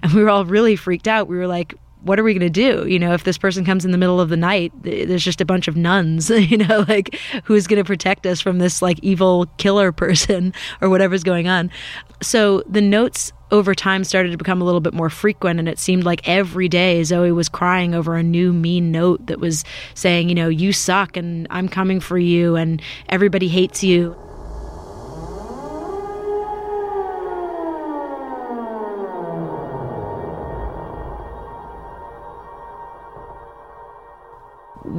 And 0.02 0.12
we 0.12 0.22
were 0.22 0.30
all 0.30 0.44
really 0.44 0.76
freaked 0.76 1.08
out. 1.08 1.28
We 1.28 1.36
were 1.36 1.46
like, 1.46 1.74
what 2.06 2.20
are 2.20 2.22
we 2.22 2.32
going 2.32 2.40
to 2.40 2.50
do? 2.50 2.86
You 2.88 3.00
know, 3.00 3.14
if 3.14 3.24
this 3.24 3.36
person 3.36 3.64
comes 3.64 3.84
in 3.84 3.90
the 3.90 3.98
middle 3.98 4.20
of 4.20 4.28
the 4.28 4.36
night, 4.36 4.72
there's 4.82 5.24
just 5.24 5.40
a 5.40 5.44
bunch 5.44 5.66
of 5.66 5.76
nuns, 5.76 6.30
you 6.30 6.56
know, 6.56 6.84
like 6.88 7.18
who's 7.44 7.66
going 7.66 7.78
to 7.78 7.84
protect 7.84 8.26
us 8.26 8.40
from 8.40 8.58
this 8.58 8.80
like 8.80 9.00
evil 9.02 9.46
killer 9.56 9.90
person 10.06 10.54
or 10.80 10.88
whatever's 10.88 11.24
going 11.24 11.48
on. 11.48 11.70
So 12.22 12.62
the 12.68 12.80
notes 12.80 13.32
over 13.50 13.74
time 13.74 14.04
started 14.04 14.30
to 14.30 14.36
become 14.36 14.60
a 14.62 14.64
little 14.64 14.80
bit 14.80 14.94
more 14.94 15.10
frequent 15.10 15.58
and 15.58 15.68
it 15.68 15.78
seemed 15.78 16.04
like 16.04 16.26
every 16.28 16.68
day 16.68 17.02
Zoe 17.04 17.32
was 17.32 17.48
crying 17.48 17.94
over 17.94 18.16
a 18.16 18.22
new 18.22 18.52
mean 18.52 18.90
note 18.90 19.26
that 19.26 19.40
was 19.40 19.64
saying, 19.94 20.28
you 20.28 20.34
know, 20.34 20.48
you 20.48 20.72
suck 20.72 21.16
and 21.16 21.46
I'm 21.50 21.68
coming 21.68 22.00
for 22.00 22.18
you 22.18 22.56
and 22.56 22.80
everybody 23.08 23.48
hates 23.48 23.82
you. 23.82 24.16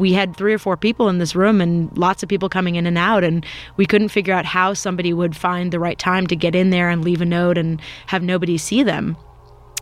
We 0.07 0.13
had 0.13 0.37
three 0.37 0.53
or 0.53 0.57
four 0.57 0.77
people 0.77 1.09
in 1.09 1.17
this 1.17 1.35
room 1.35 1.59
and 1.59 1.95
lots 1.97 2.23
of 2.23 2.29
people 2.29 2.47
coming 2.47 2.75
in 2.75 2.87
and 2.87 2.97
out 2.97 3.25
and 3.25 3.45
we 3.75 3.85
couldn't 3.85 4.07
figure 4.07 4.33
out 4.33 4.45
how 4.45 4.73
somebody 4.73 5.11
would 5.11 5.35
find 5.35 5.73
the 5.73 5.81
right 5.81 5.99
time 5.99 6.25
to 6.25 6.33
get 6.33 6.55
in 6.55 6.69
there 6.69 6.89
and 6.89 7.03
leave 7.03 7.19
a 7.19 7.25
note 7.25 7.57
and 7.57 7.81
have 8.05 8.23
nobody 8.23 8.57
see 8.57 8.83
them 8.83 9.17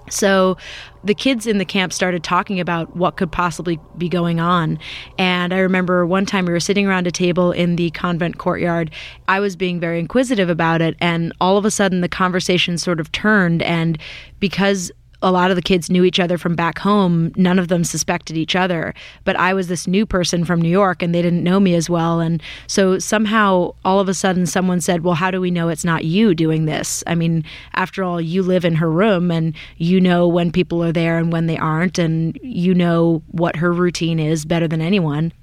so 0.09 0.57
the 1.03 1.13
kids 1.13 1.45
in 1.45 1.59
the 1.59 1.65
camp 1.65 1.93
started 1.93 2.23
talking 2.23 2.59
about 2.59 2.95
what 2.95 3.17
could 3.17 3.31
possibly 3.31 3.79
be 3.99 4.09
going 4.09 4.39
on. 4.39 4.79
And 5.17 5.53
I 5.53 5.59
remember 5.59 6.05
one 6.05 6.25
time 6.25 6.45
we 6.45 6.53
were 6.53 6.59
sitting 6.59 6.87
around 6.87 7.07
a 7.07 7.11
table 7.11 7.51
in 7.51 7.75
the 7.75 7.89
convent 7.91 8.37
courtyard. 8.37 8.91
I 9.27 9.39
was 9.39 9.55
being 9.55 9.79
very 9.79 9.99
inquisitive 9.99 10.49
about 10.49 10.81
it. 10.81 10.95
And 10.99 11.33
all 11.41 11.57
of 11.57 11.65
a 11.65 11.71
sudden, 11.71 12.01
the 12.01 12.09
conversation 12.09 12.77
sort 12.77 12.99
of 12.99 13.11
turned. 13.11 13.63
And 13.63 13.97
because 14.39 14.91
a 15.21 15.31
lot 15.31 15.49
of 15.49 15.55
the 15.55 15.61
kids 15.61 15.89
knew 15.89 16.03
each 16.03 16.19
other 16.19 16.37
from 16.37 16.55
back 16.55 16.79
home. 16.79 17.31
None 17.35 17.59
of 17.59 17.67
them 17.67 17.83
suspected 17.83 18.37
each 18.37 18.55
other. 18.55 18.93
But 19.23 19.35
I 19.35 19.53
was 19.53 19.67
this 19.67 19.87
new 19.87 20.05
person 20.05 20.45
from 20.45 20.61
New 20.61 20.69
York 20.69 21.01
and 21.01 21.13
they 21.13 21.21
didn't 21.21 21.43
know 21.43 21.59
me 21.59 21.75
as 21.75 21.89
well. 21.89 22.19
And 22.19 22.41
so 22.67 22.99
somehow 22.99 23.73
all 23.83 23.99
of 23.99 24.09
a 24.09 24.13
sudden 24.13 24.45
someone 24.45 24.81
said, 24.81 25.03
Well, 25.03 25.15
how 25.15 25.31
do 25.31 25.41
we 25.41 25.51
know 25.51 25.69
it's 25.69 25.85
not 25.85 26.05
you 26.05 26.35
doing 26.35 26.65
this? 26.65 27.03
I 27.07 27.15
mean, 27.15 27.43
after 27.73 28.03
all, 28.03 28.19
you 28.19 28.43
live 28.43 28.65
in 28.65 28.75
her 28.75 28.91
room 28.91 29.31
and 29.31 29.55
you 29.77 29.99
know 29.99 30.27
when 30.27 30.51
people 30.51 30.83
are 30.83 30.91
there 30.91 31.17
and 31.17 31.31
when 31.31 31.47
they 31.47 31.57
aren't. 31.57 31.97
And 31.97 32.37
you 32.41 32.73
know 32.73 33.21
what 33.31 33.55
her 33.57 33.71
routine 33.71 34.19
is 34.19 34.45
better 34.45 34.67
than 34.67 34.81
anyone 34.81 35.33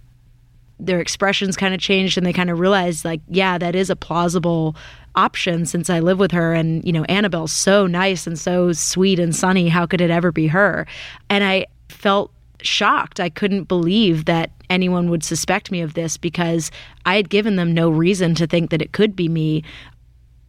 their 0.80 1.00
expressions 1.00 1.56
kind 1.56 1.74
of 1.74 1.80
changed 1.80 2.18
and 2.18 2.26
they 2.26 2.32
kind 2.32 2.50
of 2.50 2.58
realized 2.58 3.04
like 3.04 3.20
yeah 3.28 3.56
that 3.56 3.76
is 3.76 3.88
a 3.88 3.94
plausible 3.94 4.74
option 5.14 5.66
since 5.66 5.90
I 5.90 6.00
live 6.00 6.18
with 6.18 6.32
her. 6.32 6.54
And, 6.54 6.84
you 6.84 6.92
know, 6.92 7.04
Annabelle's 7.04 7.52
so 7.52 7.86
nice 7.86 8.26
and 8.26 8.38
so 8.38 8.72
sweet 8.72 9.18
and 9.18 9.34
sunny. 9.34 9.68
How 9.68 9.86
could 9.86 10.00
it 10.00 10.10
ever 10.10 10.32
be 10.32 10.46
her? 10.48 10.86
And 11.28 11.44
I 11.44 11.66
felt 11.88 12.32
shocked. 12.62 13.20
I 13.20 13.28
couldn't 13.28 13.64
believe 13.64 14.24
that 14.24 14.50
anyone 14.70 15.10
would 15.10 15.22
suspect 15.22 15.70
me 15.70 15.80
of 15.80 15.94
this 15.94 16.16
because 16.16 16.70
I 17.04 17.16
had 17.16 17.28
given 17.28 17.56
them 17.56 17.74
no 17.74 17.90
reason 17.90 18.34
to 18.36 18.46
think 18.46 18.70
that 18.70 18.82
it 18.82 18.92
could 18.92 19.14
be 19.14 19.28
me. 19.28 19.62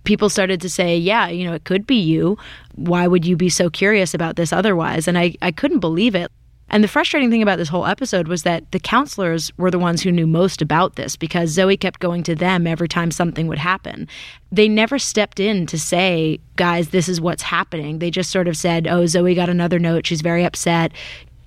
People 0.04 0.30
started 0.30 0.62
to 0.62 0.70
say, 0.70 0.98
Yeah, 0.98 1.28
you 1.28 1.46
know, 1.46 1.54
it 1.54 1.64
could 1.64 1.88
be 1.88 1.96
you. 1.96 2.38
Why 2.76 3.08
would 3.08 3.26
you 3.26 3.36
be 3.36 3.50
so 3.50 3.70
curious 3.70 4.14
about 4.14 4.36
this 4.36 4.54
otherwise? 4.54 5.08
And 5.08 5.18
I, 5.18 5.36
I 5.42 5.52
couldn't 5.52 5.80
believe 5.80 6.16
it. 6.16 6.32
And 6.74 6.84
the 6.84 6.88
frustrating 6.88 7.30
thing 7.30 7.44
about 7.44 7.60
this 7.60 7.70
whole 7.70 7.86
episode 7.86 8.28
was 8.28 8.42
that 8.44 8.72
the 8.72 8.80
counselors 8.80 9.56
were 9.58 9.70
the 9.70 9.78
ones 9.78 10.02
who 10.02 10.12
knew 10.12 10.26
most 10.26 10.60
about 10.60 10.96
this 10.96 11.16
because 11.16 11.52
Zoe 11.52 11.78
kept 11.78 12.00
going 12.00 12.24
to 12.24 12.34
them 12.34 12.66
every 12.66 12.88
time 12.88 13.12
something 13.12 13.46
would 13.46 13.60
happen. 13.60 14.08
They 14.52 14.68
never 14.68 14.98
stepped 14.98 15.40
in 15.40 15.68
to 15.68 15.78
say, 15.78 16.40
guys, 16.56 16.90
this 16.90 17.08
is 17.08 17.22
what's 17.22 17.44
happening. 17.44 18.00
They 18.00 18.10
just 18.10 18.32
sort 18.32 18.48
of 18.48 18.58
said, 18.58 18.88
oh, 18.88 19.06
Zoe 19.06 19.36
got 19.36 19.50
another 19.50 19.78
note. 19.78 20.08
She's 20.08 20.22
very 20.22 20.44
upset. 20.44 20.94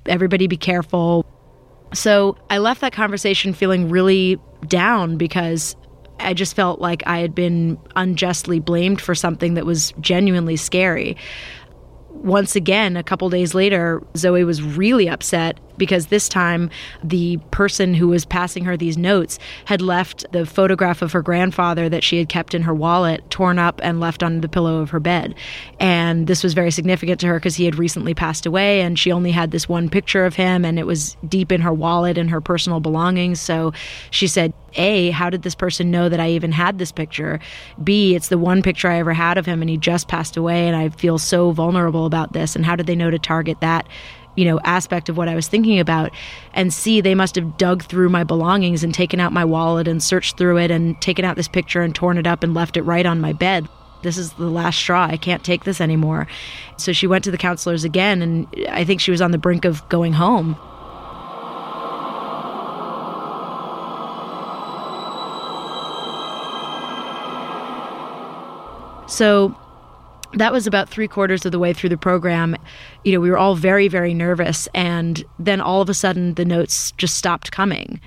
Everybody 0.06 0.46
be 0.46 0.56
careful. 0.56 1.26
So 1.92 2.38
I 2.48 2.58
left 2.58 2.80
that 2.82 2.92
conversation 2.92 3.52
feeling 3.52 3.90
really 3.90 4.38
down 4.68 5.16
because 5.16 5.74
I 6.20 6.34
just 6.34 6.54
felt 6.54 6.80
like 6.80 7.02
I 7.04 7.18
had 7.18 7.34
been 7.34 7.78
unjustly 7.96 8.60
blamed 8.60 9.00
for 9.00 9.16
something 9.16 9.54
that 9.54 9.66
was 9.66 9.92
genuinely 10.00 10.54
scary. 10.54 11.16
Once 12.22 12.56
again, 12.56 12.96
a 12.96 13.02
couple 13.02 13.28
days 13.28 13.54
later, 13.54 14.02
Zoe 14.16 14.44
was 14.44 14.62
really 14.62 15.08
upset 15.08 15.58
because 15.78 16.06
this 16.06 16.28
time 16.28 16.70
the 17.02 17.36
person 17.50 17.94
who 17.94 18.08
was 18.08 18.24
passing 18.24 18.64
her 18.64 18.76
these 18.76 18.96
notes 18.96 19.38
had 19.66 19.80
left 19.80 20.24
the 20.32 20.46
photograph 20.46 21.02
of 21.02 21.12
her 21.12 21.22
grandfather 21.22 21.88
that 21.88 22.04
she 22.04 22.18
had 22.18 22.28
kept 22.28 22.54
in 22.54 22.62
her 22.62 22.74
wallet 22.74 23.28
torn 23.30 23.58
up 23.58 23.80
and 23.82 24.00
left 24.00 24.22
on 24.22 24.40
the 24.40 24.48
pillow 24.48 24.78
of 24.78 24.90
her 24.90 25.00
bed. 25.00 25.34
And 25.78 26.26
this 26.26 26.42
was 26.42 26.54
very 26.54 26.70
significant 26.70 27.20
to 27.20 27.26
her 27.26 27.34
because 27.34 27.56
he 27.56 27.64
had 27.64 27.76
recently 27.76 28.14
passed 28.14 28.46
away 28.46 28.80
and 28.80 28.98
she 28.98 29.12
only 29.12 29.30
had 29.30 29.50
this 29.50 29.68
one 29.68 29.88
picture 29.88 30.24
of 30.24 30.34
him 30.34 30.64
and 30.64 30.78
it 30.78 30.86
was 30.86 31.16
deep 31.28 31.52
in 31.52 31.60
her 31.60 31.72
wallet 31.72 32.18
and 32.18 32.30
her 32.30 32.40
personal 32.40 32.80
belongings. 32.80 33.40
So 33.40 33.72
she 34.10 34.26
said, 34.26 34.52
A, 34.74 35.10
how 35.10 35.30
did 35.30 35.42
this 35.42 35.54
person 35.54 35.90
know 35.90 36.08
that 36.08 36.20
I 36.20 36.30
even 36.30 36.52
had 36.52 36.78
this 36.78 36.92
picture? 36.92 37.40
B, 37.82 38.14
it's 38.14 38.28
the 38.28 38.38
one 38.38 38.62
picture 38.62 38.88
I 38.88 38.98
ever 38.98 39.12
had 39.12 39.38
of 39.38 39.46
him 39.46 39.60
and 39.60 39.70
he 39.70 39.76
just 39.76 40.08
passed 40.08 40.36
away 40.36 40.66
and 40.66 40.76
I 40.76 40.88
feel 40.90 41.18
so 41.18 41.50
vulnerable 41.50 42.06
about 42.06 42.32
this. 42.32 42.56
And 42.56 42.64
how 42.64 42.76
did 42.76 42.86
they 42.86 42.96
know 42.96 43.10
to 43.10 43.18
target 43.18 43.60
that? 43.60 43.86
You 44.36 44.44
know 44.44 44.60
aspect 44.64 45.08
of 45.08 45.16
what 45.16 45.28
I 45.28 45.34
was 45.34 45.48
thinking 45.48 45.80
about 45.80 46.12
and 46.54 46.72
see 46.72 47.00
they 47.00 47.14
must 47.14 47.34
have 47.34 47.58
dug 47.58 47.82
through 47.82 48.08
my 48.08 48.22
belongings 48.22 48.84
and 48.84 48.94
taken 48.94 49.18
out 49.18 49.32
my 49.32 49.44
wallet 49.44 49.88
and 49.88 50.02
searched 50.02 50.36
through 50.38 50.58
it 50.58 50.70
and 50.70 51.00
taken 51.00 51.24
out 51.24 51.36
this 51.36 51.48
picture 51.48 51.82
and 51.82 51.94
torn 51.94 52.18
it 52.18 52.26
up 52.26 52.44
and 52.44 52.54
left 52.54 52.76
it 52.76 52.82
right 52.82 53.06
on 53.06 53.20
my 53.20 53.32
bed. 53.32 53.68
This 54.02 54.18
is 54.18 54.32
the 54.34 54.48
last 54.48 54.78
straw. 54.78 55.06
I 55.06 55.16
can't 55.16 55.42
take 55.42 55.64
this 55.64 55.80
anymore. 55.80 56.28
So 56.76 56.92
she 56.92 57.06
went 57.06 57.24
to 57.24 57.30
the 57.30 57.38
counselors 57.38 57.82
again 57.82 58.22
and 58.22 58.46
I 58.68 58.84
think 58.84 59.00
she 59.00 59.10
was 59.10 59.20
on 59.20 59.32
the 59.32 59.38
brink 59.38 59.64
of 59.64 59.88
going 59.88 60.12
home. 60.12 60.56
So 69.08 69.56
that 70.36 70.52
was 70.52 70.66
about 70.66 70.88
three 70.88 71.08
quarters 71.08 71.44
of 71.46 71.52
the 71.52 71.58
way 71.58 71.72
through 71.72 71.88
the 71.88 71.96
program. 71.96 72.56
You 73.04 73.12
know, 73.12 73.20
we 73.20 73.30
were 73.30 73.38
all 73.38 73.54
very, 73.54 73.88
very 73.88 74.14
nervous. 74.14 74.68
And 74.74 75.24
then 75.38 75.60
all 75.60 75.80
of 75.80 75.88
a 75.88 75.94
sudden, 75.94 76.34
the 76.34 76.44
notes 76.44 76.92
just 76.92 77.16
stopped 77.16 77.50
coming. 77.52 78.00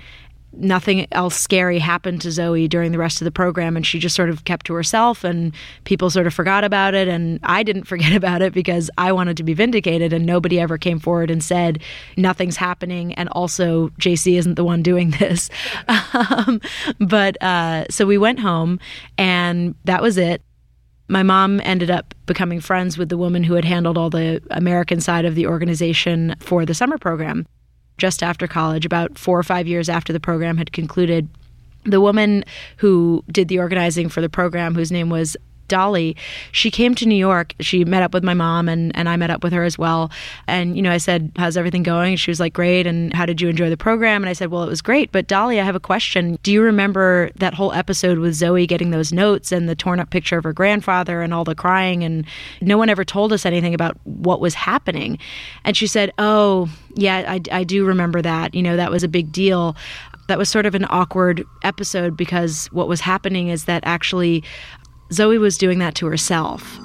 Nothing 0.52 1.06
else 1.12 1.36
scary 1.36 1.78
happened 1.78 2.20
to 2.22 2.30
Zoe 2.32 2.66
during 2.66 2.90
the 2.92 2.98
rest 2.98 3.20
of 3.20 3.24
the 3.24 3.30
program. 3.32 3.76
And 3.76 3.84
she 3.84 3.98
just 3.98 4.14
sort 4.14 4.30
of 4.30 4.44
kept 4.44 4.66
to 4.66 4.74
herself, 4.74 5.24
and 5.24 5.52
people 5.84 6.08
sort 6.08 6.26
of 6.26 6.34
forgot 6.34 6.62
about 6.62 6.94
it. 6.94 7.08
And 7.08 7.40
I 7.42 7.64
didn't 7.64 7.84
forget 7.92 8.12
about 8.12 8.42
it 8.42 8.52
because 8.52 8.90
I 8.96 9.10
wanted 9.10 9.36
to 9.38 9.42
be 9.42 9.54
vindicated. 9.54 10.12
And 10.12 10.24
nobody 10.24 10.60
ever 10.60 10.78
came 10.78 11.00
forward 11.00 11.32
and 11.32 11.42
said, 11.42 11.82
nothing's 12.16 12.56
happening. 12.56 13.12
And 13.14 13.28
also, 13.30 13.88
JC 14.00 14.38
isn't 14.38 14.54
the 14.54 14.64
one 14.64 14.82
doing 14.82 15.10
this. 15.18 15.50
um, 16.14 16.60
but 17.00 17.40
uh, 17.42 17.86
so 17.90 18.06
we 18.06 18.18
went 18.18 18.38
home, 18.38 18.78
and 19.18 19.74
that 19.84 20.00
was 20.00 20.16
it 20.16 20.42
my 21.10 21.24
mom 21.24 21.60
ended 21.64 21.90
up 21.90 22.14
becoming 22.30 22.60
friends 22.60 22.96
with 22.96 23.08
the 23.08 23.18
woman 23.18 23.42
who 23.42 23.54
had 23.54 23.64
handled 23.64 23.98
all 23.98 24.08
the 24.08 24.40
American 24.52 25.00
side 25.00 25.24
of 25.24 25.34
the 25.34 25.48
organization 25.48 26.32
for 26.38 26.64
the 26.64 26.72
summer 26.72 26.96
program 26.96 27.44
just 27.98 28.22
after 28.22 28.46
college, 28.46 28.86
about 28.86 29.18
four 29.18 29.36
or 29.36 29.42
five 29.42 29.66
years 29.66 29.88
after 29.88 30.12
the 30.12 30.20
program 30.20 30.56
had 30.56 30.70
concluded. 30.70 31.28
The 31.86 32.00
woman 32.00 32.44
who 32.76 33.24
did 33.32 33.48
the 33.48 33.58
organizing 33.58 34.08
for 34.08 34.20
the 34.20 34.28
program, 34.28 34.76
whose 34.76 34.92
name 34.92 35.10
was 35.10 35.36
Dolly, 35.70 36.16
she 36.52 36.70
came 36.70 36.94
to 36.96 37.06
New 37.06 37.16
York. 37.16 37.54
She 37.60 37.84
met 37.86 38.02
up 38.02 38.12
with 38.12 38.22
my 38.22 38.34
mom 38.34 38.68
and, 38.68 38.94
and 38.94 39.08
I 39.08 39.16
met 39.16 39.30
up 39.30 39.42
with 39.42 39.54
her 39.54 39.64
as 39.64 39.78
well. 39.78 40.10
And, 40.46 40.76
you 40.76 40.82
know, 40.82 40.92
I 40.92 40.98
said, 40.98 41.32
How's 41.36 41.56
everything 41.56 41.82
going? 41.82 42.16
She 42.16 42.30
was 42.30 42.40
like, 42.40 42.52
Great. 42.52 42.86
And 42.86 43.14
how 43.14 43.24
did 43.24 43.40
you 43.40 43.48
enjoy 43.48 43.70
the 43.70 43.76
program? 43.76 44.22
And 44.22 44.28
I 44.28 44.34
said, 44.34 44.50
Well, 44.50 44.62
it 44.62 44.68
was 44.68 44.82
great. 44.82 45.12
But 45.12 45.26
Dolly, 45.26 45.58
I 45.58 45.64
have 45.64 45.74
a 45.74 45.80
question. 45.80 46.38
Do 46.42 46.52
you 46.52 46.60
remember 46.60 47.30
that 47.36 47.54
whole 47.54 47.72
episode 47.72 48.18
with 48.18 48.34
Zoe 48.34 48.66
getting 48.66 48.90
those 48.90 49.12
notes 49.12 49.52
and 49.52 49.68
the 49.68 49.74
torn 49.74 50.00
up 50.00 50.10
picture 50.10 50.36
of 50.36 50.44
her 50.44 50.52
grandfather 50.52 51.22
and 51.22 51.32
all 51.32 51.44
the 51.44 51.54
crying? 51.54 52.04
And 52.04 52.26
no 52.60 52.76
one 52.76 52.90
ever 52.90 53.04
told 53.04 53.32
us 53.32 53.46
anything 53.46 53.72
about 53.72 53.96
what 54.04 54.40
was 54.40 54.54
happening. 54.54 55.18
And 55.64 55.76
she 55.76 55.86
said, 55.86 56.12
Oh, 56.18 56.68
yeah, 56.96 57.24
I, 57.26 57.40
I 57.52 57.64
do 57.64 57.86
remember 57.86 58.20
that. 58.20 58.54
You 58.54 58.62
know, 58.62 58.76
that 58.76 58.90
was 58.90 59.02
a 59.02 59.08
big 59.08 59.32
deal 59.32 59.76
that 60.30 60.38
was 60.38 60.48
sort 60.48 60.64
of 60.64 60.76
an 60.76 60.86
awkward 60.90 61.44
episode 61.64 62.16
because 62.16 62.66
what 62.66 62.86
was 62.86 63.00
happening 63.00 63.48
is 63.48 63.64
that 63.64 63.82
actually 63.84 64.44
Zoe 65.12 65.38
was 65.38 65.58
doing 65.58 65.78
that 65.80 65.94
to 65.96 66.06
herself. 66.06 66.80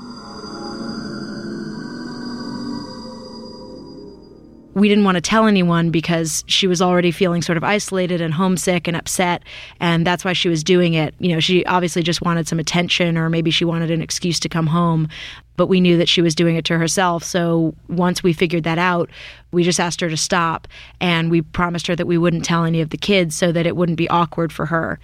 we 4.75 4.89
didn't 4.89 5.05
want 5.05 5.15
to 5.15 5.21
tell 5.21 5.47
anyone 5.47 5.89
because 5.89 6.43
she 6.47 6.67
was 6.67 6.81
already 6.81 7.09
feeling 7.09 7.41
sort 7.41 7.57
of 7.57 7.63
isolated 7.63 8.19
and 8.19 8.33
homesick 8.33 8.87
and 8.87 8.95
upset 8.95 9.41
and 9.79 10.05
that's 10.05 10.25
why 10.25 10.33
she 10.33 10.49
was 10.49 10.63
doing 10.63 10.93
it. 10.93 11.15
You 11.17 11.33
know 11.33 11.39
she 11.39 11.65
obviously 11.65 12.03
just 12.03 12.21
wanted 12.21 12.47
some 12.47 12.59
attention 12.59 13.17
or 13.17 13.29
maybe 13.29 13.51
she 13.51 13.65
wanted 13.65 13.89
an 13.89 14.01
excuse 14.01 14.39
to 14.41 14.49
come 14.49 14.67
home 14.67 15.07
but 15.55 15.67
we 15.67 15.79
knew 15.79 15.95
that 15.97 16.09
she 16.09 16.21
was 16.21 16.35
doing 16.35 16.57
it 16.57 16.65
to 16.65 16.77
herself. 16.77 17.23
So 17.23 17.73
once 17.87 18.21
we 18.21 18.33
figured 18.33 18.65
that 18.65 18.77
out 18.77 19.09
we 19.51 19.63
just 19.63 19.79
asked 19.79 20.01
her 20.01 20.09
to 20.09 20.17
stop 20.17 20.67
and 20.99 21.31
we 21.31 21.41
promised 21.41 21.87
her 21.87 21.95
that 21.95 22.05
we 22.05 22.17
wouldn't 22.17 22.43
tell 22.43 22.65
any 22.65 22.81
of 22.81 22.89
the 22.89 22.97
kids 22.97 23.33
so 23.33 23.53
that 23.53 23.65
it 23.65 23.77
wouldn't 23.77 23.97
be 23.97 24.09
awkward 24.09 24.51
for 24.51 24.65
her. 24.65 24.99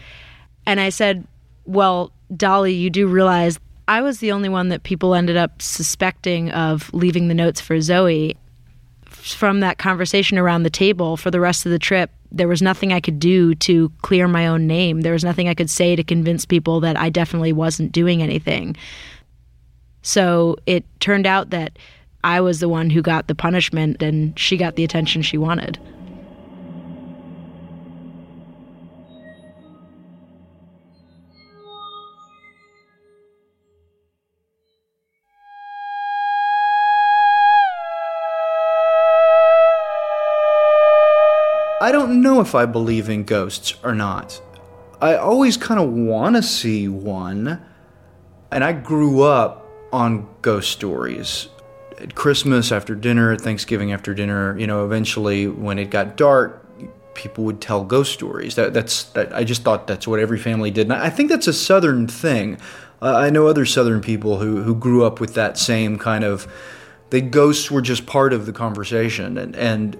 And 0.65 0.79
i 0.81 0.89
said 0.89 1.25
well 1.65 2.11
Dolly, 2.35 2.73
you 2.73 2.89
do 2.89 3.07
realize 3.07 3.59
I 3.87 4.01
was 4.01 4.19
the 4.19 4.31
only 4.31 4.49
one 4.49 4.69
that 4.69 4.83
people 4.83 5.15
ended 5.15 5.37
up 5.37 5.61
suspecting 5.61 6.51
of 6.51 6.93
leaving 6.93 7.27
the 7.27 7.33
notes 7.33 7.59
for 7.59 7.79
Zoe. 7.81 8.37
From 9.05 9.59
that 9.59 9.77
conversation 9.77 10.37
around 10.37 10.63
the 10.63 10.69
table 10.69 11.17
for 11.17 11.29
the 11.29 11.39
rest 11.39 11.65
of 11.65 11.71
the 11.71 11.79
trip, 11.79 12.09
there 12.31 12.47
was 12.47 12.61
nothing 12.61 12.93
I 12.93 13.01
could 13.01 13.19
do 13.19 13.53
to 13.55 13.91
clear 14.01 14.27
my 14.27 14.47
own 14.47 14.65
name. 14.65 15.01
There 15.01 15.13
was 15.13 15.23
nothing 15.23 15.49
I 15.49 15.53
could 15.53 15.69
say 15.69 15.95
to 15.95 16.03
convince 16.03 16.45
people 16.45 16.79
that 16.79 16.97
I 16.97 17.09
definitely 17.09 17.53
wasn't 17.53 17.91
doing 17.91 18.23
anything. 18.23 18.77
So 20.01 20.55
it 20.65 20.85
turned 20.99 21.27
out 21.27 21.49
that 21.49 21.77
I 22.23 22.39
was 22.41 22.59
the 22.59 22.69
one 22.69 22.89
who 22.89 23.01
got 23.01 23.27
the 23.27 23.35
punishment 23.35 24.01
and 24.01 24.37
she 24.39 24.57
got 24.57 24.75
the 24.75 24.83
attention 24.83 25.21
she 25.21 25.37
wanted. 25.37 25.77
Know 42.31 42.41
if 42.41 42.55
I 42.55 42.65
believe 42.65 43.09
in 43.09 43.23
ghosts 43.23 43.75
or 43.83 43.93
not. 43.93 44.41
I 45.01 45.15
always 45.15 45.57
kind 45.57 45.79
of 45.79 45.89
want 45.91 46.35
to 46.35 46.43
see 46.43 46.87
one. 46.87 47.61
And 48.51 48.63
I 48.63 48.73
grew 48.73 49.21
up 49.21 49.65
on 49.91 50.27
ghost 50.41 50.71
stories. 50.71 51.47
At 51.97 52.15
Christmas 52.15 52.71
after 52.71 52.95
dinner, 52.95 53.35
Thanksgiving 53.35 53.91
after 53.91 54.13
dinner, 54.13 54.57
you 54.57 54.67
know, 54.67 54.85
eventually 54.85 55.47
when 55.47 55.79
it 55.79 55.89
got 55.89 56.17
dark, 56.17 56.57
people 57.13 57.43
would 57.43 57.61
tell 57.61 57.83
ghost 57.83 58.13
stories. 58.13 58.55
That, 58.55 58.73
that's 58.73 59.03
that, 59.15 59.33
I 59.35 59.43
just 59.43 59.63
thought 59.63 59.87
that's 59.87 60.07
what 60.07 60.19
every 60.19 60.39
family 60.39 60.71
did. 60.71 60.87
And 60.87 60.93
I 60.93 61.09
think 61.09 61.29
that's 61.29 61.47
a 61.47 61.53
southern 61.53 62.07
thing. 62.07 62.57
Uh, 63.01 63.15
I 63.15 63.29
know 63.29 63.47
other 63.47 63.65
southern 63.65 64.01
people 64.01 64.39
who, 64.39 64.63
who 64.63 64.75
grew 64.75 65.03
up 65.03 65.19
with 65.19 65.33
that 65.33 65.57
same 65.57 65.97
kind 65.97 66.23
of 66.23 66.51
the 67.09 67.21
ghosts 67.21 67.69
were 67.69 67.81
just 67.81 68.05
part 68.05 68.31
of 68.31 68.45
the 68.45 68.53
conversation 68.53 69.37
and, 69.37 69.55
and 69.55 69.99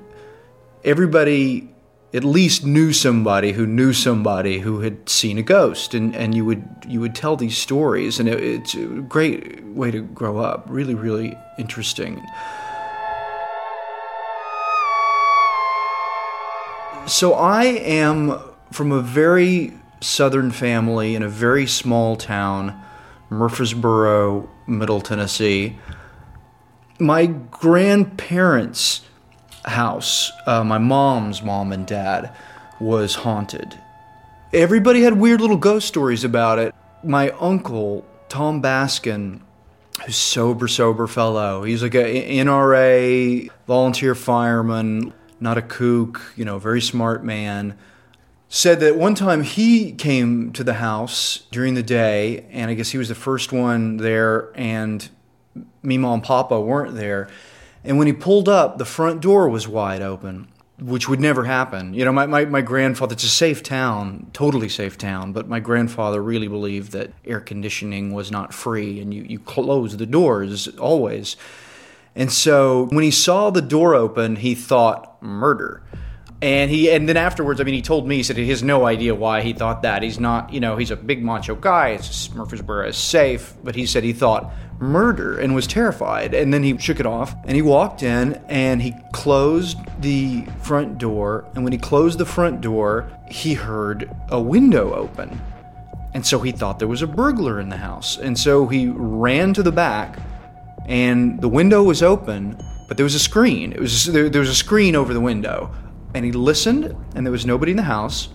everybody 0.84 1.71
at 2.14 2.24
least 2.26 2.66
knew 2.66 2.92
somebody 2.92 3.54
who 3.54 3.66
knew 3.66 3.94
somebody 3.94 4.60
who 4.60 4.82
had 4.82 5.08
seen 5.08 5.38
a 5.38 5.42
ghost. 5.42 5.94
And, 5.94 6.14
and 6.16 6.36
you 6.36 6.44
would 6.46 6.68
you 6.88 7.00
would 7.00 7.16
tell 7.16 7.38
these 7.38 7.58
stories. 7.58 8.20
And 8.20 8.28
it, 8.28 8.42
it's 8.42 8.74
a 8.74 8.86
great 8.86 9.64
way 9.64 9.92
to 9.92 10.02
grow 10.02 10.40
up. 10.40 10.66
Really 10.70 10.96
really 10.96 11.38
interesting. 11.58 12.22
So 17.08 17.34
i 17.34 17.66
am 17.66 18.40
from 18.72 18.92
a 18.92 19.02
very 19.02 19.74
southern 20.02 20.52
family 20.52 21.16
in 21.16 21.24
a 21.24 21.30
very 21.30 21.68
small 21.68 22.16
town 22.16 22.80
murfreesboro 23.30 24.50
middle 24.68 25.02
tennessee. 25.02 25.78
My 27.00 27.26
grandparents 27.26 29.02
house, 29.66 30.32
uh, 30.48 30.64
my 30.64 30.78
mom's 30.78 31.42
mom 31.42 31.72
and 31.72 31.86
dad, 31.86 32.34
was 32.80 33.16
haunted. 33.16 33.78
Everybody 34.54 35.02
had 35.02 35.18
weird 35.18 35.40
little 35.40 35.58
ghost 35.58 35.88
stories 35.88 36.24
about 36.24 36.60
it. 36.60 36.76
My 37.04 37.30
uncle, 37.32 38.06
Tom 38.28 38.62
Baskin, 38.62 39.42
who's 40.06 40.16
sober, 40.16 40.68
sober 40.68 41.08
fellow. 41.08 41.64
He's 41.64 41.84
like 41.84 41.96
a 41.96 42.38
NRA 42.38 43.50
volunteer 43.68 44.16
fireman. 44.16 45.14
not 45.40 45.58
a 45.58 45.62
kook, 45.62 46.34
you 46.36 46.46
know, 46.46 46.60
very 46.60 46.82
smart 46.82 47.24
man. 47.24 47.78
Said 48.50 48.82
that 48.82 48.98
one 48.98 49.16
time 49.16 49.44
he 49.44 49.94
came 49.94 50.52
to 50.52 50.64
the 50.64 50.74
house 50.74 51.48
during 51.52 51.74
the 51.74 51.84
day, 51.84 52.46
and 52.52 52.70
I 52.70 52.74
guess 52.74 52.90
he 52.90 52.98
was 52.98 53.08
the 53.08 53.16
first 53.16 53.54
one 53.54 53.98
there, 53.98 54.52
and 54.56 55.08
Mima 55.82 56.12
and 56.12 56.22
Papa 56.22 56.60
weren't 56.60 56.96
there. 56.96 57.30
And 57.84 57.98
when 57.98 58.08
he 58.08 58.14
pulled 58.14 58.48
up, 58.48 58.78
the 58.78 58.86
front 58.86 59.22
door 59.22 59.50
was 59.50 59.68
wide 59.68 60.02
open, 60.02 60.48
which 60.80 61.10
would 61.10 61.20
never 61.20 61.46
happen. 61.46 61.94
You 61.94 62.06
know, 62.06 62.12
my, 62.12 62.26
my, 62.26 62.46
my 62.46 62.62
grandfather, 62.62 63.14
it's 63.14 63.24
a 63.24 63.30
safe 63.30 63.64
town, 63.64 64.28
totally 64.34 64.70
safe 64.70 64.98
town, 64.98 65.34
but 65.34 65.48
my 65.48 65.60
grandfather 65.60 66.22
really 66.22 66.48
believed 66.48 66.92
that 66.92 67.12
air 67.26 67.40
conditioning 67.40 68.14
was 68.14 68.32
not 68.32 68.54
free 68.54 69.00
and 69.00 69.14
you, 69.14 69.24
you 69.24 69.40
close 69.40 69.98
the 69.98 70.06
doors 70.06 70.68
always. 70.78 71.38
And 72.16 72.32
so 72.32 72.88
when 72.92 73.04
he 73.04 73.12
saw 73.12 73.50
the 73.50 73.62
door 73.62 73.96
open, 73.96 74.38
he 74.38 74.54
thought 74.54 75.22
murder. 75.24 75.82
And 76.42 76.72
he 76.72 76.90
and 76.90 77.08
then 77.08 77.18
afterwards, 77.18 77.62
I 77.62 77.64
mean, 77.64 77.76
he 77.76 77.84
told 77.84 78.08
me 78.08 78.18
he 78.18 78.24
said 78.24 78.36
he 78.36 78.50
has 78.50 78.64
no 78.64 78.88
idea 78.88 79.14
why 79.14 79.42
he 79.42 79.54
thought 79.54 79.84
that. 79.84 80.02
He's 80.02 80.20
not, 80.20 80.52
you 80.52 80.60
know, 80.60 80.76
he's 80.76 80.90
a 80.90 80.96
big 80.96 81.24
macho 81.24 81.54
guy. 81.54 81.90
It's 81.90 82.34
Murfreesboro 82.34 82.88
is 82.88 82.98
safe, 82.98 83.54
but 83.64 83.76
he 83.76 83.86
said 83.86 84.04
he 84.04 84.14
thought 84.14 84.52
murder 84.80 85.38
and 85.40 85.54
was 85.54 85.68
terrified. 85.68 86.34
And 86.34 86.52
then 86.52 86.64
he 86.64 86.76
shook 86.80 87.00
it 87.00 87.06
off 87.06 87.36
and 87.46 87.56
he 87.56 87.62
walked 87.62 88.02
in 88.02 88.42
and 88.50 88.82
he 88.82 88.96
closed 89.14 89.78
the 90.02 90.44
front 90.64 90.98
door. 90.98 91.46
And 91.54 91.64
when 91.64 91.74
he 91.74 91.80
closed 91.80 92.18
the 92.18 92.26
front 92.26 92.60
door, 92.62 93.12
he 93.30 93.54
heard 93.54 94.10
a 94.30 94.42
window 94.42 94.96
open. 94.96 95.40
And 96.16 96.26
so 96.26 96.40
he 96.40 96.52
thought 96.52 96.80
there 96.80 96.88
was 96.88 97.04
a 97.04 97.08
burglar 97.08 97.60
in 97.60 97.70
the 97.70 97.78
house. 97.78 98.18
And 98.18 98.38
so 98.38 98.68
he 98.68 98.88
ran 98.88 99.54
to 99.54 99.62
the 99.62 99.72
back 99.72 100.18
and 100.88 101.40
the 101.40 101.48
window 101.48 101.84
was 101.84 102.02
open, 102.02 102.58
but 102.88 102.98
there 102.98 103.04
was 103.04 103.16
a 103.16 103.20
screen. 103.20 103.72
It 103.72 103.80
was 103.80 104.06
there, 104.06 104.28
there 104.28 104.42
was 104.42 104.50
a 104.50 104.56
screen 104.56 104.96
over 104.96 105.14
the 105.14 105.22
window, 105.22 105.72
and 106.14 106.26
he 106.26 106.32
listened, 106.32 106.96
and 107.16 107.26
there 107.26 107.32
was 107.32 107.46
nobody 107.46 107.72
in 107.72 107.78
the 107.78 107.84
house. 107.84 108.30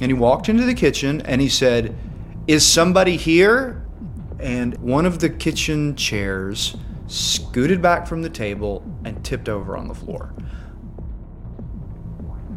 And 0.00 0.10
he 0.10 0.14
walked 0.14 0.48
into 0.48 0.64
the 0.64 0.74
kitchen 0.74 1.20
and 1.22 1.40
he 1.40 1.48
said, 1.48 1.94
"Is 2.46 2.66
somebody 2.66 3.16
here?" 3.16 3.84
And 4.40 4.76
one 4.78 5.06
of 5.06 5.20
the 5.20 5.28
kitchen 5.28 5.94
chairs 5.94 6.76
scooted 7.06 7.80
back 7.80 8.06
from 8.06 8.22
the 8.22 8.30
table 8.30 8.82
and 9.04 9.22
tipped 9.24 9.48
over 9.48 9.76
on 9.76 9.86
the 9.86 9.94
floor. 9.94 10.32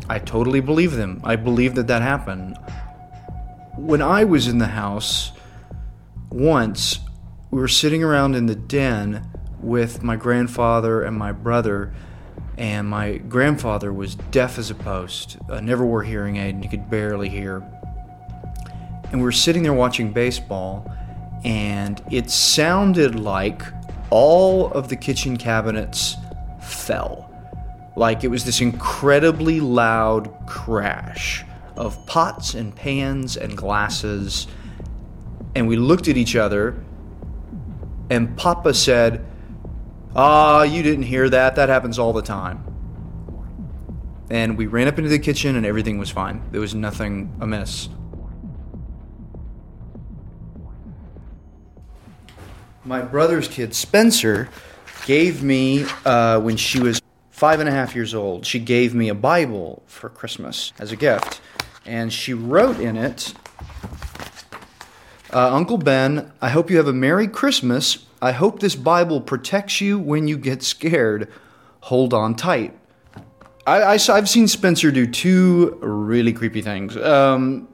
I 0.09 0.19
totally 0.19 0.59
believe 0.59 0.93
them. 0.93 1.21
I 1.23 1.35
believe 1.35 1.75
that 1.75 1.87
that 1.87 2.01
happened. 2.01 2.57
When 3.75 4.01
I 4.01 4.23
was 4.23 4.47
in 4.47 4.59
the 4.59 4.67
house 4.67 5.31
once, 6.29 6.99
we 7.51 7.59
were 7.59 7.67
sitting 7.67 8.03
around 8.03 8.35
in 8.35 8.45
the 8.45 8.55
den 8.55 9.29
with 9.61 10.03
my 10.03 10.15
grandfather 10.15 11.01
and 11.01 11.17
my 11.17 11.31
brother, 11.31 11.93
and 12.57 12.87
my 12.87 13.17
grandfather 13.17 13.91
was 13.91 14.15
deaf 14.15 14.57
as 14.57 14.71
a 14.71 14.75
post, 14.75 15.37
uh, 15.49 15.59
never 15.59 15.85
wore 15.85 16.03
hearing 16.03 16.37
aid, 16.37 16.55
and 16.55 16.63
he 16.63 16.69
could 16.69 16.89
barely 16.89 17.29
hear. 17.29 17.63
And 19.11 19.19
we 19.19 19.23
were 19.23 19.31
sitting 19.31 19.63
there 19.63 19.73
watching 19.73 20.11
baseball, 20.13 20.91
and 21.43 22.01
it 22.11 22.29
sounded 22.29 23.19
like 23.19 23.61
all 24.09 24.71
of 24.71 24.89
the 24.89 24.95
kitchen 24.95 25.37
cabinets 25.37 26.15
fell. 26.61 27.31
Like 27.95 28.23
it 28.23 28.27
was 28.27 28.45
this 28.45 28.61
incredibly 28.61 29.59
loud 29.59 30.33
crash 30.47 31.45
of 31.77 32.05
pots 32.05 32.53
and 32.53 32.75
pans 32.75 33.37
and 33.37 33.55
glasses. 33.55 34.47
And 35.55 35.67
we 35.67 35.77
looked 35.77 36.07
at 36.07 36.17
each 36.17 36.35
other 36.35 36.83
and 38.09 38.35
Papa 38.37 38.73
said, 38.73 39.25
Ah, 40.15 40.63
you 40.63 40.81
didn't 40.81 41.03
hear 41.03 41.29
that. 41.29 41.55
That 41.55 41.67
happens 41.67 41.99
all 41.99 42.13
the 42.13 42.21
time. 42.21 42.63
And 44.29 44.57
we 44.57 44.65
ran 44.65 44.87
up 44.87 44.97
into 44.97 45.09
the 45.09 45.19
kitchen 45.19 45.55
and 45.55 45.65
everything 45.65 45.97
was 45.97 46.09
fine. 46.09 46.41
There 46.51 46.61
was 46.61 46.73
nothing 46.73 47.35
amiss. 47.41 47.89
My 52.85 53.01
brother's 53.01 53.47
kid, 53.47 53.73
Spencer, 53.73 54.47
gave 55.05 55.43
me, 55.43 55.85
uh, 56.05 56.39
when 56.39 56.55
she 56.55 56.79
was 56.79 57.01
five 57.29 57.59
and 57.59 57.67
a 57.67 57.71
half 57.71 57.95
years 57.95 58.13
old, 58.13 58.45
she 58.45 58.59
gave 58.59 58.95
me 58.95 59.09
a 59.09 59.15
Bible 59.15 59.83
for 59.85 60.07
Christmas 60.07 60.71
as 60.79 60.91
a 60.91 60.95
gift. 60.95 61.41
And 61.85 62.13
she 62.13 62.33
wrote 62.33 62.79
in 62.79 62.95
it, 62.95 63.33
uh, 65.33 65.53
Uncle 65.53 65.77
Ben, 65.77 66.31
I 66.41 66.49
hope 66.49 66.69
you 66.69 66.77
have 66.77 66.87
a 66.87 66.93
Merry 66.93 67.27
Christmas. 67.27 68.04
I 68.21 68.31
hope 68.31 68.59
this 68.59 68.75
Bible 68.75 69.21
protects 69.21 69.81
you 69.81 69.99
when 69.99 70.27
you 70.27 70.37
get 70.37 70.63
scared. 70.63 71.31
Hold 71.81 72.13
on 72.13 72.35
tight. 72.35 72.77
I, 73.67 73.97
have 73.97 74.29
seen 74.29 74.47
Spencer 74.47 74.91
do 74.91 75.07
two 75.07 75.77
really 75.81 76.33
creepy 76.33 76.61
things. 76.61 76.95
Um, 76.97 77.67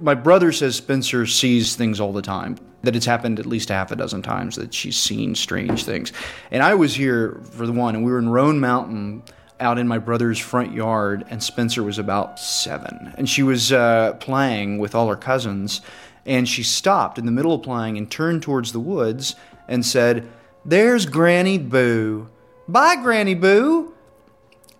my 0.00 0.14
brother 0.14 0.52
says 0.52 0.76
Spencer 0.76 1.26
sees 1.26 1.76
things 1.76 2.00
all 2.00 2.12
the 2.12 2.22
time, 2.22 2.56
that 2.82 2.96
it's 2.96 3.04
happened 3.04 3.38
at 3.38 3.46
least 3.46 3.68
half 3.68 3.92
a 3.92 3.96
dozen 3.96 4.22
times 4.22 4.56
that 4.56 4.72
she's 4.72 4.96
seen 4.96 5.34
strange 5.34 5.84
things. 5.84 6.12
And 6.50 6.62
I 6.62 6.74
was 6.74 6.94
here 6.94 7.40
for 7.50 7.66
the 7.66 7.72
one, 7.72 7.94
and 7.94 8.04
we 8.04 8.10
were 8.10 8.18
in 8.18 8.30
Roan 8.30 8.58
Mountain 8.58 9.22
out 9.60 9.78
in 9.78 9.86
my 9.86 9.98
brother's 9.98 10.38
front 10.38 10.72
yard, 10.72 11.24
and 11.28 11.42
Spencer 11.42 11.82
was 11.82 11.98
about 11.98 12.38
seven. 12.40 13.12
And 13.18 13.28
she 13.28 13.42
was 13.42 13.70
uh, 13.70 14.14
playing 14.14 14.78
with 14.78 14.94
all 14.94 15.08
her 15.08 15.16
cousins 15.16 15.82
and 16.26 16.48
she 16.48 16.62
stopped 16.62 17.18
in 17.18 17.26
the 17.26 17.32
middle 17.32 17.54
of 17.54 17.62
playing 17.62 17.98
and 17.98 18.10
turned 18.10 18.42
towards 18.42 18.72
the 18.72 18.80
woods 18.80 19.36
and 19.68 19.84
said, 19.84 20.28
There's 20.64 21.06
Granny 21.06 21.58
Boo. 21.58 22.28
Bye, 22.68 22.96
Granny 22.96 23.34
Boo. 23.34 23.92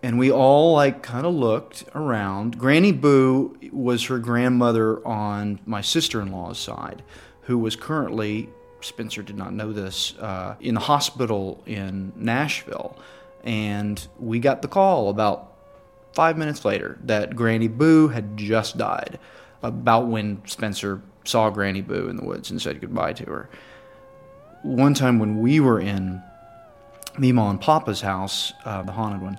And 0.02 0.18
we 0.18 0.30
all 0.30 0.74
like 0.74 1.02
kind 1.02 1.26
of 1.26 1.34
looked 1.34 1.84
around. 1.94 2.58
Granny 2.58 2.92
Boo 2.92 3.56
was 3.72 4.04
her 4.04 4.18
grandmother 4.18 5.06
on 5.06 5.60
my 5.64 5.80
sister 5.80 6.20
in 6.20 6.30
law's 6.30 6.58
side, 6.58 7.02
who 7.42 7.56
was 7.58 7.74
currently, 7.74 8.50
Spencer 8.82 9.22
did 9.22 9.36
not 9.36 9.54
know 9.54 9.72
this, 9.72 10.14
uh, 10.18 10.56
in 10.60 10.74
the 10.74 10.80
hospital 10.80 11.62
in 11.64 12.12
Nashville. 12.16 12.98
And 13.44 14.06
we 14.18 14.40
got 14.40 14.60
the 14.60 14.68
call 14.68 15.08
about 15.08 15.54
five 16.12 16.38
minutes 16.38 16.64
later 16.64 16.98
that 17.04 17.34
Granny 17.34 17.68
Boo 17.68 18.08
had 18.08 18.36
just 18.36 18.76
died, 18.76 19.18
about 19.62 20.08
when 20.08 20.42
Spencer 20.46 21.00
saw 21.24 21.48
Granny 21.50 21.80
Boo 21.80 22.08
in 22.08 22.16
the 22.16 22.24
woods 22.24 22.50
and 22.50 22.60
said 22.60 22.80
goodbye 22.80 23.14
to 23.14 23.24
her. 23.24 23.48
One 24.64 24.94
time 24.94 25.18
when 25.18 25.40
we 25.40 25.60
were 25.60 25.78
in 25.78 26.22
Mima 27.18 27.50
and 27.50 27.60
Papa's 27.60 28.00
house, 28.00 28.54
uh, 28.64 28.80
the 28.80 28.92
haunted 28.92 29.20
one, 29.20 29.38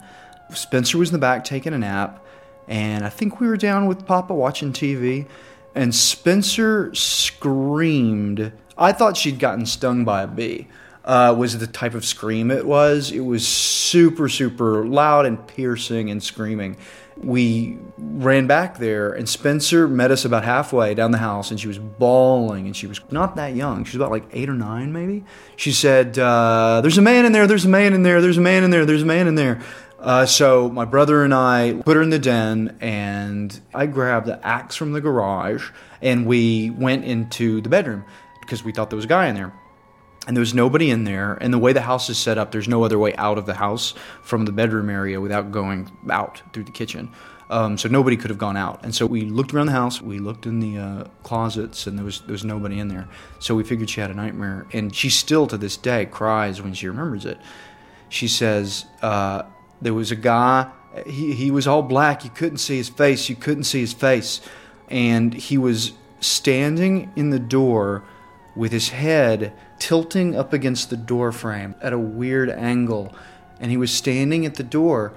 Spencer 0.53 0.99
was 0.99 1.09
in 1.09 1.13
the 1.13 1.19
back 1.19 1.43
taking 1.43 1.73
a 1.73 1.79
nap, 1.79 2.23
and 2.67 3.03
I 3.03 3.09
think 3.09 3.39
we 3.39 3.47
were 3.47 3.57
down 3.57 3.87
with 3.87 4.05
Papa 4.05 4.35
watching 4.35 4.71
TV, 4.71 5.25
and 5.73 5.95
Spencer 5.95 6.93
screamed. 6.93 8.51
I 8.77 8.91
thought 8.91 9.17
she'd 9.17 9.39
gotten 9.39 9.65
stung 9.65 10.05
by 10.05 10.21
a 10.21 10.27
bee. 10.27 10.67
Uh, 11.03 11.33
was 11.35 11.57
the 11.57 11.65
type 11.65 11.95
of 11.95 12.05
scream 12.05 12.51
it 12.51 12.67
was. 12.67 13.11
It 13.11 13.21
was 13.21 13.47
super, 13.47 14.29
super 14.29 14.85
loud 14.85 15.25
and 15.25 15.47
piercing 15.47 16.11
and 16.11 16.21
screaming 16.21 16.77
we 17.17 17.77
ran 17.97 18.47
back 18.47 18.77
there, 18.77 19.11
and 19.11 19.27
Spencer 19.27 19.87
met 19.87 20.11
us 20.11 20.25
about 20.25 20.43
halfway 20.43 20.93
down 20.93 21.11
the 21.11 21.17
house, 21.17 21.49
and 21.49 21.59
she 21.59 21.67
was 21.67 21.79
bawling, 21.79 22.65
and 22.65 22.75
she 22.75 22.87
was 22.87 22.99
not 23.11 23.35
that 23.37 23.55
young. 23.55 23.85
She 23.85 23.91
was 23.91 23.95
about 23.95 24.11
like 24.11 24.25
eight 24.33 24.49
or 24.49 24.53
nine, 24.53 24.91
maybe. 24.91 25.23
She 25.55 25.71
said, 25.71 26.19
uh, 26.19 26.81
"There's 26.81 26.97
a 26.97 27.01
man 27.01 27.25
in 27.25 27.31
there. 27.31 27.47
There's 27.47 27.65
a 27.65 27.69
man 27.69 27.93
in 27.93 28.03
there. 28.03 28.21
There's 28.21 28.37
a 28.37 28.41
man 28.41 28.63
in 28.63 28.69
there. 28.69 28.85
There's 28.85 29.03
a 29.03 29.05
man 29.07 29.27
in 29.27 29.35
there." 29.35 29.61
Uh, 29.99 30.25
so 30.25 30.69
my 30.69 30.85
brother 30.85 31.23
and 31.23 31.33
I 31.33 31.81
put 31.83 31.95
her 31.95 32.01
in 32.01 32.09
the 32.09 32.19
den, 32.19 32.77
and 32.81 33.59
I 33.73 33.85
grabbed 33.85 34.27
the 34.27 34.45
axe 34.45 34.75
from 34.75 34.91
the 34.91 35.01
garage, 35.01 35.71
and 36.01 36.27
we 36.27 36.69
went 36.69 37.05
into 37.05 37.61
the 37.61 37.69
bedroom 37.69 38.03
because 38.41 38.63
we 38.63 38.71
thought 38.71 38.89
there 38.89 38.97
was 38.97 39.05
a 39.05 39.09
guy 39.09 39.27
in 39.27 39.35
there 39.35 39.53
and 40.27 40.35
there 40.35 40.41
was 40.41 40.53
nobody 40.53 40.89
in 40.89 41.03
there. 41.03 41.33
And 41.39 41.53
the 41.53 41.59
way 41.59 41.73
the 41.73 41.81
house 41.81 42.09
is 42.09 42.17
set 42.17 42.37
up, 42.37 42.51
there's 42.51 42.67
no 42.67 42.83
other 42.83 42.97
way 42.97 43.15
out 43.15 43.37
of 43.37 43.45
the 43.45 43.53
house 43.53 43.93
from 44.21 44.45
the 44.45 44.51
bedroom 44.51 44.89
area 44.89 45.21
without 45.21 45.51
going 45.51 45.91
out 46.09 46.41
through 46.51 46.63
the 46.63 46.71
kitchen. 46.71 47.11
Um, 47.47 47.77
so 47.77 47.87
nobody 47.87 48.17
could 48.17 48.31
have 48.31 48.39
gone 48.39 48.57
out. 48.57 48.83
And 48.83 48.95
so 48.95 49.05
we 49.05 49.21
looked 49.21 49.53
around 49.53 49.67
the 49.67 49.73
house, 49.73 50.01
we 50.01 50.17
looked 50.17 50.47
in 50.47 50.59
the 50.59 50.77
uh, 50.79 51.03
closets, 51.21 51.85
and 51.85 51.95
there 51.95 52.05
was 52.05 52.21
there 52.21 52.31
was 52.31 52.43
nobody 52.43 52.79
in 52.79 52.87
there. 52.87 53.07
So 53.37 53.53
we 53.53 53.63
figured 53.63 53.89
she 53.89 54.01
had 54.01 54.09
a 54.09 54.15
nightmare. 54.15 54.65
And 54.73 54.95
she 54.95 55.11
still 55.11 55.45
to 55.47 55.57
this 55.57 55.77
day 55.77 56.07
cries 56.07 56.61
when 56.61 56.73
she 56.73 56.87
remembers 56.87 57.23
it. 57.25 57.37
She 58.09 58.27
says 58.27 58.85
uh, 59.03 59.43
there 59.79 59.93
was 59.93 60.11
a 60.11 60.15
guy. 60.15 60.71
He 61.05 61.33
he 61.33 61.51
was 61.51 61.67
all 61.67 61.83
black. 61.83 62.23
You 62.23 62.31
couldn't 62.31 62.57
see 62.57 62.77
his 62.77 62.89
face. 62.89 63.29
You 63.29 63.35
couldn't 63.35 63.65
see 63.65 63.81
his 63.81 63.93
face, 63.93 64.41
and 64.89 65.31
he 65.31 65.59
was 65.59 65.91
standing 66.21 67.11
in 67.15 67.29
the 67.29 67.39
door 67.39 68.03
with 68.55 68.71
his 68.71 68.89
head 68.89 69.53
tilting 69.79 70.35
up 70.35 70.53
against 70.53 70.89
the 70.89 70.97
door 70.97 71.31
frame 71.31 71.75
at 71.81 71.93
a 71.93 71.99
weird 71.99 72.49
angle. 72.49 73.13
And 73.59 73.71
he 73.71 73.77
was 73.77 73.91
standing 73.91 74.45
at 74.45 74.55
the 74.55 74.63
door 74.63 75.13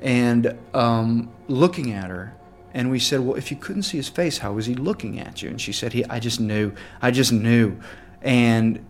and 0.00 0.56
um, 0.74 1.30
looking 1.48 1.92
at 1.92 2.10
her. 2.10 2.34
And 2.72 2.90
we 2.90 2.98
said, 3.00 3.20
Well, 3.20 3.36
if 3.36 3.50
you 3.50 3.56
couldn't 3.56 3.82
see 3.82 3.96
his 3.96 4.08
face, 4.08 4.38
how 4.38 4.52
was 4.52 4.66
he 4.66 4.74
looking 4.74 5.18
at 5.18 5.42
you? 5.42 5.48
And 5.50 5.60
she 5.60 5.72
said, 5.72 5.92
he, 5.92 6.04
I 6.04 6.20
just 6.20 6.40
knew. 6.40 6.72
I 7.02 7.10
just 7.10 7.32
knew. 7.32 7.80
And 8.22 8.84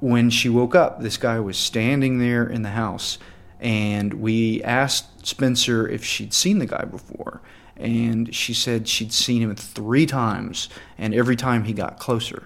when 0.00 0.30
she 0.30 0.48
woke 0.48 0.74
up, 0.74 1.00
this 1.00 1.16
guy 1.16 1.40
was 1.40 1.56
standing 1.56 2.18
there 2.18 2.46
in 2.46 2.62
the 2.62 2.70
house 2.70 3.18
And 3.60 4.14
we 4.14 4.62
asked 4.64 5.26
Spencer 5.26 5.88
if 5.88 6.04
she'd 6.04 6.32
seen 6.32 6.58
the 6.58 6.66
guy 6.66 6.84
before. 6.84 7.40
And 7.76 8.34
she 8.34 8.54
said 8.54 8.88
she'd 8.88 9.12
seen 9.12 9.42
him 9.42 9.54
three 9.56 10.06
times, 10.06 10.68
and 10.98 11.14
every 11.14 11.36
time 11.36 11.64
he 11.64 11.72
got 11.72 11.98
closer. 11.98 12.44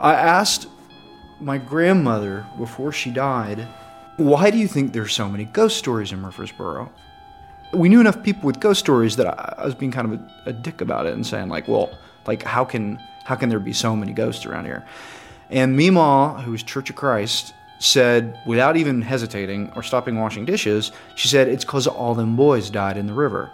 I 0.00 0.14
asked 0.14 0.66
my 1.40 1.58
grandmother 1.58 2.46
before 2.56 2.90
she 2.90 3.10
died, 3.10 3.66
why 4.16 4.50
do 4.50 4.56
you 4.56 4.66
think 4.66 4.92
there's 4.92 5.12
so 5.12 5.28
many 5.28 5.44
ghost 5.44 5.76
stories 5.76 6.10
in 6.12 6.20
Murfreesboro? 6.20 6.90
We 7.72 7.88
knew 7.90 8.00
enough 8.00 8.22
people 8.22 8.46
with 8.46 8.60
ghost 8.60 8.80
stories 8.80 9.16
that 9.16 9.26
I, 9.26 9.64
was 9.64 9.74
being 9.74 9.92
kind 9.92 10.12
of 10.12 10.20
a, 10.20 10.50
a 10.50 10.52
dick 10.54 10.80
about 10.80 11.06
it 11.06 11.12
and 11.12 11.26
saying 11.26 11.50
like, 11.50 11.68
well, 11.68 11.98
like 12.26 12.42
how 12.42 12.64
can 12.64 12.98
how 13.24 13.34
can 13.36 13.48
there 13.48 13.60
be 13.60 13.72
so 13.72 13.94
many 13.94 14.12
ghosts 14.12 14.46
around 14.46 14.64
here? 14.64 14.86
And 15.50 15.78
Meemaw, 15.78 16.42
who's 16.42 16.62
Church 16.62 16.90
of 16.90 16.96
Christ, 16.96 17.54
said 17.78 18.38
without 18.46 18.76
even 18.76 19.02
hesitating 19.02 19.70
or 19.76 19.82
stopping 19.82 20.18
washing 20.18 20.46
dishes, 20.46 20.92
she 21.14 21.28
said 21.28 21.46
it's 21.46 21.64
because 21.64 21.86
all 21.86 22.14
them 22.14 22.36
boys 22.36 22.70
died 22.70 22.96
in 22.96 23.06
the 23.06 23.12
river. 23.12 23.50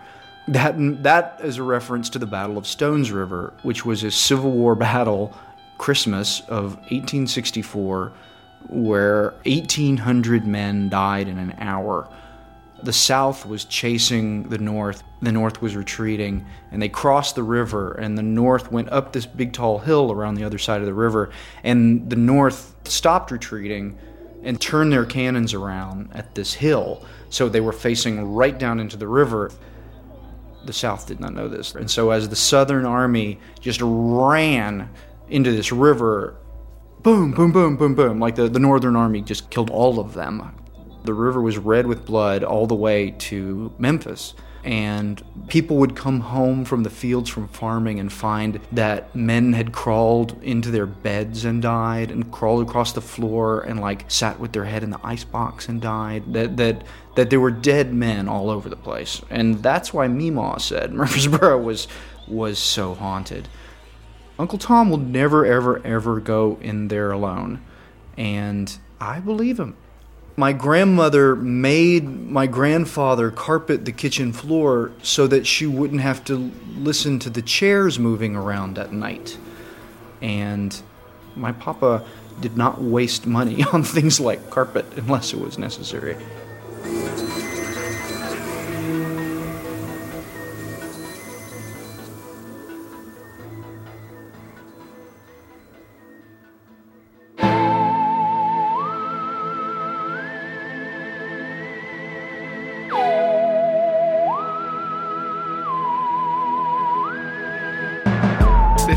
That 0.49 0.77
that 1.03 1.41
is 1.43 1.59
a 1.59 1.65
reference 1.65 2.09
to 2.11 2.21
the 2.21 2.27
Battle 2.27 2.57
of 2.57 2.67
Stones 2.67 3.11
River, 3.11 3.53
which 3.63 3.85
was 3.85 4.05
a 4.05 4.13
Civil 4.13 4.53
War 4.53 4.77
battle 4.77 5.35
Christmas 5.79 6.41
of 6.49 6.77
1864 6.77 8.13
where 8.69 9.35
1,800 9.45 10.47
men 10.47 10.89
died 10.89 11.29
in 11.29 11.39
an 11.39 11.55
hour. 11.59 12.09
The 12.83 12.93
South 12.93 13.47
was 13.47 13.65
chasing 13.65 14.49
the 14.49 14.59
North, 14.59 15.03
the 15.23 15.33
North 15.33 15.63
was 15.63 15.75
retreating, 15.75 16.45
and 16.71 16.83
they 16.83 16.89
crossed 16.89 17.35
the 17.35 17.43
river, 17.43 17.93
and 17.93 18.19
the 18.19 18.23
North 18.23 18.71
went 18.71 18.91
up 18.91 19.13
this 19.13 19.25
big 19.25 19.53
tall 19.53 19.79
hill 19.79 20.13
around 20.13 20.35
the 20.35 20.45
other 20.45 20.59
side 20.59 20.81
of 20.81 20.87
the 20.87 20.95
river, 20.95 21.31
and 21.65 22.11
the 22.11 22.17
North 22.17 22.75
stopped 22.85 23.31
retreating 23.31 23.99
and 24.43 24.61
turned 24.61 24.93
their 24.93 25.07
cannons 25.07 25.55
around 25.55 26.11
at 26.13 26.35
this 26.35 26.53
hill. 26.53 27.05
So 27.31 27.49
they 27.49 27.61
were 27.61 27.73
facing 27.73 28.35
right 28.35 28.57
down 28.57 28.79
into 28.79 28.97
the 28.97 29.09
river. 29.09 29.51
The 30.67 30.73
South 30.73 31.07
did 31.07 31.19
not 31.19 31.33
know 31.33 31.49
this. 31.49 31.75
And 31.75 31.91
so, 31.91 32.11
as 32.11 32.29
the 32.29 32.37
Southern 32.37 32.85
Army 32.85 33.41
just 33.61 33.81
ran 33.83 34.91
into 35.29 35.53
this 35.53 35.73
river, 35.73 36.37
boom, 37.03 37.33
boom, 37.33 37.53
boom, 37.53 37.77
boom, 37.77 37.95
boom. 37.95 38.19
Like 38.19 38.35
the, 38.37 38.49
the 38.49 38.59
Northern 38.59 38.97
Army 38.97 39.23
just 39.23 39.51
killed 39.51 39.71
all 39.71 39.99
of 39.99 40.15
them. 40.15 40.55
The 41.05 41.15
river 41.15 41.41
was 41.41 41.57
red 41.57 41.87
with 41.87 42.05
blood 42.05 42.43
all 42.43 42.67
the 42.67 42.75
way 42.75 43.13
to 43.19 43.73
Memphis. 43.79 44.35
And 44.65 45.23
people 45.47 45.77
would 45.77 45.95
come 45.95 46.19
home 46.19 46.65
from 46.65 46.83
the 46.83 46.91
fields 46.91 47.31
from 47.31 47.47
farming 47.47 48.01
and 48.01 48.13
find 48.13 48.59
that 48.73 49.15
men 49.15 49.53
had 49.53 49.71
crawled 49.71 50.43
into 50.43 50.73
their 50.73 50.87
beds 50.87 51.45
and 51.45 51.63
died, 51.63 52.11
and 52.11 52.33
crawled 52.33 52.67
across 52.67 52.93
the 52.93 53.01
floor 53.01 53.61
and 53.61 53.81
like 53.81 54.11
sat 54.11 54.41
with 54.41 54.53
their 54.53 54.65
head 54.65 54.83
in 54.83 54.91
the 54.91 54.99
icebox 55.05 55.69
and 55.69 55.81
died. 55.81 56.33
That 56.33 56.57
that 56.57 56.83
that 57.15 57.31
there 57.31 57.39
were 57.39 57.53
dead 57.53 57.95
men 57.95 58.29
all 58.29 58.51
over 58.51 58.69
the 58.69 58.75
place, 58.75 59.23
and 59.31 59.63
that's 59.63 59.95
why 59.95 60.09
Meemaw 60.09 60.61
said 60.61 60.93
Murfreesboro 60.95 61.59
was 61.59 61.87
was 62.27 62.59
so 62.59 62.95
haunted. 62.95 63.47
Uncle 64.39 64.59
Tom 64.59 64.91
will 64.91 64.99
never, 64.99 65.47
ever, 65.47 65.85
ever 65.85 66.21
go 66.21 66.59
in 66.61 66.89
there 66.89 67.11
alone. 67.11 67.63
And 68.17 68.77
I 69.01 69.21
believe 69.21 69.59
him. 69.59 69.77
My 70.39 70.53
grandmother 70.53 71.35
made 71.35 72.05
my 72.07 72.47
grandfather 72.47 73.31
carpet 73.31 73.87
the 73.87 73.93
kitchen 73.93 74.35
floor 74.35 74.93
so 75.03 75.27
that 75.27 75.47
she 75.47 75.67
wouldn't 75.67 76.03
have 76.03 76.23
to 76.27 76.53
listen 76.77 77.19
to 77.21 77.31
the 77.31 77.41
chairs 77.41 77.99
moving 77.99 78.37
around 78.37 78.77
at 78.77 78.93
night. 78.93 79.39
And 80.21 80.79
my 81.35 81.53
papa 81.53 82.05
did 82.41 82.57
not 82.57 82.83
waste 82.83 83.27
money 83.27 83.65
on 83.73 83.83
things 83.83 84.21
like 84.21 84.51
carpet 84.51 84.85
unless 84.97 85.33
it 85.33 85.41
was 85.41 85.59
necessary. 85.59 86.17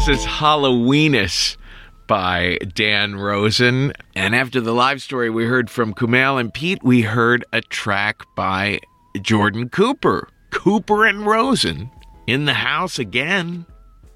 Is 0.10 0.26
Halloweenus 0.26 1.56
by 2.08 2.58
Dan 2.74 3.16
Rosen. 3.16 3.94
And 4.16 4.36
after 4.36 4.60
the 4.60 4.74
live 4.74 5.04
story 5.04 5.30
we 5.30 5.46
heard 5.46 5.70
from 5.70 5.94
Kumail 5.94 6.40
and 6.40 6.52
Pete, 6.52 6.82
we 6.82 7.04
heard 7.04 7.46
a 7.54 7.62
track 7.62 8.24
by 8.36 8.80
Jordan 9.22 9.70
Cooper. 9.70 10.28
Cooper 10.50 11.06
and 11.06 11.28
Rosen 11.28 11.92
in 12.26 12.46
the 12.46 12.56
house 12.56 12.98
again. 12.98 13.68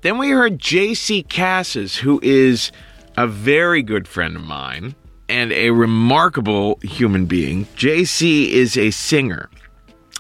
Then 0.02 0.18
we 0.18 0.32
heard 0.32 0.58
JC 0.58 1.30
Cassis, 1.30 1.98
who 1.98 2.20
is 2.24 2.72
a 3.16 3.28
very 3.28 3.84
good 3.84 4.08
friend 4.08 4.36
of 4.36 4.44
mine 4.44 4.96
and 5.30 5.52
a 5.52 5.70
remarkable 5.70 6.80
human 6.82 7.28
being. 7.28 7.66
JC 7.76 8.50
is 8.50 8.78
a 8.78 8.90
singer 8.90 9.48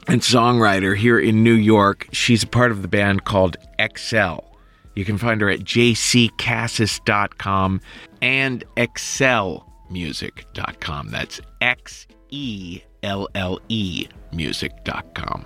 and 0.07 0.21
songwriter 0.21 0.95
here 0.95 1.19
in 1.19 1.43
New 1.43 1.55
York. 1.55 2.09
She's 2.11 2.43
a 2.43 2.47
part 2.47 2.69
of 2.69 2.83
the 2.83 2.87
band 2.87 3.23
called 3.23 3.57
XELLE. 3.79 4.52
You 4.95 5.05
can 5.05 5.17
find 5.17 5.41
her 5.41 5.49
at 5.49 5.61
jccassis.com 5.61 7.81
and 8.21 8.63
xellemusic.com. 8.77 11.07
That's 11.09 11.41
X 11.61 12.05
E 12.29 12.81
L 13.01 13.27
L 13.35 13.59
E 13.69 14.07
music.com. 14.31 15.45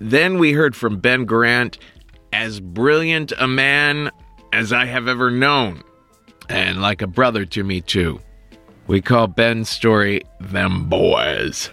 Then 0.00 0.38
we 0.38 0.52
heard 0.52 0.76
from 0.76 0.98
Ben 0.98 1.24
Grant, 1.24 1.78
as 2.32 2.60
brilliant 2.60 3.32
a 3.38 3.46
man 3.46 4.10
as 4.52 4.72
I 4.72 4.86
have 4.86 5.06
ever 5.08 5.30
known, 5.30 5.82
and 6.48 6.82
like 6.82 7.00
a 7.02 7.06
brother 7.06 7.44
to 7.46 7.62
me, 7.64 7.80
too. 7.80 8.20
We 8.86 9.00
call 9.00 9.28
Ben's 9.28 9.70
story 9.70 10.22
Them 10.40 10.88
Boys. 10.88 11.70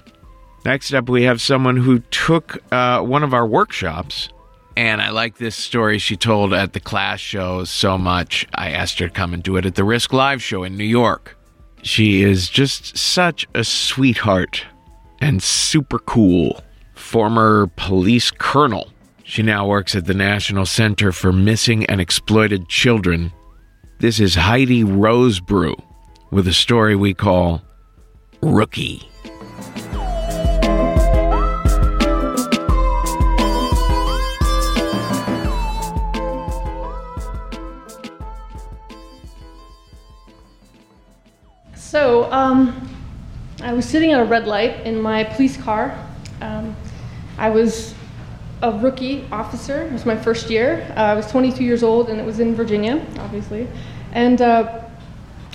Next 0.63 0.93
up, 0.93 1.09
we 1.09 1.23
have 1.23 1.41
someone 1.41 1.77
who 1.77 1.99
took 1.99 2.59
uh, 2.71 3.01
one 3.01 3.23
of 3.23 3.33
our 3.33 3.47
workshops 3.47 4.29
and 4.75 5.01
I 5.01 5.09
like 5.09 5.37
this 5.37 5.55
story 5.55 5.99
she 5.99 6.15
told 6.15 6.53
at 6.53 6.73
the 6.73 6.79
class 6.79 7.19
show 7.19 7.63
so 7.65 7.97
much. 7.97 8.47
I 8.55 8.71
asked 8.71 8.99
her 8.99 9.07
to 9.07 9.13
come 9.13 9.33
and 9.33 9.43
do 9.43 9.57
it 9.57 9.65
at 9.65 9.75
the 9.75 9.83
Risk 9.83 10.13
Live 10.13 10.41
show 10.41 10.63
in 10.63 10.77
New 10.77 10.85
York. 10.85 11.37
She 11.83 12.23
is 12.23 12.49
just 12.49 12.97
such 12.97 13.47
a 13.53 13.63
sweetheart 13.63 14.65
and 15.19 15.41
super 15.41 15.99
cool. 15.99 16.63
Former 16.93 17.67
police 17.75 18.31
colonel. 18.31 18.91
She 19.23 19.43
now 19.43 19.67
works 19.67 19.95
at 19.95 20.05
the 20.05 20.13
National 20.13 20.65
Center 20.65 21.11
for 21.11 21.31
Missing 21.31 21.85
and 21.85 22.01
Exploited 22.01 22.67
Children. 22.69 23.31
This 23.99 24.19
is 24.19 24.35
Heidi 24.35 24.83
Rosebrew 24.83 25.75
with 26.31 26.47
a 26.47 26.53
story 26.53 26.95
we 26.95 27.13
call 27.13 27.61
Rookie. 28.41 29.10
So, 41.91 42.31
um, 42.31 42.89
I 43.61 43.73
was 43.73 43.83
sitting 43.83 44.13
at 44.13 44.21
a 44.21 44.23
red 44.23 44.47
light 44.47 44.79
in 44.85 45.01
my 45.01 45.25
police 45.25 45.57
car. 45.57 45.93
Um, 46.39 46.73
I 47.37 47.49
was 47.49 47.93
a 48.61 48.71
rookie 48.71 49.27
officer. 49.29 49.81
It 49.81 49.91
was 49.91 50.05
my 50.05 50.15
first 50.15 50.49
year. 50.49 50.87
Uh, 50.95 51.01
I 51.01 51.13
was 51.15 51.29
22 51.29 51.65
years 51.65 51.83
old, 51.83 52.07
and 52.07 52.17
it 52.17 52.25
was 52.25 52.39
in 52.39 52.55
Virginia, 52.55 53.05
obviously. 53.19 53.67
And 54.13 54.41
uh, 54.41 54.83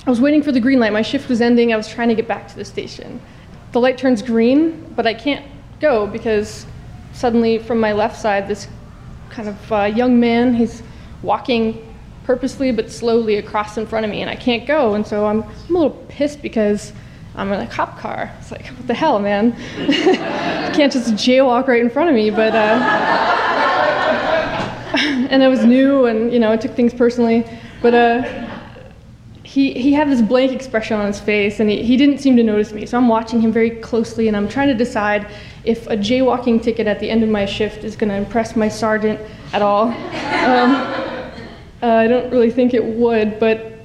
I 0.05 0.09
was 0.11 0.21
waiting 0.21 0.43
for 0.43 0.51
the 0.51 0.59
green 0.59 0.79
light. 0.79 0.93
My 0.93 1.01
shift 1.01 1.27
was 1.27 1.41
ending. 1.41 1.73
I 1.73 1.75
was 1.75 1.89
trying 1.89 2.09
to 2.09 2.15
get 2.15 2.27
back 2.27 2.47
to 2.49 2.55
the 2.55 2.65
station. 2.65 3.19
The 3.71 3.79
light 3.79 3.97
turns 3.97 4.21
green, 4.21 4.93
but 4.95 5.07
I 5.07 5.15
can't 5.15 5.43
go 5.79 6.05
because 6.05 6.67
suddenly 7.13 7.57
from 7.57 7.79
my 7.79 7.93
left 7.93 8.15
side, 8.15 8.47
this 8.47 8.67
kind 9.31 9.49
of 9.49 9.71
uh, 9.71 9.85
young 9.85 10.19
man, 10.19 10.53
he's 10.53 10.83
walking 11.23 11.86
purposely 12.27 12.73
but 12.73 12.91
slowly 12.91 13.37
across 13.37 13.77
in 13.77 13.87
front 13.87 14.05
of 14.05 14.11
me, 14.11 14.21
and 14.21 14.29
I 14.29 14.35
can't 14.35 14.67
go. 14.67 14.95
And 14.95 15.07
so 15.07 15.25
I'm, 15.25 15.43
I'm 15.43 15.75
a 15.75 15.79
little 15.79 15.97
pissed 16.09 16.41
because 16.41 16.91
I'm 17.35 17.53
in 17.53 17.61
a 17.61 17.67
cop 17.67 17.97
car. 17.97 18.29
It's 18.39 18.51
like, 18.51 18.67
what 18.67 18.85
the 18.85 18.93
hell, 18.93 19.17
man? 19.17 19.55
you 19.77 19.87
can't 20.75 20.91
just 20.91 21.13
jaywalk 21.13 21.67
right 21.67 21.81
in 21.81 21.89
front 21.89 22.09
of 22.09 22.15
me. 22.15 22.29
But 22.29 22.53
uh, 22.53 22.57
and 25.31 25.41
I 25.41 25.47
was 25.47 25.63
new, 25.63 26.07
and 26.07 26.33
you 26.33 26.39
know, 26.39 26.51
I 26.51 26.57
took 26.57 26.75
things 26.75 26.93
personally. 26.93 27.45
But 27.81 27.93
uh, 27.93 28.23
he 29.43 29.71
he 29.71 29.93
had 29.93 30.09
this 30.09 30.21
blank 30.21 30.51
expression 30.51 30.99
on 30.99 31.07
his 31.07 31.21
face, 31.21 31.61
and 31.61 31.69
he, 31.69 31.81
he 31.81 31.95
didn't 31.95 32.17
seem 32.17 32.35
to 32.35 32.43
notice 32.43 32.73
me. 32.73 32.85
So 32.85 32.97
I'm 32.97 33.07
watching 33.07 33.39
him 33.39 33.53
very 33.53 33.69
closely, 33.69 34.27
and 34.27 34.35
I'm 34.35 34.49
trying 34.49 34.67
to 34.67 34.75
decide 34.75 35.31
if 35.63 35.87
a 35.87 35.95
jaywalking 35.95 36.61
ticket 36.61 36.87
at 36.87 36.99
the 36.99 37.09
end 37.09 37.23
of 37.23 37.29
my 37.29 37.45
shift 37.45 37.85
is 37.85 37.95
going 37.95 38.09
to 38.09 38.15
impress 38.15 38.57
my 38.57 38.67
sergeant 38.67 39.17
at 39.53 39.61
all. 39.61 39.93
Um, 40.43 41.16
uh, 41.87 41.95
I 41.95 42.07
don't 42.07 42.29
really 42.31 42.51
think 42.51 42.73
it 42.73 42.83
would, 42.83 43.39
but 43.39 43.79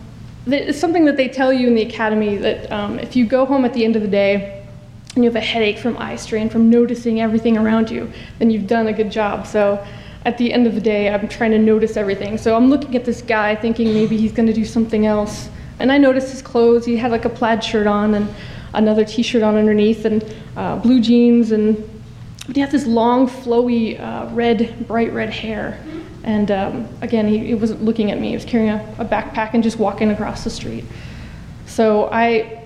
it's 0.47 0.81
something 0.81 1.05
that 1.05 1.17
they 1.17 1.29
tell 1.29 1.53
you 1.53 1.69
in 1.69 1.77
the 1.77 1.83
academy 1.83 2.37
that 2.37 2.71
um, 2.73 2.99
if 2.99 3.15
you 3.15 3.25
go 3.25 3.47
home 3.47 3.65
at 3.65 3.73
the 3.75 3.85
end 3.85 3.95
of 3.95 4.03
the 4.03 4.09
day 4.09 4.67
and 5.15 5.23
you 5.23 5.31
have 5.31 5.37
a 5.37 5.41
headache 5.41 5.79
from 5.79 5.97
eye 5.99 6.17
strain 6.17 6.49
from 6.49 6.69
noticing 6.69 7.21
everything 7.21 7.57
around 7.57 7.93
you, 7.93 8.11
then 8.41 8.51
you've 8.51 8.67
done 8.67 8.89
a 8.89 8.93
good 8.93 9.13
job. 9.13 9.47
So 9.47 9.87
at 10.25 10.37
the 10.37 10.53
end 10.53 10.67
of 10.67 10.75
the 10.75 10.81
day, 10.81 11.15
I'm 11.15 11.29
trying 11.29 11.53
to 11.53 11.59
notice 11.59 11.97
everything. 11.97 12.39
So 12.39 12.57
I'm 12.57 12.69
looking 12.71 12.97
at 12.97 13.05
this 13.05 13.23
guy 13.23 13.55
thinking 13.55 13.95
maybe 13.95 14.17
he's 14.17 14.33
going 14.33 14.49
to 14.49 14.53
do 14.53 14.65
something 14.65 15.07
else. 15.07 15.49
And 15.79 15.93
I 15.93 15.99
noticed 15.99 16.33
his 16.33 16.43
clothes. 16.43 16.85
He 16.85 16.97
had 16.97 17.13
like 17.13 17.25
a 17.25 17.31
plaid 17.31 17.63
shirt 17.63 17.87
on 17.87 18.15
and 18.15 18.29
another 18.75 19.05
t 19.05 19.23
shirt 19.23 19.45
on 19.45 19.55
underneath 19.55 20.05
and 20.07 20.25
uh, 20.57 20.75
blue 20.75 21.01
jeans. 21.01 21.53
And 21.53 21.89
but 22.49 22.57
he 22.57 22.61
had 22.61 22.73
this 22.73 22.85
long, 22.85 23.29
flowy, 23.29 24.01
uh, 24.01 24.29
red, 24.35 24.89
bright 24.89 25.13
red 25.13 25.31
hair. 25.31 25.79
And 26.25 26.51
um, 26.51 26.89
again, 27.01 27.27
he, 27.27 27.39
he, 27.39 27.55
wasn't 27.55 27.83
looking 27.83 28.11
at 28.11 28.21
me. 28.21 28.29
He 28.29 28.35
was 28.35 28.45
carrying 28.45 28.71
a, 28.71 28.95
a 28.99 29.05
backpack 29.05 29.55
and 29.55 29.63
just 29.63 29.79
walking 29.79 30.11
across 30.11 30.45
the 30.45 30.51
street. 30.51 30.85
So 31.67 32.09
I 32.13 32.63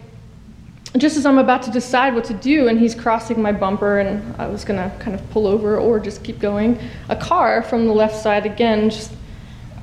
just 0.99 1.17
as 1.17 1.27
I'm 1.27 1.39
about 1.39 1.63
to 1.65 1.71
decide 1.71 2.15
what 2.15 2.25
to 2.25 2.35
do, 2.35 2.69
and 2.69 2.79
he's 2.79 2.95
crossing 2.95 3.41
my 3.41 3.53
bumper, 3.53 3.99
and 3.99 4.35
I 4.41 4.47
was 4.47 4.65
gonna 4.65 4.91
kind 4.99 5.15
of 5.19 5.31
pull 5.31 5.47
over 5.47 5.79
or 5.79 6.01
just 6.01 6.25
keep 6.25 6.39
going, 6.39 6.79
a 7.09 7.17
car 7.17 7.63
from 7.63 7.87
the 7.87 7.93
left 7.93 8.17
side 8.17 8.47
again 8.47 8.91
just 8.91 9.13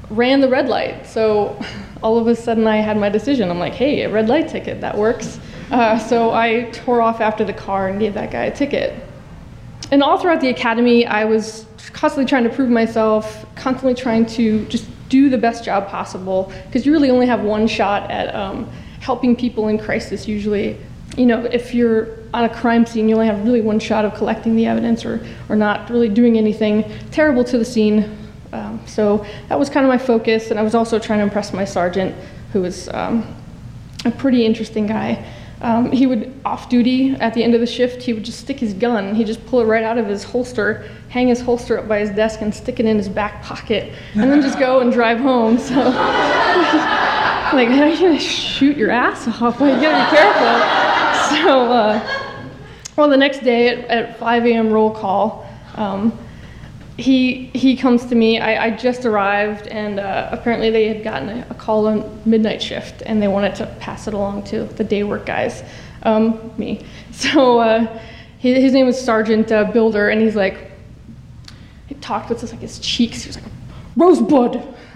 ran 0.09 0.41
the 0.41 0.49
red 0.49 0.69
light. 0.69 1.05
So 1.05 1.59
all 2.03 2.17
of 2.17 2.27
a 2.27 2.35
sudden 2.35 2.67
I 2.67 2.77
had 2.77 2.97
my 2.97 3.09
decision. 3.09 3.49
I'm 3.49 3.59
like, 3.59 3.73
hey, 3.73 4.03
a 4.03 4.09
red 4.09 4.27
light 4.27 4.47
ticket, 4.47 4.81
that 4.81 4.97
works. 4.97 5.39
Uh, 5.71 5.97
so 5.97 6.31
I 6.31 6.69
tore 6.71 7.01
off 7.01 7.21
after 7.21 7.43
the 7.43 7.53
car 7.53 7.87
and 7.87 7.99
gave 7.99 8.13
that 8.13 8.31
guy 8.31 8.45
a 8.45 8.55
ticket. 8.55 8.93
And 9.91 10.03
all 10.03 10.17
throughout 10.17 10.41
the 10.41 10.49
academy, 10.49 11.05
I 11.05 11.25
was 11.25 11.65
constantly 11.89 12.29
trying 12.29 12.43
to 12.43 12.49
prove 12.49 12.69
myself, 12.69 13.45
constantly 13.55 13.93
trying 13.93 14.25
to 14.27 14.65
just 14.67 14.85
do 15.09 15.29
the 15.29 15.37
best 15.37 15.63
job 15.63 15.87
possible, 15.87 16.51
because 16.65 16.85
you 16.85 16.91
really 16.91 17.09
only 17.09 17.27
have 17.27 17.41
one 17.41 17.67
shot 17.67 18.09
at 18.09 18.33
um, 18.33 18.69
helping 18.99 19.35
people 19.35 19.67
in 19.67 19.77
crisis 19.77 20.27
usually 20.27 20.77
you 21.17 21.25
know, 21.25 21.43
if 21.45 21.73
you're 21.73 22.17
on 22.33 22.45
a 22.45 22.49
crime 22.49 22.85
scene, 22.85 23.07
you 23.07 23.15
only 23.15 23.27
have 23.27 23.43
really 23.43 23.61
one 23.61 23.79
shot 23.79 24.05
of 24.05 24.13
collecting 24.15 24.55
the 24.55 24.65
evidence 24.65 25.05
or, 25.05 25.25
or 25.49 25.55
not 25.55 25.89
really 25.89 26.09
doing 26.09 26.37
anything 26.37 26.91
terrible 27.11 27.43
to 27.43 27.57
the 27.57 27.65
scene. 27.65 28.17
Um, 28.51 28.81
so 28.87 29.25
that 29.49 29.57
was 29.57 29.69
kind 29.69 29.85
of 29.85 29.89
my 29.89 29.97
focus, 29.97 30.51
and 30.51 30.59
I 30.59 30.63
was 30.63 30.75
also 30.75 30.99
trying 30.99 31.19
to 31.19 31.23
impress 31.23 31.53
my 31.53 31.65
sergeant, 31.65 32.15
who 32.51 32.61
was 32.61 32.89
um, 32.89 33.35
a 34.05 34.11
pretty 34.11 34.45
interesting 34.45 34.87
guy. 34.87 35.23
Um, 35.63 35.93
he 35.93 36.07
would, 36.07 36.33
off 36.43 36.67
duty 36.67 37.15
at 37.21 37.33
the 37.33 37.41
end 37.41 37.55
of 37.55 37.61
the 37.61 37.65
shift, 37.65 38.03
he 38.03 38.11
would 38.11 38.23
just 38.23 38.41
stick 38.41 38.59
his 38.59 38.73
gun, 38.73 39.15
he'd 39.15 39.27
just 39.27 39.45
pull 39.45 39.61
it 39.61 39.63
right 39.63 39.83
out 39.83 39.97
of 39.97 40.07
his 40.07 40.21
holster, 40.21 40.89
hang 41.07 41.29
his 41.29 41.39
holster 41.39 41.79
up 41.79 41.87
by 41.87 41.99
his 41.99 42.09
desk, 42.09 42.41
and 42.41 42.53
stick 42.53 42.81
it 42.81 42.85
in 42.85 42.97
his 42.97 43.07
back 43.07 43.41
pocket, 43.41 43.93
and 44.13 44.29
then 44.29 44.41
just 44.41 44.59
go 44.59 44.81
and 44.81 44.91
drive 44.91 45.19
home. 45.19 45.57
So, 45.57 45.75
like, 47.53 47.69
you 47.69 47.77
gonna 47.77 48.19
shoot 48.19 48.75
your 48.75 48.91
ass 48.91 49.25
off? 49.27 49.61
Like, 49.61 49.75
you 49.75 49.81
gotta 49.81 50.03
be 50.03 50.17
careful. 50.17 51.37
so, 51.37 51.71
uh, 51.71 52.29
well, 52.97 53.07
the 53.07 53.15
next 53.15 53.39
day 53.39 53.69
at, 53.69 53.85
at 53.85 54.19
5 54.19 54.45
a.m. 54.45 54.69
roll 54.69 54.91
call, 54.91 55.47
um, 55.75 56.17
he 56.97 57.45
he 57.53 57.75
comes 57.75 58.05
to 58.07 58.15
me. 58.15 58.39
I, 58.39 58.65
I 58.65 58.69
just 58.71 59.05
arrived, 59.05 59.67
and 59.67 59.99
uh, 59.99 60.29
apparently 60.31 60.69
they 60.69 60.87
had 60.87 61.03
gotten 61.03 61.29
a, 61.29 61.47
a, 61.49 61.53
call 61.55 61.87
on 61.87 62.21
midnight 62.25 62.61
shift, 62.61 63.01
and 63.05 63.21
they 63.21 63.27
wanted 63.27 63.55
to 63.55 63.65
pass 63.79 64.07
it 64.07 64.13
along 64.13 64.43
to 64.45 64.65
the 64.65 64.83
day 64.83 65.03
work 65.03 65.25
guys, 65.25 65.63
um, 66.03 66.51
me. 66.57 66.85
So 67.11 67.59
uh, 67.59 67.99
his, 68.39 68.57
his, 68.57 68.73
name 68.73 68.87
was 68.87 68.99
Sergeant 68.99 69.51
uh, 69.51 69.65
Builder, 69.65 70.09
and 70.09 70.19
he's 70.19 70.35
like, 70.35 70.71
he 71.85 71.93
talked 71.95 72.29
with 72.29 72.41
his, 72.41 72.51
like 72.51 72.61
his 72.61 72.79
cheeks. 72.79 73.23
He 73.23 73.29
was 73.29 73.37
like, 73.37 73.51
Rosebud. 73.95 74.55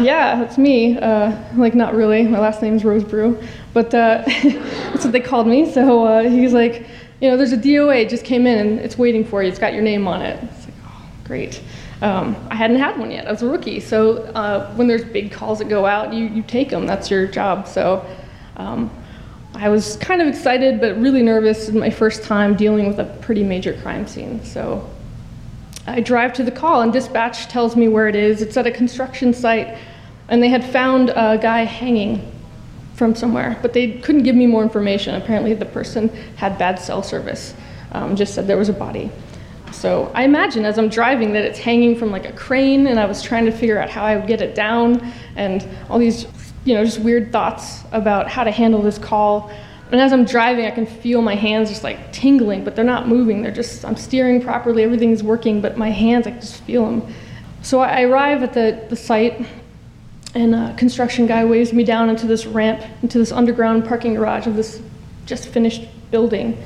yeah, 0.00 0.36
that's 0.36 0.58
me. 0.58 0.98
Uh, 0.98 1.36
like 1.56 1.74
not 1.74 1.94
really. 1.94 2.22
My 2.24 2.38
last 2.38 2.62
name's 2.62 2.84
Rosebrew. 2.84 3.40
But 3.72 3.94
uh, 3.94 4.22
that's 4.26 5.04
what 5.04 5.12
they 5.12 5.20
called 5.20 5.46
me. 5.46 5.70
So 5.70 6.04
uh, 6.04 6.22
he's 6.22 6.52
like, 6.52 6.86
you 7.20 7.30
know, 7.30 7.36
there's 7.36 7.52
a 7.52 7.56
DOA, 7.56 8.08
just 8.08 8.24
came 8.24 8.46
in 8.46 8.58
and 8.58 8.78
it's 8.78 8.98
waiting 8.98 9.24
for 9.24 9.42
you. 9.42 9.48
It's 9.48 9.58
got 9.58 9.72
your 9.72 9.82
name 9.82 10.06
on 10.06 10.20
it. 10.20 10.42
It's 10.42 10.66
like, 10.66 10.74
oh, 10.84 11.08
great. 11.24 11.62
Um, 12.02 12.36
I 12.50 12.56
hadn't 12.56 12.78
had 12.78 12.98
one 12.98 13.10
yet. 13.10 13.26
I 13.26 13.32
was 13.32 13.42
a 13.42 13.48
rookie. 13.48 13.80
So 13.80 14.18
uh, 14.34 14.72
when 14.74 14.86
there's 14.86 15.04
big 15.04 15.32
calls 15.32 15.58
that 15.60 15.68
go 15.68 15.86
out, 15.86 16.12
you, 16.12 16.26
you 16.26 16.42
take 16.42 16.68
them. 16.68 16.86
That's 16.86 17.10
your 17.10 17.26
job. 17.26 17.66
So 17.66 18.04
um, 18.58 18.90
I 19.54 19.70
was 19.70 19.96
kind 19.96 20.20
of 20.20 20.28
excited, 20.28 20.78
but 20.78 20.98
really 20.98 21.22
nervous. 21.22 21.70
my 21.70 21.88
first 21.88 22.22
time 22.22 22.54
dealing 22.54 22.86
with 22.86 22.98
a 22.98 23.04
pretty 23.22 23.42
major 23.42 23.72
crime 23.80 24.06
scene. 24.06 24.44
So 24.44 24.86
I 25.86 26.00
drive 26.00 26.34
to 26.34 26.42
the 26.42 26.50
call, 26.50 26.82
and 26.82 26.92
dispatch 26.92 27.48
tells 27.48 27.76
me 27.76 27.88
where 27.88 28.08
it 28.08 28.16
is. 28.16 28.42
It's 28.42 28.56
at 28.58 28.66
a 28.66 28.70
construction 28.70 29.32
site, 29.32 29.78
and 30.28 30.42
they 30.42 30.48
had 30.48 30.64
found 30.64 31.10
a 31.10 31.38
guy 31.40 31.64
hanging 31.64 32.30
from 32.96 33.14
somewhere, 33.14 33.58
but 33.62 33.72
they 33.72 33.92
couldn't 33.92 34.22
give 34.22 34.34
me 34.34 34.46
more 34.46 34.62
information. 34.62 35.14
Apparently, 35.14 35.54
the 35.54 35.66
person 35.66 36.08
had 36.36 36.58
bad 36.58 36.78
cell 36.78 37.02
service, 37.02 37.54
um, 37.92 38.16
just 38.16 38.34
said 38.34 38.46
there 38.46 38.56
was 38.56 38.70
a 38.70 38.72
body. 38.72 39.10
So 39.72 40.10
I 40.14 40.24
imagine 40.24 40.64
as 40.64 40.78
I'm 40.78 40.88
driving 40.88 41.34
that 41.34 41.44
it's 41.44 41.58
hanging 41.58 41.96
from 41.96 42.10
like 42.10 42.24
a 42.24 42.32
crane, 42.32 42.86
and 42.86 42.98
I 42.98 43.04
was 43.04 43.22
trying 43.22 43.44
to 43.44 43.52
figure 43.52 43.78
out 43.78 43.90
how 43.90 44.04
I 44.04 44.16
would 44.16 44.26
get 44.26 44.40
it 44.40 44.54
down, 44.54 45.12
and 45.36 45.68
all 45.90 45.98
these, 45.98 46.26
you 46.64 46.74
know, 46.74 46.84
just 46.84 47.00
weird 47.00 47.30
thoughts 47.30 47.82
about 47.92 48.28
how 48.28 48.42
to 48.42 48.50
handle 48.50 48.80
this 48.80 48.98
call. 48.98 49.50
And 49.92 50.00
as 50.00 50.12
I'm 50.12 50.24
driving, 50.24 50.64
I 50.64 50.70
can 50.70 50.86
feel 50.86 51.20
my 51.20 51.34
hands 51.34 51.68
just 51.68 51.84
like 51.84 52.12
tingling, 52.12 52.64
but 52.64 52.74
they're 52.74 52.84
not 52.84 53.06
moving. 53.06 53.42
They're 53.42 53.52
just, 53.52 53.84
I'm 53.84 53.96
steering 53.96 54.40
properly, 54.40 54.82
everything's 54.82 55.22
working, 55.22 55.60
but 55.60 55.76
my 55.76 55.90
hands, 55.90 56.26
I 56.26 56.30
just 56.30 56.62
feel 56.62 56.86
them. 56.86 57.14
So 57.62 57.80
I 57.80 58.02
arrive 58.02 58.42
at 58.42 58.54
the, 58.54 58.84
the 58.88 58.96
site, 58.96 59.46
and 60.36 60.54
a 60.54 60.74
construction 60.76 61.26
guy 61.26 61.46
waves 61.46 61.72
me 61.72 61.82
down 61.82 62.10
into 62.10 62.26
this 62.26 62.44
ramp, 62.44 62.82
into 63.02 63.16
this 63.16 63.32
underground 63.32 63.86
parking 63.86 64.14
garage 64.14 64.46
of 64.46 64.54
this 64.54 64.82
just 65.24 65.48
finished 65.48 65.86
building. 66.10 66.62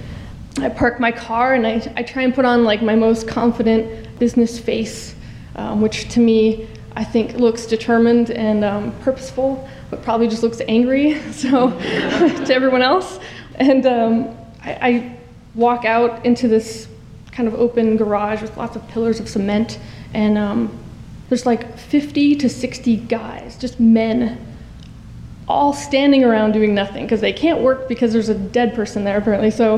I 0.58 0.68
park 0.68 0.98
my 0.98 1.12
car 1.12 1.54
and 1.54 1.64
I, 1.64 1.92
I 1.96 2.02
try 2.02 2.22
and 2.22 2.34
put 2.34 2.44
on 2.44 2.64
like 2.64 2.82
my 2.82 2.96
most 2.96 3.28
confident 3.28 4.18
business 4.18 4.58
face, 4.58 5.14
um, 5.54 5.80
which 5.80 6.08
to 6.10 6.20
me 6.20 6.68
I 6.96 7.04
think 7.04 7.34
looks 7.34 7.64
determined 7.64 8.32
and 8.32 8.64
um, 8.64 8.92
purposeful, 9.02 9.68
but 9.88 10.02
probably 10.02 10.26
just 10.26 10.42
looks 10.42 10.60
angry. 10.66 11.20
So 11.32 11.70
to 12.46 12.52
everyone 12.52 12.82
else, 12.82 13.20
and 13.54 13.86
um, 13.86 14.36
I, 14.64 14.72
I 14.82 15.18
walk 15.54 15.84
out 15.84 16.26
into 16.26 16.48
this 16.48 16.88
kind 17.30 17.46
of 17.46 17.54
open 17.54 17.96
garage 17.96 18.42
with 18.42 18.56
lots 18.56 18.74
of 18.74 18.86
pillars 18.88 19.20
of 19.20 19.28
cement 19.28 19.78
and 20.12 20.36
um, 20.36 20.76
there's 21.30 21.46
like 21.46 21.78
50 21.78 22.34
to 22.36 22.48
60 22.48 22.96
guys, 22.96 23.56
just 23.56 23.78
men, 23.78 24.46
all 25.48 25.72
standing 25.72 26.24
around 26.24 26.52
doing 26.52 26.74
nothing 26.74 27.04
because 27.04 27.20
they 27.20 27.32
can't 27.32 27.60
work 27.60 27.88
because 27.88 28.12
there's 28.12 28.28
a 28.28 28.34
dead 28.34 28.74
person 28.74 29.04
there 29.04 29.16
apparently. 29.16 29.50
So 29.50 29.76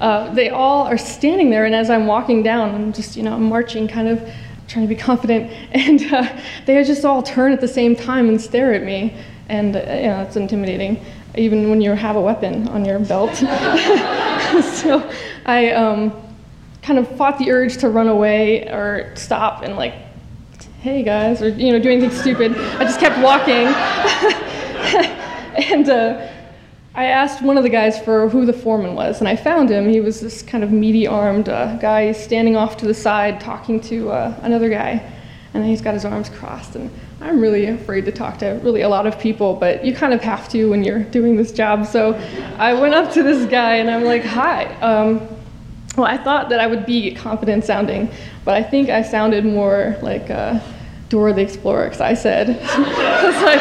uh, 0.00 0.32
they 0.34 0.48
all 0.48 0.86
are 0.86 0.96
standing 0.96 1.50
there, 1.50 1.66
and 1.66 1.74
as 1.74 1.90
I'm 1.90 2.06
walking 2.06 2.42
down, 2.42 2.74
I'm 2.74 2.92
just, 2.94 3.14
you 3.14 3.22
know, 3.22 3.38
marching 3.38 3.86
kind 3.86 4.08
of 4.08 4.26
trying 4.68 4.88
to 4.88 4.94
be 4.94 5.00
confident, 5.00 5.52
and 5.72 6.02
uh, 6.12 6.40
they 6.64 6.82
just 6.82 7.04
all 7.04 7.22
turn 7.22 7.52
at 7.52 7.60
the 7.60 7.68
same 7.68 7.94
time 7.94 8.30
and 8.30 8.40
stare 8.40 8.72
at 8.72 8.82
me, 8.82 9.14
and 9.50 9.76
uh, 9.76 9.80
you 9.80 10.08
know, 10.08 10.22
it's 10.22 10.36
intimidating, 10.36 11.04
even 11.36 11.68
when 11.68 11.82
you 11.82 11.92
have 11.92 12.16
a 12.16 12.20
weapon 12.20 12.68
on 12.68 12.86
your 12.86 12.98
belt. 13.00 13.34
so 13.36 15.10
I 15.44 15.72
um, 15.72 16.10
kind 16.80 16.98
of 16.98 17.16
fought 17.18 17.38
the 17.38 17.50
urge 17.50 17.76
to 17.78 17.90
run 17.90 18.08
away 18.08 18.68
or 18.68 19.12
stop 19.14 19.62
and 19.62 19.76
like 19.76 20.05
hey 20.86 21.02
guys, 21.02 21.42
or 21.42 21.48
you 21.48 21.72
know, 21.72 21.80
doing 21.80 21.98
anything 21.98 22.16
stupid. 22.16 22.56
I 22.56 22.84
just 22.84 23.00
kept 23.00 23.18
walking. 23.18 23.66
and 25.72 25.88
uh, 25.88 26.30
I 26.94 27.06
asked 27.06 27.42
one 27.42 27.56
of 27.56 27.64
the 27.64 27.68
guys 27.68 27.98
for 27.98 28.28
who 28.28 28.46
the 28.46 28.52
foreman 28.52 28.94
was, 28.94 29.18
and 29.18 29.26
I 29.26 29.34
found 29.34 29.68
him. 29.68 29.88
He 29.88 30.00
was 30.00 30.20
this 30.20 30.42
kind 30.42 30.62
of 30.62 30.70
meaty 30.70 31.08
armed 31.08 31.48
uh, 31.48 31.76
guy 31.78 32.12
standing 32.12 32.54
off 32.54 32.76
to 32.76 32.86
the 32.86 32.94
side 32.94 33.40
talking 33.40 33.80
to 33.80 34.10
uh, 34.10 34.38
another 34.42 34.68
guy. 34.68 35.12
And 35.54 35.64
he's 35.64 35.82
got 35.82 35.94
his 35.94 36.04
arms 36.04 36.28
crossed. 36.28 36.76
And 36.76 36.88
I'm 37.20 37.40
really 37.40 37.66
afraid 37.66 38.04
to 38.04 38.12
talk 38.12 38.38
to 38.38 38.60
really 38.62 38.82
a 38.82 38.88
lot 38.88 39.08
of 39.08 39.18
people, 39.18 39.54
but 39.54 39.84
you 39.84 39.92
kind 39.92 40.14
of 40.14 40.20
have 40.20 40.48
to 40.50 40.70
when 40.70 40.84
you're 40.84 41.02
doing 41.02 41.34
this 41.34 41.50
job. 41.50 41.84
So 41.84 42.12
I 42.58 42.74
went 42.74 42.94
up 42.94 43.12
to 43.14 43.24
this 43.24 43.50
guy 43.50 43.76
and 43.76 43.90
I'm 43.90 44.04
like, 44.04 44.22
hi. 44.22 44.66
Um, 44.76 45.26
well, 45.96 46.06
I 46.06 46.16
thought 46.16 46.48
that 46.50 46.60
I 46.60 46.68
would 46.68 46.86
be 46.86 47.12
confident 47.12 47.64
sounding, 47.64 48.08
but 48.44 48.54
I 48.54 48.62
think 48.62 48.88
I 48.88 49.02
sounded 49.02 49.44
more 49.44 49.96
like, 50.00 50.30
uh, 50.30 50.60
Dora 51.08 51.32
the 51.32 51.42
Explorer 51.42 51.84
because 51.84 52.00
I 52.00 52.14
said, 52.14 52.50
I 52.62 53.24
was 53.24 53.42
like, 53.42 53.60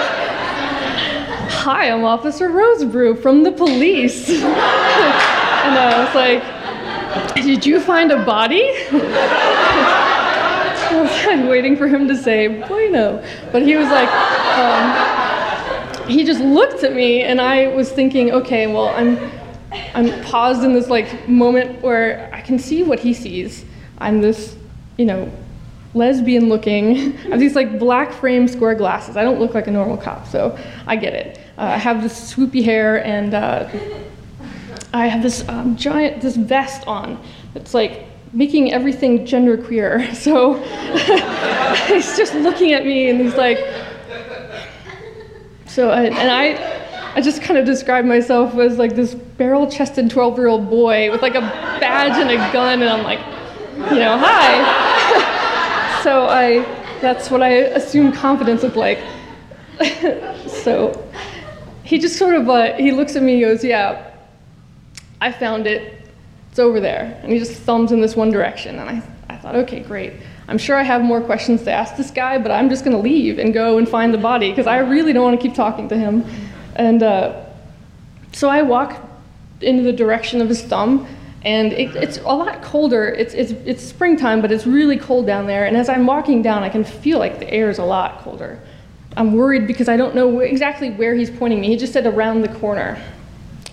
Hi, 1.52 1.89
I'm 1.89 2.04
Officer 2.04 2.50
Rosebrew 2.50 3.16
from 3.16 3.43
the 3.43 3.52
police. 3.52 4.30
and 4.30 4.46
I 4.46 6.04
was 6.06 6.16
like, 6.16 7.36
Did 7.36 7.66
you 7.66 7.80
find 7.80 8.12
a 8.12 8.24
body? 8.24 8.72
I 10.88 11.02
was 11.02 11.12
like 11.26 11.50
waiting 11.50 11.76
for 11.76 11.88
him 11.88 12.08
to 12.08 12.16
say, 12.16 12.48
Bueno. 12.48 13.24
But 13.52 13.64
he 13.64 13.76
was 13.76 13.89
like, 13.89 14.10
um, 14.58 15.16
he 16.08 16.24
just 16.24 16.41
looked 16.41 16.84
at 16.84 16.93
me 16.93 17.24
and 17.24 17.41
I 17.41 17.68
was 17.68 17.91
thinking, 17.91 18.32
okay, 18.32 18.68
well, 18.68 18.89
I'm, 18.89 19.18
I'm 19.93 20.24
paused 20.24 20.64
in 20.64 20.74
this 20.74 20.88
like 20.88 21.28
moment 21.28 21.82
where 21.82 22.30
I 22.34 22.41
can 22.41 22.60
see 22.60 22.84
what 22.84 23.00
he 23.00 23.14
sees. 23.14 23.66
I'm 23.98 24.22
this, 24.22 24.56
you 24.98 25.06
know, 25.06 25.32
lesbian 25.96 26.50
looking. 26.50 26.98
I 27.26 27.30
have 27.30 27.39
these 27.39 27.56
like 27.56 27.80
black 27.80 28.12
frame 28.12 28.48
square 28.48 28.76
glasses. 28.76 29.18
I 29.18 29.24
don't 29.24 29.39
look 29.39 29.54
like 29.54 29.68
a 29.68 29.72
normal 29.72 29.98
cop, 29.98 30.28
so 30.28 30.58
I 30.86 30.96
get 30.96 31.14
it. 31.14 31.39
Uh, 31.58 31.62
I 31.62 31.78
have 31.78 32.04
this 32.04 32.34
swoopy 32.34 32.64
hair 32.64 33.04
and 33.06 33.34
uh, 33.34 33.70
I 34.93 35.08
have 35.08 35.24
this 35.24 35.48
um, 35.50 35.76
giant 35.76 36.22
this 36.22 36.36
vest 36.36 36.86
on. 36.88 37.22
It's 37.56 37.74
like 37.74 38.06
making 38.34 38.74
everything 38.74 39.26
genderqueer. 39.26 40.14
So 40.26 40.54
he's 41.88 42.18
just 42.18 42.34
looking 42.36 42.74
at 42.74 42.86
me 42.86 43.10
and 43.10 43.20
he's 43.22 43.36
like. 43.36 43.60
So 45.68 45.89
I, 45.89 46.04
and 46.04 46.32
I. 46.32 46.76
I 47.16 47.22
just 47.22 47.41
kind 47.41 47.58
of 47.58 47.66
describe 47.66 48.04
myself 48.04 48.58
as 48.58 48.78
like 48.78 48.93
this 48.93 49.16
barrel-chested 49.16 50.10
12-year-old 50.10 50.70
boy 50.70 51.10
with 51.10 51.22
like 51.22 51.36
a 51.36 51.39
badge 51.39 52.18
and 52.18 52.30
a 52.30 52.36
gun, 52.52 52.82
and 52.82 52.89
I'm 52.89 53.04
like, 53.06 53.20
you 53.89 54.00
know, 54.00 54.18
hi. 54.18 54.95
So 56.06 56.28
I, 56.28 56.60
that's 57.01 57.32
what 57.32 57.41
I 57.41 57.49
assume 57.49 58.12
confidence 58.12 58.62
looked 58.62 58.76
like. 58.76 58.99
so 60.47 61.03
he 61.84 61.97
just 61.97 62.20
sort 62.20 62.36
of, 62.36 62.47
uh, 62.47 62.74
he 62.76 62.91
looks 62.91 63.16
at 63.16 63.24
me 63.24 63.41
goes, 63.41 63.64
yeah, 63.64 64.12
I 65.20 65.32
found 65.32 65.66
it. 65.66 66.08
It's 66.51 66.60
over 66.60 66.80
there. 66.80 67.20
And 67.24 67.34
he 67.34 67.39
just 67.39 67.53
thumbs 67.53 67.91
in 67.91 68.01
this 68.01 68.16
one 68.16 68.30
direction. 68.30 68.78
And 68.78 68.88
I, 68.88 69.34
I 69.34 69.38
thought, 69.38 69.56
okay, 69.56 69.80
great. 69.80 70.14
I'm 70.47 70.60
sure 70.60 70.76
I 70.76 70.84
have 70.84 71.01
more 71.01 71.22
questions 71.22 71.64
to 71.64 71.72
ask 71.72 71.95
this 71.95 72.12
guy, 72.12 72.38
but 72.38 72.51
I'm 72.51 72.70
just 72.70 72.86
going 72.86 72.95
to 72.95 73.01
leave 73.01 73.39
and 73.39 73.51
go 73.51 73.80
and 73.80 73.89
find 73.89 74.14
the 74.14 74.20
body 74.20 74.51
because 74.51 74.68
I 74.68 74.78
really 74.78 75.12
don't 75.12 75.24
want 75.24 75.41
to 75.41 75.47
keep 75.47 75.56
talking 75.56 75.89
to 75.89 75.97
him. 75.97 76.24
And 76.76 77.01
uh, 77.01 77.47
so 78.32 78.47
I 78.47 78.62
walk 78.62 79.01
into 79.60 79.82
the 79.82 79.93
direction 79.93 80.39
of 80.39 80.49
his 80.49 80.62
thumb, 80.62 81.08
and 81.46 81.74
it, 81.74 81.96
it's 81.96 82.18
a 82.18 82.24
lot 82.24 82.64
colder. 82.64 83.08
It's, 83.08 83.36
it's, 83.36 83.52
it's 83.52 83.84
springtime, 83.84 84.41
but 84.41 84.52
it's 84.52 84.66
really 84.66 84.98
cold 84.98 85.28
down 85.28 85.46
there. 85.46 85.66
And 85.66 85.78
as 85.78 85.89
I'm 85.89 86.08
walking 86.08 86.41
down, 86.41 86.64
I 86.64 86.70
can 86.70 86.84
feel 86.84 87.20
like 87.20 87.38
the 87.38 87.50
air 87.50 87.70
is 87.70 87.78
a 87.78 87.86
lot 87.86 88.20
colder. 88.22 88.60
I'm 89.16 89.34
worried 89.34 89.68
because 89.68 89.88
I 89.88 89.96
don't 89.96 90.16
know 90.16 90.39
exactly 90.39 90.89
where 90.89 91.14
he's 91.14 91.30
pointing 91.30 91.62
me. 91.62 91.68
He 91.68 91.78
just 91.78 91.93
said 91.93 92.08
around 92.08 92.41
the 92.41 92.50
corner 92.50 93.02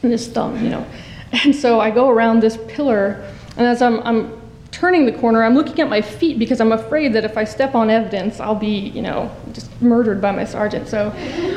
in 0.02 0.10
his 0.10 0.28
thumb, 0.28 0.62
you 0.62 0.68
know. 0.68 0.86
And 1.32 1.56
so 1.56 1.80
I 1.80 1.90
go 1.90 2.10
around 2.10 2.40
this 2.40 2.58
pillar, 2.68 3.26
and 3.56 3.66
as 3.66 3.80
I'm, 3.80 4.00
I'm 4.00 4.38
turning 4.70 5.06
the 5.06 5.12
corner, 5.12 5.42
I'm 5.42 5.54
looking 5.54 5.80
at 5.80 5.88
my 5.88 6.02
feet 6.02 6.38
because 6.38 6.60
I'm 6.60 6.72
afraid 6.72 7.14
that 7.14 7.24
if 7.24 7.38
I 7.38 7.44
step 7.44 7.74
on 7.74 7.88
evidence, 7.88 8.38
I'll 8.38 8.54
be, 8.54 8.90
you 8.90 9.00
know, 9.00 9.34
just 9.52 9.70
murdered 9.80 10.20
by 10.20 10.30
my 10.30 10.44
sergeant. 10.44 10.88
So 10.88 11.10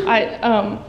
I, 0.08 0.36
um, 0.40 0.82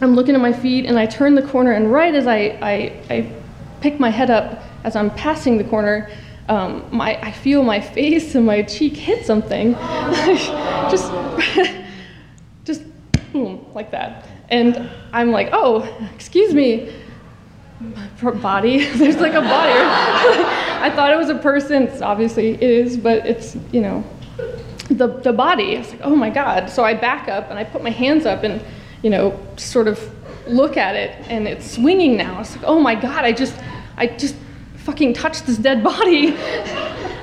I'm 0.00 0.16
looking 0.16 0.34
at 0.34 0.40
my 0.40 0.52
feet, 0.52 0.86
and 0.86 0.98
I 0.98 1.06
turn 1.06 1.36
the 1.36 1.42
corner, 1.42 1.70
and 1.70 1.92
right 1.92 2.14
as 2.14 2.26
I, 2.26 2.58
I, 2.60 3.00
I 3.10 3.32
pick 3.80 4.00
my 4.00 4.10
head 4.10 4.30
up 4.30 4.62
as 4.84 4.96
I'm 4.96 5.10
passing 5.10 5.58
the 5.58 5.64
corner, 5.64 6.10
um, 6.48 6.84
my, 6.90 7.18
I 7.20 7.32
feel 7.32 7.62
my 7.62 7.80
face 7.80 8.34
and 8.34 8.44
my 8.44 8.62
cheek 8.62 8.96
hit 8.96 9.24
something. 9.24 9.72
just, 10.90 11.12
just 12.64 12.82
boom, 13.32 13.64
like 13.74 13.90
that. 13.92 14.26
And 14.48 14.90
I'm 15.12 15.30
like, 15.30 15.50
oh, 15.52 15.82
excuse 16.14 16.52
me 16.52 16.92
body. 18.42 18.84
There's 18.94 19.16
like 19.16 19.34
a 19.34 19.40
body. 19.40 19.72
I 20.82 20.92
thought 20.94 21.12
it 21.12 21.16
was 21.16 21.28
a 21.28 21.36
person. 21.36 21.84
It's 21.84 22.02
obviously 22.02 22.50
it 22.50 22.62
is, 22.62 22.96
but 22.96 23.26
it's 23.26 23.56
you 23.72 23.80
know 23.80 24.04
the 24.88 25.08
the 25.08 25.32
body. 25.32 25.76
I 25.76 25.80
was 25.80 25.90
like, 25.90 26.00
oh 26.02 26.16
my 26.16 26.30
god. 26.30 26.70
So 26.70 26.84
I 26.84 26.94
back 26.94 27.28
up 27.28 27.50
and 27.50 27.58
I 27.58 27.64
put 27.64 27.82
my 27.82 27.90
hands 27.90 28.26
up 28.26 28.44
and 28.44 28.62
you 29.02 29.10
know 29.10 29.38
sort 29.56 29.88
of 29.88 29.98
look 30.50 30.76
at 30.76 30.96
it 30.96 31.10
and 31.28 31.46
it's 31.46 31.70
swinging 31.70 32.16
now. 32.16 32.36
I 32.36 32.38
was 32.38 32.56
like, 32.56 32.64
oh 32.66 32.80
my 32.80 32.94
god. 32.94 33.24
I 33.24 33.32
just 33.32 33.56
I 33.96 34.06
just 34.06 34.36
fucking 34.76 35.14
touched 35.14 35.46
this 35.46 35.58
dead 35.58 35.82
body. 35.92 36.34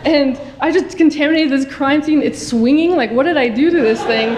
and 0.05 0.39
I 0.59 0.71
just 0.71 0.97
contaminated 0.97 1.51
this 1.51 1.71
crime 1.71 2.01
scene. 2.01 2.21
It's 2.21 2.45
swinging. 2.45 2.95
Like, 2.95 3.11
what 3.11 3.23
did 3.23 3.38
I 3.38 3.49
do 3.49 3.69
to 3.69 3.82
this 3.82 4.03
thing? 4.03 4.36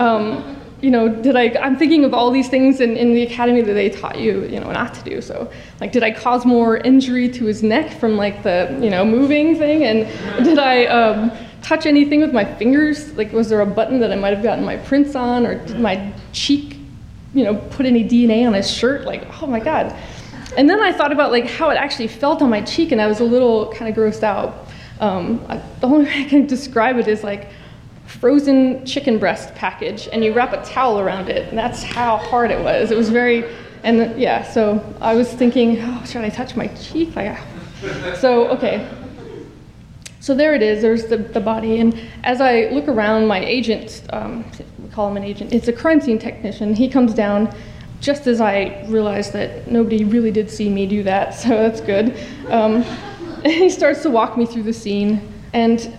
Um, 0.00 0.52
you 0.82 0.90
know, 0.90 1.08
did 1.08 1.36
I, 1.36 1.50
I'm 1.60 1.76
thinking 1.76 2.04
of 2.04 2.12
all 2.12 2.32
these 2.32 2.48
things 2.48 2.80
in, 2.80 2.96
in 2.96 3.14
the 3.14 3.22
academy 3.22 3.62
that 3.62 3.72
they 3.72 3.88
taught 3.88 4.18
you, 4.18 4.44
you 4.46 4.58
know, 4.58 4.70
not 4.72 4.92
to 4.94 5.04
do. 5.04 5.20
So, 5.20 5.50
like, 5.80 5.92
did 5.92 6.02
I 6.02 6.10
cause 6.10 6.44
more 6.44 6.78
injury 6.78 7.28
to 7.30 7.44
his 7.44 7.62
neck 7.62 7.92
from, 8.00 8.16
like, 8.16 8.42
the, 8.42 8.76
you 8.82 8.90
know, 8.90 9.04
moving 9.04 9.56
thing? 9.56 9.84
And 9.84 10.44
did 10.44 10.58
I 10.58 10.86
um, 10.86 11.30
touch 11.62 11.86
anything 11.86 12.20
with 12.20 12.32
my 12.32 12.44
fingers? 12.44 13.16
Like, 13.16 13.32
was 13.32 13.48
there 13.48 13.60
a 13.60 13.66
button 13.66 14.00
that 14.00 14.10
I 14.10 14.16
might 14.16 14.34
have 14.34 14.42
gotten 14.42 14.64
my 14.64 14.76
prints 14.76 15.14
on? 15.14 15.46
Or 15.46 15.54
did 15.64 15.78
my 15.78 16.12
cheek, 16.32 16.71
you 17.34 17.44
know, 17.44 17.54
put 17.54 17.86
any 17.86 18.04
DNA 18.04 18.46
on 18.46 18.54
his 18.54 18.70
shirt? 18.70 19.04
Like, 19.04 19.42
oh 19.42 19.46
my 19.46 19.60
God. 19.60 19.96
And 20.56 20.68
then 20.68 20.80
I 20.82 20.92
thought 20.92 21.12
about, 21.12 21.30
like, 21.30 21.46
how 21.46 21.70
it 21.70 21.76
actually 21.76 22.08
felt 22.08 22.42
on 22.42 22.50
my 22.50 22.60
cheek, 22.60 22.92
and 22.92 23.00
I 23.00 23.06
was 23.06 23.20
a 23.20 23.24
little 23.24 23.72
kind 23.72 23.88
of 23.90 23.96
grossed 23.96 24.22
out. 24.22 24.66
Um, 25.00 25.44
I, 25.48 25.56
the 25.80 25.86
only 25.86 26.04
way 26.06 26.24
I 26.24 26.28
can 26.28 26.46
describe 26.46 26.98
it 26.98 27.08
is, 27.08 27.24
like, 27.24 27.48
frozen 28.06 28.84
chicken 28.84 29.18
breast 29.18 29.54
package 29.54 30.08
and 30.12 30.24
you 30.24 30.32
wrap 30.32 30.52
a 30.52 30.62
towel 30.64 31.00
around 31.00 31.28
it. 31.28 31.48
And 31.48 31.58
that's 31.58 31.82
how 31.82 32.18
hard 32.18 32.50
it 32.50 32.62
was. 32.62 32.90
It 32.90 32.96
was 32.96 33.08
very, 33.08 33.44
and 33.84 34.20
yeah, 34.20 34.42
so 34.42 34.94
I 35.00 35.14
was 35.14 35.32
thinking, 35.32 35.78
oh, 35.80 36.04
should 36.04 36.22
I 36.22 36.28
touch 36.28 36.54
my 36.54 36.68
cheek? 36.68 37.16
Like, 37.16 37.38
so, 38.16 38.48
okay. 38.48 38.88
So 40.22 40.36
there 40.36 40.54
it 40.54 40.62
is, 40.62 40.82
there's 40.82 41.06
the, 41.06 41.16
the 41.16 41.40
body. 41.40 41.80
And 41.80 42.00
as 42.22 42.40
I 42.40 42.68
look 42.68 42.86
around, 42.86 43.26
my 43.26 43.44
agent, 43.44 44.04
um, 44.10 44.44
we 44.78 44.88
call 44.90 45.10
him 45.10 45.16
an 45.16 45.24
agent, 45.24 45.52
it's 45.52 45.66
a 45.66 45.72
crime 45.72 46.00
scene 46.00 46.16
technician. 46.16 46.76
He 46.76 46.88
comes 46.88 47.12
down 47.12 47.52
just 48.00 48.28
as 48.28 48.40
I 48.40 48.84
realized 48.86 49.32
that 49.32 49.68
nobody 49.68 50.04
really 50.04 50.30
did 50.30 50.48
see 50.48 50.68
me 50.68 50.86
do 50.86 51.02
that, 51.02 51.34
so 51.40 51.48
that's 51.48 51.80
good. 51.80 52.16
Um, 52.50 52.84
he 53.44 53.68
starts 53.68 54.02
to 54.02 54.10
walk 54.10 54.38
me 54.38 54.46
through 54.46 54.62
the 54.62 54.72
scene. 54.72 55.28
And 55.54 55.98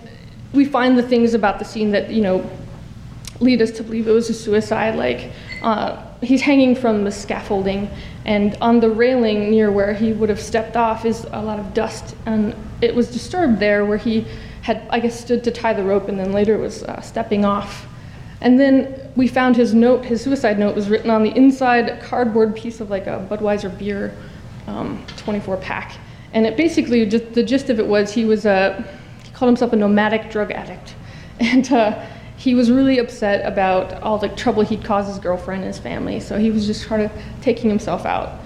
we 0.54 0.64
find 0.64 0.96
the 0.96 1.02
things 1.02 1.34
about 1.34 1.58
the 1.58 1.66
scene 1.66 1.90
that 1.90 2.08
you 2.08 2.22
know 2.22 2.50
lead 3.40 3.60
us 3.60 3.72
to 3.72 3.82
believe 3.82 4.08
it 4.08 4.12
was 4.12 4.30
a 4.30 4.34
suicide. 4.34 4.96
Like 4.96 5.32
uh, 5.62 6.02
he's 6.24 6.42
hanging 6.42 6.74
from 6.74 7.04
the 7.04 7.10
scaffolding, 7.10 7.90
and 8.24 8.56
on 8.60 8.80
the 8.80 8.90
railing 8.90 9.50
near 9.50 9.70
where 9.70 9.92
he 9.92 10.12
would 10.12 10.28
have 10.28 10.40
stepped 10.40 10.76
off 10.76 11.04
is 11.04 11.24
a 11.32 11.42
lot 11.42 11.58
of 11.58 11.74
dust, 11.74 12.16
and 12.26 12.54
it 12.80 12.94
was 12.94 13.10
disturbed 13.10 13.58
there 13.58 13.84
where 13.84 13.98
he 13.98 14.26
had, 14.62 14.86
I 14.90 15.00
guess, 15.00 15.18
stood 15.18 15.44
to 15.44 15.50
tie 15.50 15.72
the 15.72 15.84
rope, 15.84 16.08
and 16.08 16.18
then 16.18 16.32
later 16.32 16.56
was 16.58 16.82
uh, 16.84 17.00
stepping 17.00 17.44
off. 17.44 17.86
And 18.40 18.58
then 18.58 19.10
we 19.16 19.28
found 19.28 19.56
his 19.56 19.74
note, 19.74 20.04
his 20.04 20.22
suicide 20.22 20.58
note 20.58 20.74
was 20.74 20.88
written 20.88 21.10
on 21.10 21.22
the 21.22 21.30
inside 21.30 22.00
cardboard 22.02 22.54
piece 22.54 22.80
of 22.80 22.90
like 22.90 23.06
a 23.06 23.26
Budweiser 23.30 23.76
beer, 23.78 24.14
um, 24.66 25.04
24 25.16 25.56
pack. 25.58 25.92
And 26.32 26.46
it 26.46 26.56
basically, 26.56 27.06
just, 27.06 27.32
the 27.32 27.42
gist 27.42 27.70
of 27.70 27.78
it 27.78 27.86
was 27.86 28.12
he 28.12 28.24
was 28.24 28.44
a, 28.44 28.84
he 29.22 29.30
called 29.30 29.48
himself 29.48 29.72
a 29.72 29.76
nomadic 29.76 30.30
drug 30.30 30.50
addict. 30.50 30.94
And 31.40 31.72
uh, 31.72 32.00
he 32.36 32.54
was 32.54 32.70
really 32.70 32.98
upset 32.98 33.46
about 33.46 34.02
all 34.02 34.18
the 34.18 34.28
trouble 34.28 34.62
he'd 34.62 34.84
caused 34.84 35.08
his 35.08 35.18
girlfriend 35.18 35.62
and 35.62 35.72
his 35.72 35.78
family, 35.78 36.20
so 36.20 36.38
he 36.38 36.50
was 36.50 36.66
just 36.66 36.86
kind 36.86 37.02
of 37.02 37.12
taking 37.40 37.70
himself 37.70 38.04
out. 38.04 38.40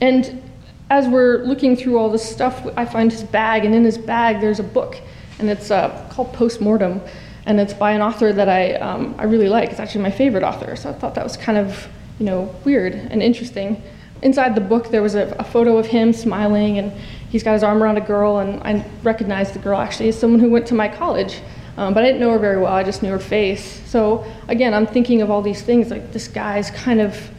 And 0.00 0.42
as 0.90 1.08
we're 1.08 1.38
looking 1.44 1.76
through 1.76 1.98
all 1.98 2.10
this 2.10 2.28
stuff, 2.28 2.66
I 2.76 2.84
find 2.84 3.10
his 3.10 3.22
bag, 3.22 3.64
and 3.64 3.74
in 3.74 3.84
his 3.84 3.98
bag 3.98 4.40
there's 4.40 4.60
a 4.60 4.64
book, 4.64 5.00
and 5.38 5.48
it's 5.48 5.70
uh, 5.70 6.08
called 6.12 6.32
Postmortem, 6.32 7.00
and 7.46 7.58
it's 7.58 7.74
by 7.74 7.92
an 7.92 8.02
author 8.02 8.32
that 8.32 8.48
I, 8.48 8.74
um, 8.74 9.14
I 9.18 9.24
really 9.24 9.48
like. 9.48 9.70
It's 9.70 9.80
actually 9.80 10.02
my 10.02 10.10
favorite 10.10 10.42
author, 10.42 10.76
so 10.76 10.90
I 10.90 10.92
thought 10.92 11.14
that 11.14 11.24
was 11.24 11.36
kind 11.36 11.58
of 11.58 11.88
you 12.18 12.26
know 12.26 12.54
weird 12.64 12.94
and 12.94 13.22
interesting. 13.22 13.82
Inside 14.22 14.54
the 14.54 14.60
book, 14.60 14.90
there 14.90 15.02
was 15.02 15.14
a, 15.14 15.34
a 15.38 15.44
photo 15.44 15.76
of 15.78 15.86
him 15.86 16.12
smiling, 16.12 16.78
and 16.78 16.92
he's 17.30 17.42
got 17.42 17.54
his 17.54 17.62
arm 17.62 17.82
around 17.82 17.96
a 17.96 18.02
girl, 18.02 18.38
and 18.38 18.62
I 18.62 18.84
recognized 19.02 19.54
the 19.54 19.58
girl 19.58 19.80
actually 19.80 20.10
as 20.10 20.18
someone 20.18 20.40
who 20.40 20.50
went 20.50 20.66
to 20.68 20.74
my 20.74 20.88
college. 20.88 21.40
Um, 21.76 21.92
but 21.92 22.04
I 22.04 22.06
didn't 22.06 22.20
know 22.20 22.30
her 22.30 22.38
very 22.38 22.60
well, 22.60 22.72
I 22.72 22.84
just 22.84 23.02
knew 23.02 23.10
her 23.10 23.18
face. 23.18 23.82
So 23.88 24.24
again, 24.48 24.74
I'm 24.74 24.86
thinking 24.86 25.22
of 25.22 25.30
all 25.30 25.42
these 25.42 25.62
things 25.62 25.90
like 25.90 26.12
this 26.12 26.28
guy's 26.28 26.70
kind 26.70 27.00
of, 27.00 27.30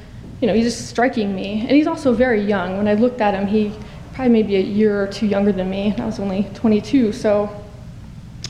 you 0.41 0.47
know, 0.47 0.53
he's 0.53 0.65
just 0.65 0.87
striking 0.89 1.33
me. 1.33 1.61
And 1.61 1.71
he's 1.71 1.87
also 1.87 2.13
very 2.13 2.41
young. 2.41 2.77
When 2.77 2.87
I 2.87 2.95
looked 2.95 3.21
at 3.21 3.33
him, 3.33 3.47
he 3.47 3.73
probably 4.13 4.33
maybe 4.33 4.55
a 4.57 4.61
year 4.61 5.01
or 5.01 5.07
two 5.07 5.25
younger 5.25 5.51
than 5.51 5.69
me. 5.69 5.93
I 5.97 6.05
was 6.05 6.19
only 6.19 6.49
22. 6.53 7.13
So, 7.13 7.49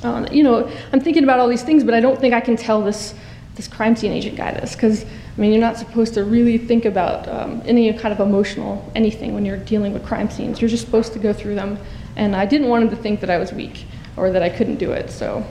um, 0.04 0.28
you 0.32 0.44
know, 0.44 0.70
I'm 0.92 1.00
thinking 1.00 1.24
about 1.24 1.40
all 1.40 1.48
these 1.48 1.64
things, 1.64 1.84
but 1.84 1.94
I 1.94 2.00
don't 2.00 2.20
think 2.20 2.34
I 2.34 2.42
can 2.42 2.56
tell 2.56 2.82
this, 2.82 3.14
this 3.56 3.68
crime 3.68 3.96
scene 3.96 4.12
agent 4.12 4.38
guy 4.38 4.52
this 4.52 4.76
because 4.76 5.04
I 5.04 5.42
mean, 5.42 5.52
you're 5.52 5.62
not 5.62 5.78
supposed 5.78 6.14
to 6.14 6.24
really 6.24 6.58
think 6.58 6.86
about 6.86 7.28
um, 7.28 7.62
any 7.66 7.92
kind 7.94 8.14
of 8.14 8.22
emotional 8.22 8.90
anything 8.96 9.34
when 9.34 9.44
you're 9.44 9.58
dealing 9.58 9.92
with 9.92 10.06
crime 10.06 10.30
scenes. 10.30 10.62
You're 10.62 10.70
just 10.70 10.86
supposed 10.86 11.12
to 11.14 11.20
go 11.20 11.34
through 11.34 11.56
them. 11.56 11.78
And 12.16 12.36
I 12.36 12.46
didn't 12.46 12.70
want 12.70 12.86
him 12.86 12.90
to 12.92 12.96
think 12.96 13.20
that 13.20 13.30
I 13.30 13.38
was 13.38 13.52
weak 13.52 13.86
or 14.16 14.32
that 14.32 14.42
I 14.42 14.50
couldn't 14.50 14.78
do 14.78 14.94
it. 14.94 15.10
So 15.10 15.46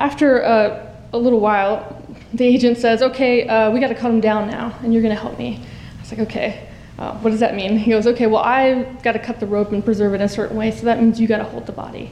after 0.00 0.44
uh, 0.44 0.94
a 1.12 1.18
little 1.18 1.40
while, 1.40 2.02
the 2.34 2.44
agent 2.44 2.78
says, 2.78 3.02
okay, 3.02 3.46
uh, 3.46 3.70
we 3.70 3.80
got 3.80 3.88
to 3.88 3.94
cut 3.94 4.10
him 4.10 4.20
down 4.20 4.48
now, 4.48 4.76
and 4.82 4.92
you're 4.92 5.02
going 5.02 5.14
to 5.14 5.20
help 5.20 5.38
me. 5.38 5.60
I 5.96 6.00
was 6.00 6.10
like, 6.10 6.20
okay. 6.20 6.68
Uh, 6.98 7.18
what 7.18 7.30
does 7.30 7.40
that 7.40 7.54
mean? 7.54 7.78
He 7.78 7.90
goes, 7.90 8.06
okay, 8.06 8.26
well, 8.26 8.42
I've 8.42 9.02
got 9.02 9.12
to 9.12 9.18
cut 9.18 9.40
the 9.40 9.46
rope 9.46 9.72
and 9.72 9.84
preserve 9.84 10.12
it 10.12 10.16
in 10.16 10.22
a 10.22 10.28
certain 10.28 10.56
way, 10.56 10.70
so 10.70 10.84
that 10.84 11.00
means 11.00 11.20
you 11.20 11.26
got 11.26 11.38
to 11.38 11.44
hold 11.44 11.66
the 11.66 11.72
body. 11.72 12.10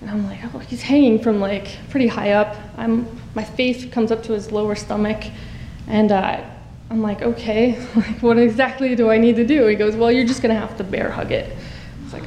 And 0.00 0.10
I'm 0.10 0.26
like, 0.26 0.38
oh, 0.54 0.58
he's 0.58 0.82
hanging 0.82 1.18
from 1.20 1.40
like 1.40 1.78
pretty 1.90 2.06
high 2.06 2.32
up. 2.32 2.56
I'm, 2.76 3.08
my 3.34 3.42
face 3.42 3.84
comes 3.86 4.12
up 4.12 4.22
to 4.24 4.32
his 4.32 4.52
lower 4.52 4.74
stomach. 4.74 5.24
And 5.88 6.12
uh, 6.12 6.44
I'm 6.90 7.02
like, 7.02 7.22
okay, 7.22 7.78
like, 7.96 8.22
what 8.22 8.38
exactly 8.38 8.94
do 8.94 9.10
I 9.10 9.18
need 9.18 9.36
to 9.36 9.46
do? 9.46 9.66
He 9.66 9.74
goes, 9.74 9.96
well, 9.96 10.12
you're 10.12 10.26
just 10.26 10.42
gonna 10.42 10.54
have 10.54 10.76
to 10.76 10.84
bear 10.84 11.10
hug 11.10 11.32
it. 11.32 11.56
I 11.56 12.04
was 12.04 12.12
like, 12.12 12.22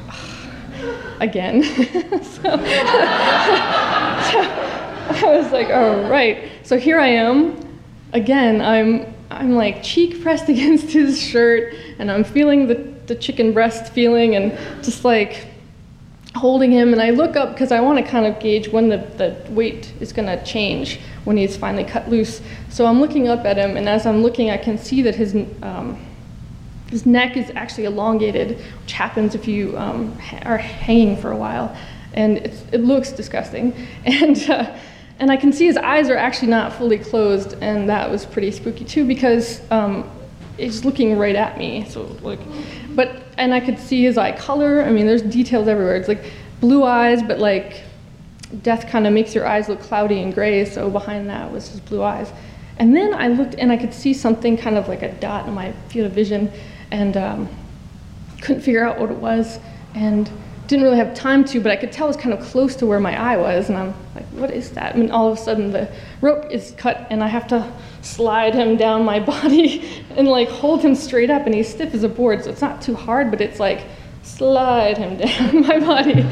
again. 1.20 1.62
so, 2.22 2.42
I 5.24 5.36
was 5.36 5.50
like, 5.52 5.68
all 5.68 6.08
right. 6.08 6.50
So 6.62 6.78
here 6.78 7.00
I 7.00 7.08
am. 7.08 7.56
Again, 8.12 8.60
I'm 8.60 9.12
I'm 9.30 9.54
like 9.54 9.82
cheek 9.82 10.22
pressed 10.22 10.48
against 10.54 10.90
his 10.90 11.20
shirt, 11.20 11.74
and 11.98 12.10
I'm 12.10 12.24
feeling 12.24 12.66
the, 12.66 12.74
the 13.06 13.14
chicken 13.14 13.52
breast 13.52 13.92
feeling, 13.92 14.36
and 14.36 14.52
just 14.84 15.04
like 15.04 15.46
holding 16.36 16.70
him. 16.70 16.92
And 16.92 17.02
I 17.02 17.10
look 17.10 17.36
up 17.36 17.52
because 17.52 17.72
I 17.72 17.80
want 17.80 18.04
to 18.04 18.08
kind 18.08 18.26
of 18.26 18.38
gauge 18.40 18.68
when 18.68 18.88
the, 18.88 18.98
the 18.98 19.52
weight 19.52 19.92
is 20.00 20.12
going 20.12 20.26
to 20.26 20.42
change 20.44 21.00
when 21.24 21.36
he's 21.36 21.56
finally 21.56 21.84
cut 21.84 22.08
loose. 22.08 22.40
So 22.68 22.86
I'm 22.86 23.00
looking 23.00 23.28
up 23.28 23.44
at 23.44 23.56
him, 23.56 23.76
and 23.76 23.88
as 23.88 24.06
I'm 24.06 24.22
looking, 24.22 24.50
I 24.50 24.56
can 24.56 24.78
see 24.78 25.02
that 25.02 25.14
his 25.14 25.34
um, 25.62 25.98
his 26.90 27.06
neck 27.06 27.36
is 27.36 27.52
actually 27.54 27.84
elongated, 27.84 28.58
which 28.82 28.92
happens 28.92 29.36
if 29.36 29.46
you 29.46 29.78
um, 29.78 30.16
are 30.42 30.58
hanging 30.58 31.16
for 31.16 31.30
a 31.30 31.36
while, 31.36 31.76
and 32.14 32.38
it 32.38 32.80
looks 32.80 33.12
disgusting. 33.12 33.74
And 34.04 34.50
uh, 34.50 34.76
and 35.20 35.30
I 35.30 35.36
can 35.36 35.52
see 35.52 35.66
his 35.66 35.76
eyes 35.76 36.08
are 36.08 36.16
actually 36.16 36.48
not 36.48 36.72
fully 36.72 36.98
closed, 36.98 37.52
and 37.60 37.88
that 37.90 38.10
was 38.10 38.24
pretty 38.24 38.50
spooky 38.50 38.86
too 38.86 39.04
because 39.06 39.60
um, 39.70 40.10
he's 40.56 40.82
looking 40.84 41.18
right 41.18 41.36
at 41.36 41.58
me. 41.58 41.84
So 41.88 42.04
like, 42.22 42.40
but 42.94 43.22
and 43.36 43.52
I 43.52 43.60
could 43.60 43.78
see 43.78 44.02
his 44.02 44.16
eye 44.16 44.32
color. 44.32 44.82
I 44.82 44.90
mean, 44.90 45.06
there's 45.06 45.22
details 45.22 45.68
everywhere. 45.68 45.96
It's 45.96 46.08
like 46.08 46.24
blue 46.60 46.84
eyes, 46.84 47.22
but 47.22 47.38
like 47.38 47.82
death 48.62 48.88
kind 48.88 49.06
of 49.06 49.12
makes 49.12 49.34
your 49.34 49.46
eyes 49.46 49.68
look 49.68 49.80
cloudy 49.80 50.22
and 50.22 50.34
gray. 50.34 50.64
So 50.64 50.88
behind 50.88 51.28
that 51.28 51.52
was 51.52 51.68
his 51.68 51.80
blue 51.80 52.02
eyes. 52.02 52.32
And 52.78 52.96
then 52.96 53.12
I 53.12 53.28
looked 53.28 53.56
and 53.56 53.70
I 53.70 53.76
could 53.76 53.92
see 53.92 54.14
something 54.14 54.56
kind 54.56 54.78
of 54.78 54.88
like 54.88 55.02
a 55.02 55.12
dot 55.12 55.46
in 55.46 55.52
my 55.52 55.72
field 55.90 56.06
of 56.06 56.12
vision, 56.12 56.50
and 56.90 57.16
um, 57.18 57.48
couldn't 58.40 58.62
figure 58.62 58.82
out 58.86 58.98
what 58.98 59.10
it 59.10 59.18
was, 59.18 59.58
and 59.94 60.30
didn't 60.70 60.84
really 60.84 60.98
have 60.98 61.12
time 61.14 61.44
to, 61.44 61.60
but 61.60 61.72
I 61.72 61.76
could 61.76 61.90
tell 61.90 62.06
it 62.06 62.10
was 62.10 62.16
kind 62.16 62.32
of 62.32 62.40
close 62.40 62.76
to 62.76 62.86
where 62.86 63.00
my 63.00 63.20
eye 63.20 63.36
was, 63.36 63.68
and 63.68 63.76
I'm 63.76 63.92
like, 64.14 64.24
what 64.26 64.52
is 64.52 64.70
that? 64.70 64.94
And 64.94 65.10
all 65.10 65.32
of 65.32 65.36
a 65.36 65.40
sudden 65.40 65.72
the 65.72 65.90
rope 66.20 66.48
is 66.48 66.74
cut, 66.76 67.08
and 67.10 67.24
I 67.24 67.26
have 67.26 67.48
to 67.48 67.72
slide 68.02 68.54
him 68.54 68.76
down 68.76 69.04
my 69.04 69.18
body 69.34 70.04
and 70.16 70.28
like 70.28 70.48
hold 70.48 70.80
him 70.80 70.94
straight 70.94 71.28
up, 71.28 71.44
and 71.44 71.56
he's 71.56 71.68
stiff 71.68 71.92
as 71.92 72.04
a 72.04 72.08
board, 72.08 72.44
so 72.44 72.50
it's 72.50 72.60
not 72.60 72.80
too 72.80 72.94
hard, 72.94 73.32
but 73.32 73.40
it's 73.40 73.58
like 73.58 73.84
slide 74.22 74.96
him 74.96 75.16
down 75.26 75.62
my 75.62 75.80
body. 75.80 76.24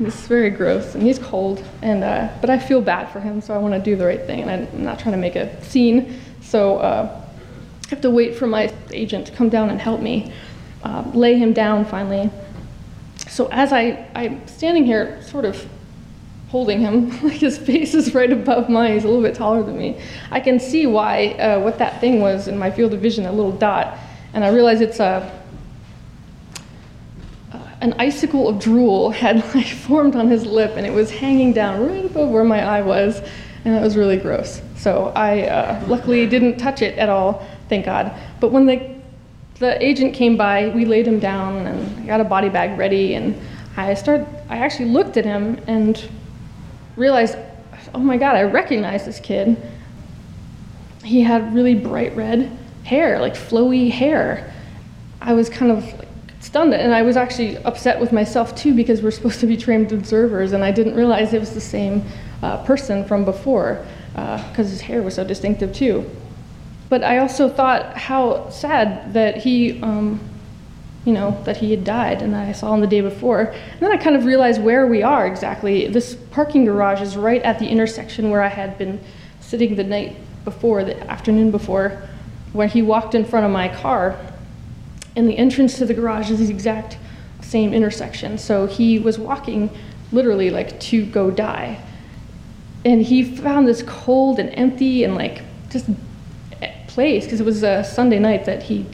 It's 0.00 0.26
very 0.26 0.48
gross, 0.48 0.94
and 0.94 1.02
he's 1.02 1.18
cold, 1.18 1.62
and 1.82 2.02
uh, 2.02 2.30
but 2.40 2.48
I 2.48 2.58
feel 2.58 2.80
bad 2.80 3.12
for 3.12 3.20
him, 3.20 3.42
so 3.42 3.52
I 3.52 3.58
want 3.58 3.74
to 3.74 3.80
do 3.80 3.94
the 3.94 4.06
right 4.06 4.24
thing, 4.24 4.40
and 4.40 4.50
I'm 4.50 4.82
not 4.82 5.00
trying 5.00 5.12
to 5.12 5.20
make 5.20 5.36
a 5.36 5.62
scene, 5.62 6.18
so 6.40 6.78
uh, 6.78 7.22
I 7.84 7.88
have 7.90 8.00
to 8.00 8.10
wait 8.10 8.36
for 8.36 8.46
my 8.46 8.72
agent 8.90 9.26
to 9.26 9.32
come 9.32 9.50
down 9.50 9.68
and 9.68 9.78
help 9.78 10.00
me 10.00 10.32
uh, 10.82 11.04
lay 11.12 11.36
him 11.36 11.52
down 11.52 11.84
finally. 11.84 12.30
So 13.28 13.48
as 13.48 13.72
I, 13.72 14.08
I'm 14.14 14.46
standing 14.46 14.84
here, 14.84 15.22
sort 15.22 15.44
of 15.44 15.66
holding 16.48 16.80
him, 16.80 17.08
like 17.22 17.38
his 17.38 17.56
face 17.56 17.94
is 17.94 18.14
right 18.14 18.30
above 18.30 18.68
mine, 18.68 18.92
he's 18.92 19.04
a 19.04 19.08
little 19.08 19.22
bit 19.22 19.34
taller 19.34 19.62
than 19.62 19.78
me. 19.78 20.00
I 20.30 20.38
can 20.38 20.60
see 20.60 20.86
why, 20.86 21.28
uh, 21.28 21.60
what 21.60 21.78
that 21.78 22.00
thing 22.00 22.20
was 22.20 22.46
in 22.46 22.58
my 22.58 22.70
field 22.70 22.92
of 22.92 23.00
vision, 23.00 23.24
a 23.24 23.32
little 23.32 23.52
dot, 23.52 23.98
and 24.34 24.44
I 24.44 24.48
realize 24.48 24.80
it's 24.80 25.00
a, 25.00 25.32
uh, 27.52 27.58
an 27.80 27.94
icicle 27.98 28.48
of 28.48 28.58
drool 28.58 29.10
had 29.10 29.36
like 29.54 29.66
formed 29.66 30.14
on 30.14 30.28
his 30.28 30.44
lip, 30.44 30.72
and 30.76 30.86
it 30.86 30.92
was 30.92 31.10
hanging 31.10 31.54
down 31.54 31.86
right 31.86 32.04
above 32.04 32.28
where 32.28 32.44
my 32.44 32.62
eye 32.62 32.82
was, 32.82 33.22
and 33.64 33.74
it 33.74 33.80
was 33.80 33.96
really 33.96 34.18
gross. 34.18 34.60
So 34.76 35.12
I 35.14 35.46
uh, 35.46 35.84
luckily 35.86 36.26
didn't 36.26 36.58
touch 36.58 36.82
it 36.82 36.98
at 36.98 37.08
all, 37.08 37.46
thank 37.68 37.86
God. 37.86 38.14
But 38.40 38.52
when 38.52 38.66
the 38.66 39.01
the 39.62 39.82
agent 39.82 40.12
came 40.12 40.36
by, 40.36 40.68
we 40.70 40.84
laid 40.84 41.06
him 41.06 41.20
down, 41.20 41.66
and 41.68 42.00
I 42.00 42.06
got 42.06 42.20
a 42.20 42.24
body 42.24 42.48
bag 42.48 42.76
ready, 42.76 43.14
and 43.14 43.40
I 43.76 43.94
started. 43.94 44.26
I 44.48 44.58
actually 44.58 44.86
looked 44.86 45.16
at 45.16 45.24
him 45.24 45.58
and 45.68 46.10
realized, 46.96 47.38
oh 47.94 48.00
my 48.00 48.16
God, 48.16 48.34
I 48.34 48.42
recognize 48.42 49.06
this 49.06 49.20
kid. 49.20 49.56
He 51.04 51.22
had 51.22 51.54
really 51.54 51.76
bright 51.76 52.14
red 52.16 52.50
hair, 52.82 53.20
like 53.20 53.34
flowy 53.34 53.88
hair. 53.88 54.52
I 55.20 55.32
was 55.32 55.48
kind 55.48 55.70
of 55.70 55.84
like 55.96 56.08
stunned, 56.40 56.74
and 56.74 56.92
I 56.92 57.02
was 57.02 57.16
actually 57.16 57.56
upset 57.58 58.00
with 58.00 58.12
myself 58.12 58.56
too 58.56 58.74
because 58.74 59.00
we're 59.00 59.12
supposed 59.12 59.38
to 59.40 59.46
be 59.46 59.56
trained 59.56 59.92
observers, 59.92 60.52
and 60.52 60.64
I 60.64 60.72
didn't 60.72 60.96
realize 60.96 61.32
it 61.32 61.40
was 61.40 61.54
the 61.54 61.60
same 61.60 62.04
uh, 62.42 62.64
person 62.64 63.04
from 63.04 63.24
before 63.24 63.86
because 64.12 64.70
his 64.70 64.80
hair 64.80 65.02
was 65.02 65.14
so 65.14 65.24
distinctive 65.24 65.72
too. 65.72 66.10
But 66.92 67.02
I 67.04 67.20
also 67.20 67.48
thought 67.48 67.96
how 67.96 68.50
sad 68.50 69.14
that 69.14 69.38
he, 69.38 69.80
um, 69.80 70.20
you 71.06 71.14
know, 71.14 71.42
that 71.44 71.56
he 71.56 71.70
had 71.70 71.84
died 71.84 72.20
and 72.20 72.34
that 72.34 72.46
I 72.46 72.52
saw 72.52 72.74
him 72.74 72.82
the 72.82 72.86
day 72.86 73.00
before. 73.00 73.44
And 73.44 73.80
then 73.80 73.90
I 73.90 73.96
kind 73.96 74.14
of 74.14 74.26
realized 74.26 74.62
where 74.62 74.86
we 74.86 75.02
are 75.02 75.26
exactly. 75.26 75.88
This 75.88 76.14
parking 76.32 76.66
garage 76.66 77.00
is 77.00 77.16
right 77.16 77.40
at 77.44 77.58
the 77.58 77.66
intersection 77.66 78.28
where 78.28 78.42
I 78.42 78.48
had 78.48 78.76
been 78.76 79.00
sitting 79.40 79.76
the 79.76 79.84
night 79.84 80.18
before, 80.44 80.84
the 80.84 81.00
afternoon 81.10 81.50
before, 81.50 81.98
where 82.52 82.68
he 82.68 82.82
walked 82.82 83.14
in 83.14 83.24
front 83.24 83.46
of 83.46 83.52
my 83.52 83.68
car. 83.68 84.18
And 85.16 85.26
the 85.26 85.38
entrance 85.38 85.78
to 85.78 85.86
the 85.86 85.94
garage 85.94 86.30
is 86.30 86.40
the 86.40 86.50
exact 86.50 86.98
same 87.40 87.72
intersection. 87.72 88.36
So 88.36 88.66
he 88.66 88.98
was 88.98 89.18
walking 89.18 89.70
literally 90.12 90.50
like 90.50 90.78
to 90.80 91.06
go 91.06 91.30
die. 91.30 91.82
And 92.84 93.00
he 93.00 93.24
found 93.24 93.66
this 93.66 93.82
cold 93.82 94.38
and 94.38 94.50
empty 94.50 95.04
and 95.04 95.14
like 95.14 95.40
just 95.70 95.88
place 96.94 97.24
because 97.24 97.40
it 97.40 97.46
was 97.46 97.62
a 97.62 97.82
Sunday 97.82 98.18
night 98.18 98.44
that 98.44 98.62
he 98.62 98.86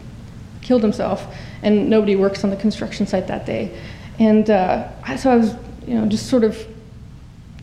killed 0.63 0.83
himself, 0.83 1.35
and 1.63 1.89
nobody 1.89 2.17
works 2.17 2.45
on 2.45 2.51
the 2.51 2.57
construction 2.57 3.07
site 3.07 3.27
that 3.27 3.47
day. 3.47 3.79
And 4.19 4.51
uh, 4.51 5.17
so 5.17 5.31
I 5.31 5.37
was, 5.37 5.55
you 5.87 5.95
know, 5.95 6.07
just 6.07 6.29
sort 6.29 6.45
of 6.45 6.67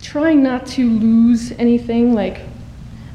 trying 0.02 0.44
not 0.44 0.66
to 0.68 0.90
lose 0.90 1.52
anything. 1.54 2.14
Like, 2.14 2.42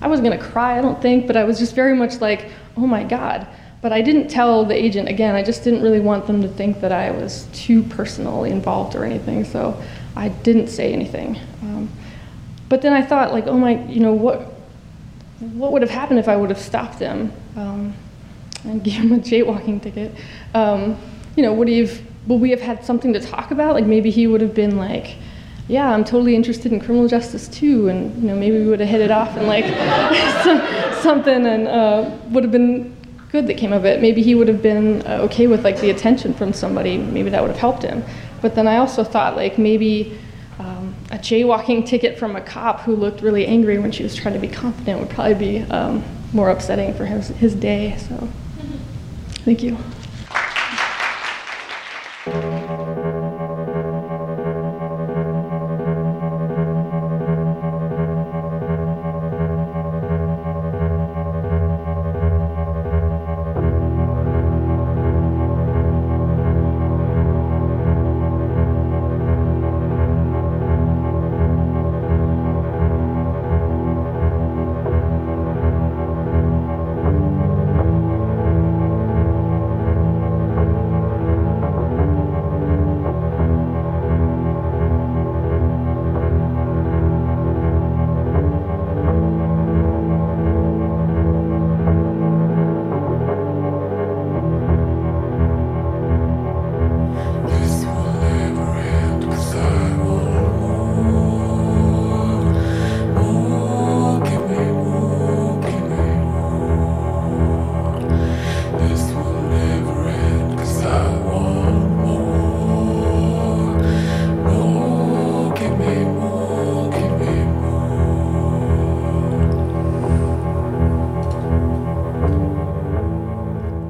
I 0.01 0.09
wasn't 0.09 0.29
gonna 0.29 0.43
cry, 0.43 0.79
I 0.79 0.81
don't 0.81 1.01
think, 1.01 1.27
but 1.27 1.37
I 1.37 1.45
was 1.45 1.59
just 1.59 1.75
very 1.75 1.95
much 1.95 2.21
like, 2.21 2.51
oh 2.77 2.87
my 2.87 3.05
God. 3.05 3.47
But 3.83 3.93
I 3.93 4.03
didn't 4.03 4.29
tell 4.29 4.65
the 4.65 4.75
agent 4.75 5.09
again. 5.09 5.35
I 5.35 5.43
just 5.43 5.65
didn't 5.65 5.83
really 5.83 6.01
want 6.01 6.27
them 6.27 6.43
to 6.43 6.49
think 6.49 6.81
that 6.81 6.93
I 6.93 7.11
was 7.11 7.47
too 7.53 7.83
personally 7.85 8.51
involved 8.51 8.95
or 8.95 9.05
anything. 9.05 9.45
So 9.45 9.83
I 10.17 10.29
didn't 10.29 10.69
say 10.69 10.93
anything. 10.93 11.39
Um, 11.63 11.91
but 12.69 12.83
then 12.83 12.93
I 12.93 13.03
thought, 13.03 13.33
like, 13.33 13.47
oh 13.47 13.57
my, 13.57 13.83
you 13.87 14.01
know, 14.01 14.13
what 14.13 14.60
what 15.41 15.73
would 15.73 15.83
have 15.83 15.91
happened 15.91 16.19
if 16.19 16.29
I 16.29 16.37
would 16.37 16.51
have 16.51 16.59
stopped 16.59 16.99
them 16.99 17.33
um, 17.57 17.95
and 18.65 18.83
gave 18.85 18.95
him 18.95 19.13
a 19.13 19.19
jaywalking 19.19 19.83
ticket? 19.83 20.15
Um, 20.55 20.99
you 21.37 21.43
know, 21.43 21.53
would 21.55 21.69
he 21.69 21.81
have, 21.81 22.01
would 22.27 22.41
we 22.41 22.51
have 22.51 22.61
had 22.61 22.85
something 22.85 23.13
to 23.13 23.21
talk 23.21 23.51
about? 23.51 23.75
Like 23.75 23.87
maybe 23.87 24.11
he 24.11 24.27
would 24.27 24.41
have 24.41 24.55
been 24.55 24.77
like, 24.77 25.17
yeah, 25.69 25.89
I'm 25.93 26.05
totally 26.05 26.35
interested 26.35 26.73
in 26.73 26.81
criminal 26.81 27.07
justice 27.07 27.47
too, 27.47 27.89
and 27.89 28.21
you 28.21 28.29
know 28.29 28.35
maybe 28.35 28.59
we 28.59 28.67
would 28.67 28.81
have 28.81 28.89
hit 28.89 29.01
it 29.01 29.13
off 29.13 29.37
and 29.37 29.47
like 29.47 29.65
something, 31.01 31.47
and 31.47 31.69
uh, 31.69 32.11
would 32.31 32.43
have 32.43 32.51
been 32.51 32.97
good 33.31 33.47
that 33.47 33.57
came 33.57 33.73
of 33.73 33.85
it. 33.85 34.01
Maybe 34.01 34.21
he 34.21 34.35
would 34.35 34.49
have 34.49 34.63
been 34.63 35.07
uh, 35.07 35.21
okay 35.23 35.47
with 35.47 35.63
like 35.63 35.79
the 35.81 35.91
attention 35.91 36.35
from 36.35 36.53
somebody. 36.53 36.99
Maybe 36.99 37.31
that 37.31 37.41
would 37.41 37.53
have 37.53 37.61
helped 37.61 37.85
him. 37.85 38.03
But 38.43 38.57
then 38.57 38.67
I 38.67 38.79
also 38.79 39.05
thought 39.05 39.37
like 39.37 39.59
maybe 39.59 40.19
um, 40.61 40.95
a 41.11 41.17
jaywalking 41.17 41.87
ticket 41.87 42.19
from 42.19 42.37
a 42.37 42.41
cop 42.41 42.81
who 42.81 42.95
looked 42.95 43.23
really 43.23 43.47
angry 43.47 43.79
when 43.79 43.91
she 43.91 44.03
was 44.03 44.15
trying 44.15 44.35
to 44.35 44.41
be 44.41 44.49
confident 44.49 45.01
would 45.01 45.09
probably 45.09 45.35
be 45.35 45.59
um, 45.71 46.05
more 46.35 46.51
upsetting 46.51 46.93
for 46.95 47.07
his, 47.07 47.29
his 47.29 47.55
day. 47.55 47.97
So, 47.97 48.29
thank 49.45 49.63
you. 49.63 49.79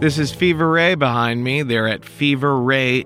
This 0.01 0.19
is 0.19 0.33
Fever 0.33 0.71
Ray 0.71 0.95
behind 0.95 1.45
me. 1.45 1.63
They're 1.63 1.87
at 1.87 2.01
feverray.com. 2.01 3.05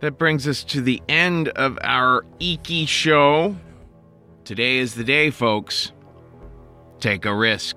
That 0.00 0.16
brings 0.16 0.48
us 0.48 0.64
to 0.64 0.80
the 0.80 1.02
end 1.06 1.48
of 1.50 1.78
our 1.82 2.24
Iki 2.40 2.86
show. 2.86 3.54
Today 4.44 4.78
is 4.78 4.94
the 4.94 5.04
day, 5.04 5.28
folks. 5.28 5.92
Take 6.98 7.26
a 7.26 7.34
risk. 7.34 7.76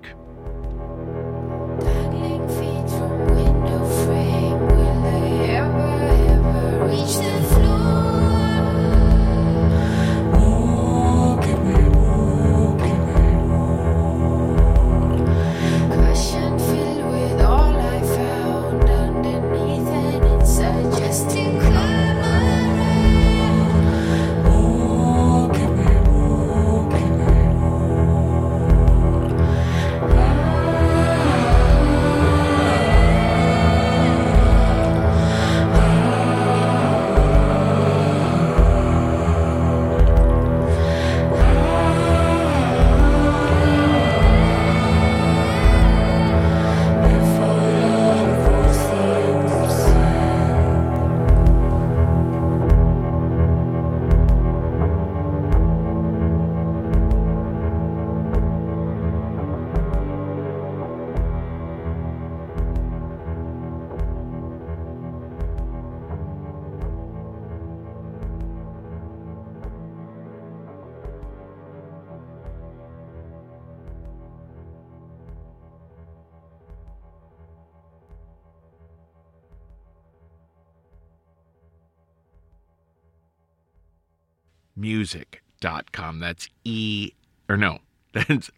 That's 86.32 86.48
E, 86.64 87.12
or 87.50 87.58
no, 87.58 87.80
that's. 88.14 88.50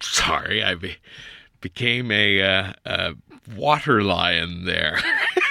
Sorry, 0.00 0.62
I 0.62 0.76
be, 0.76 0.96
became 1.60 2.12
a, 2.12 2.40
uh, 2.40 2.72
a 2.86 3.14
water 3.56 4.04
lion 4.04 4.64
there. 4.64 5.00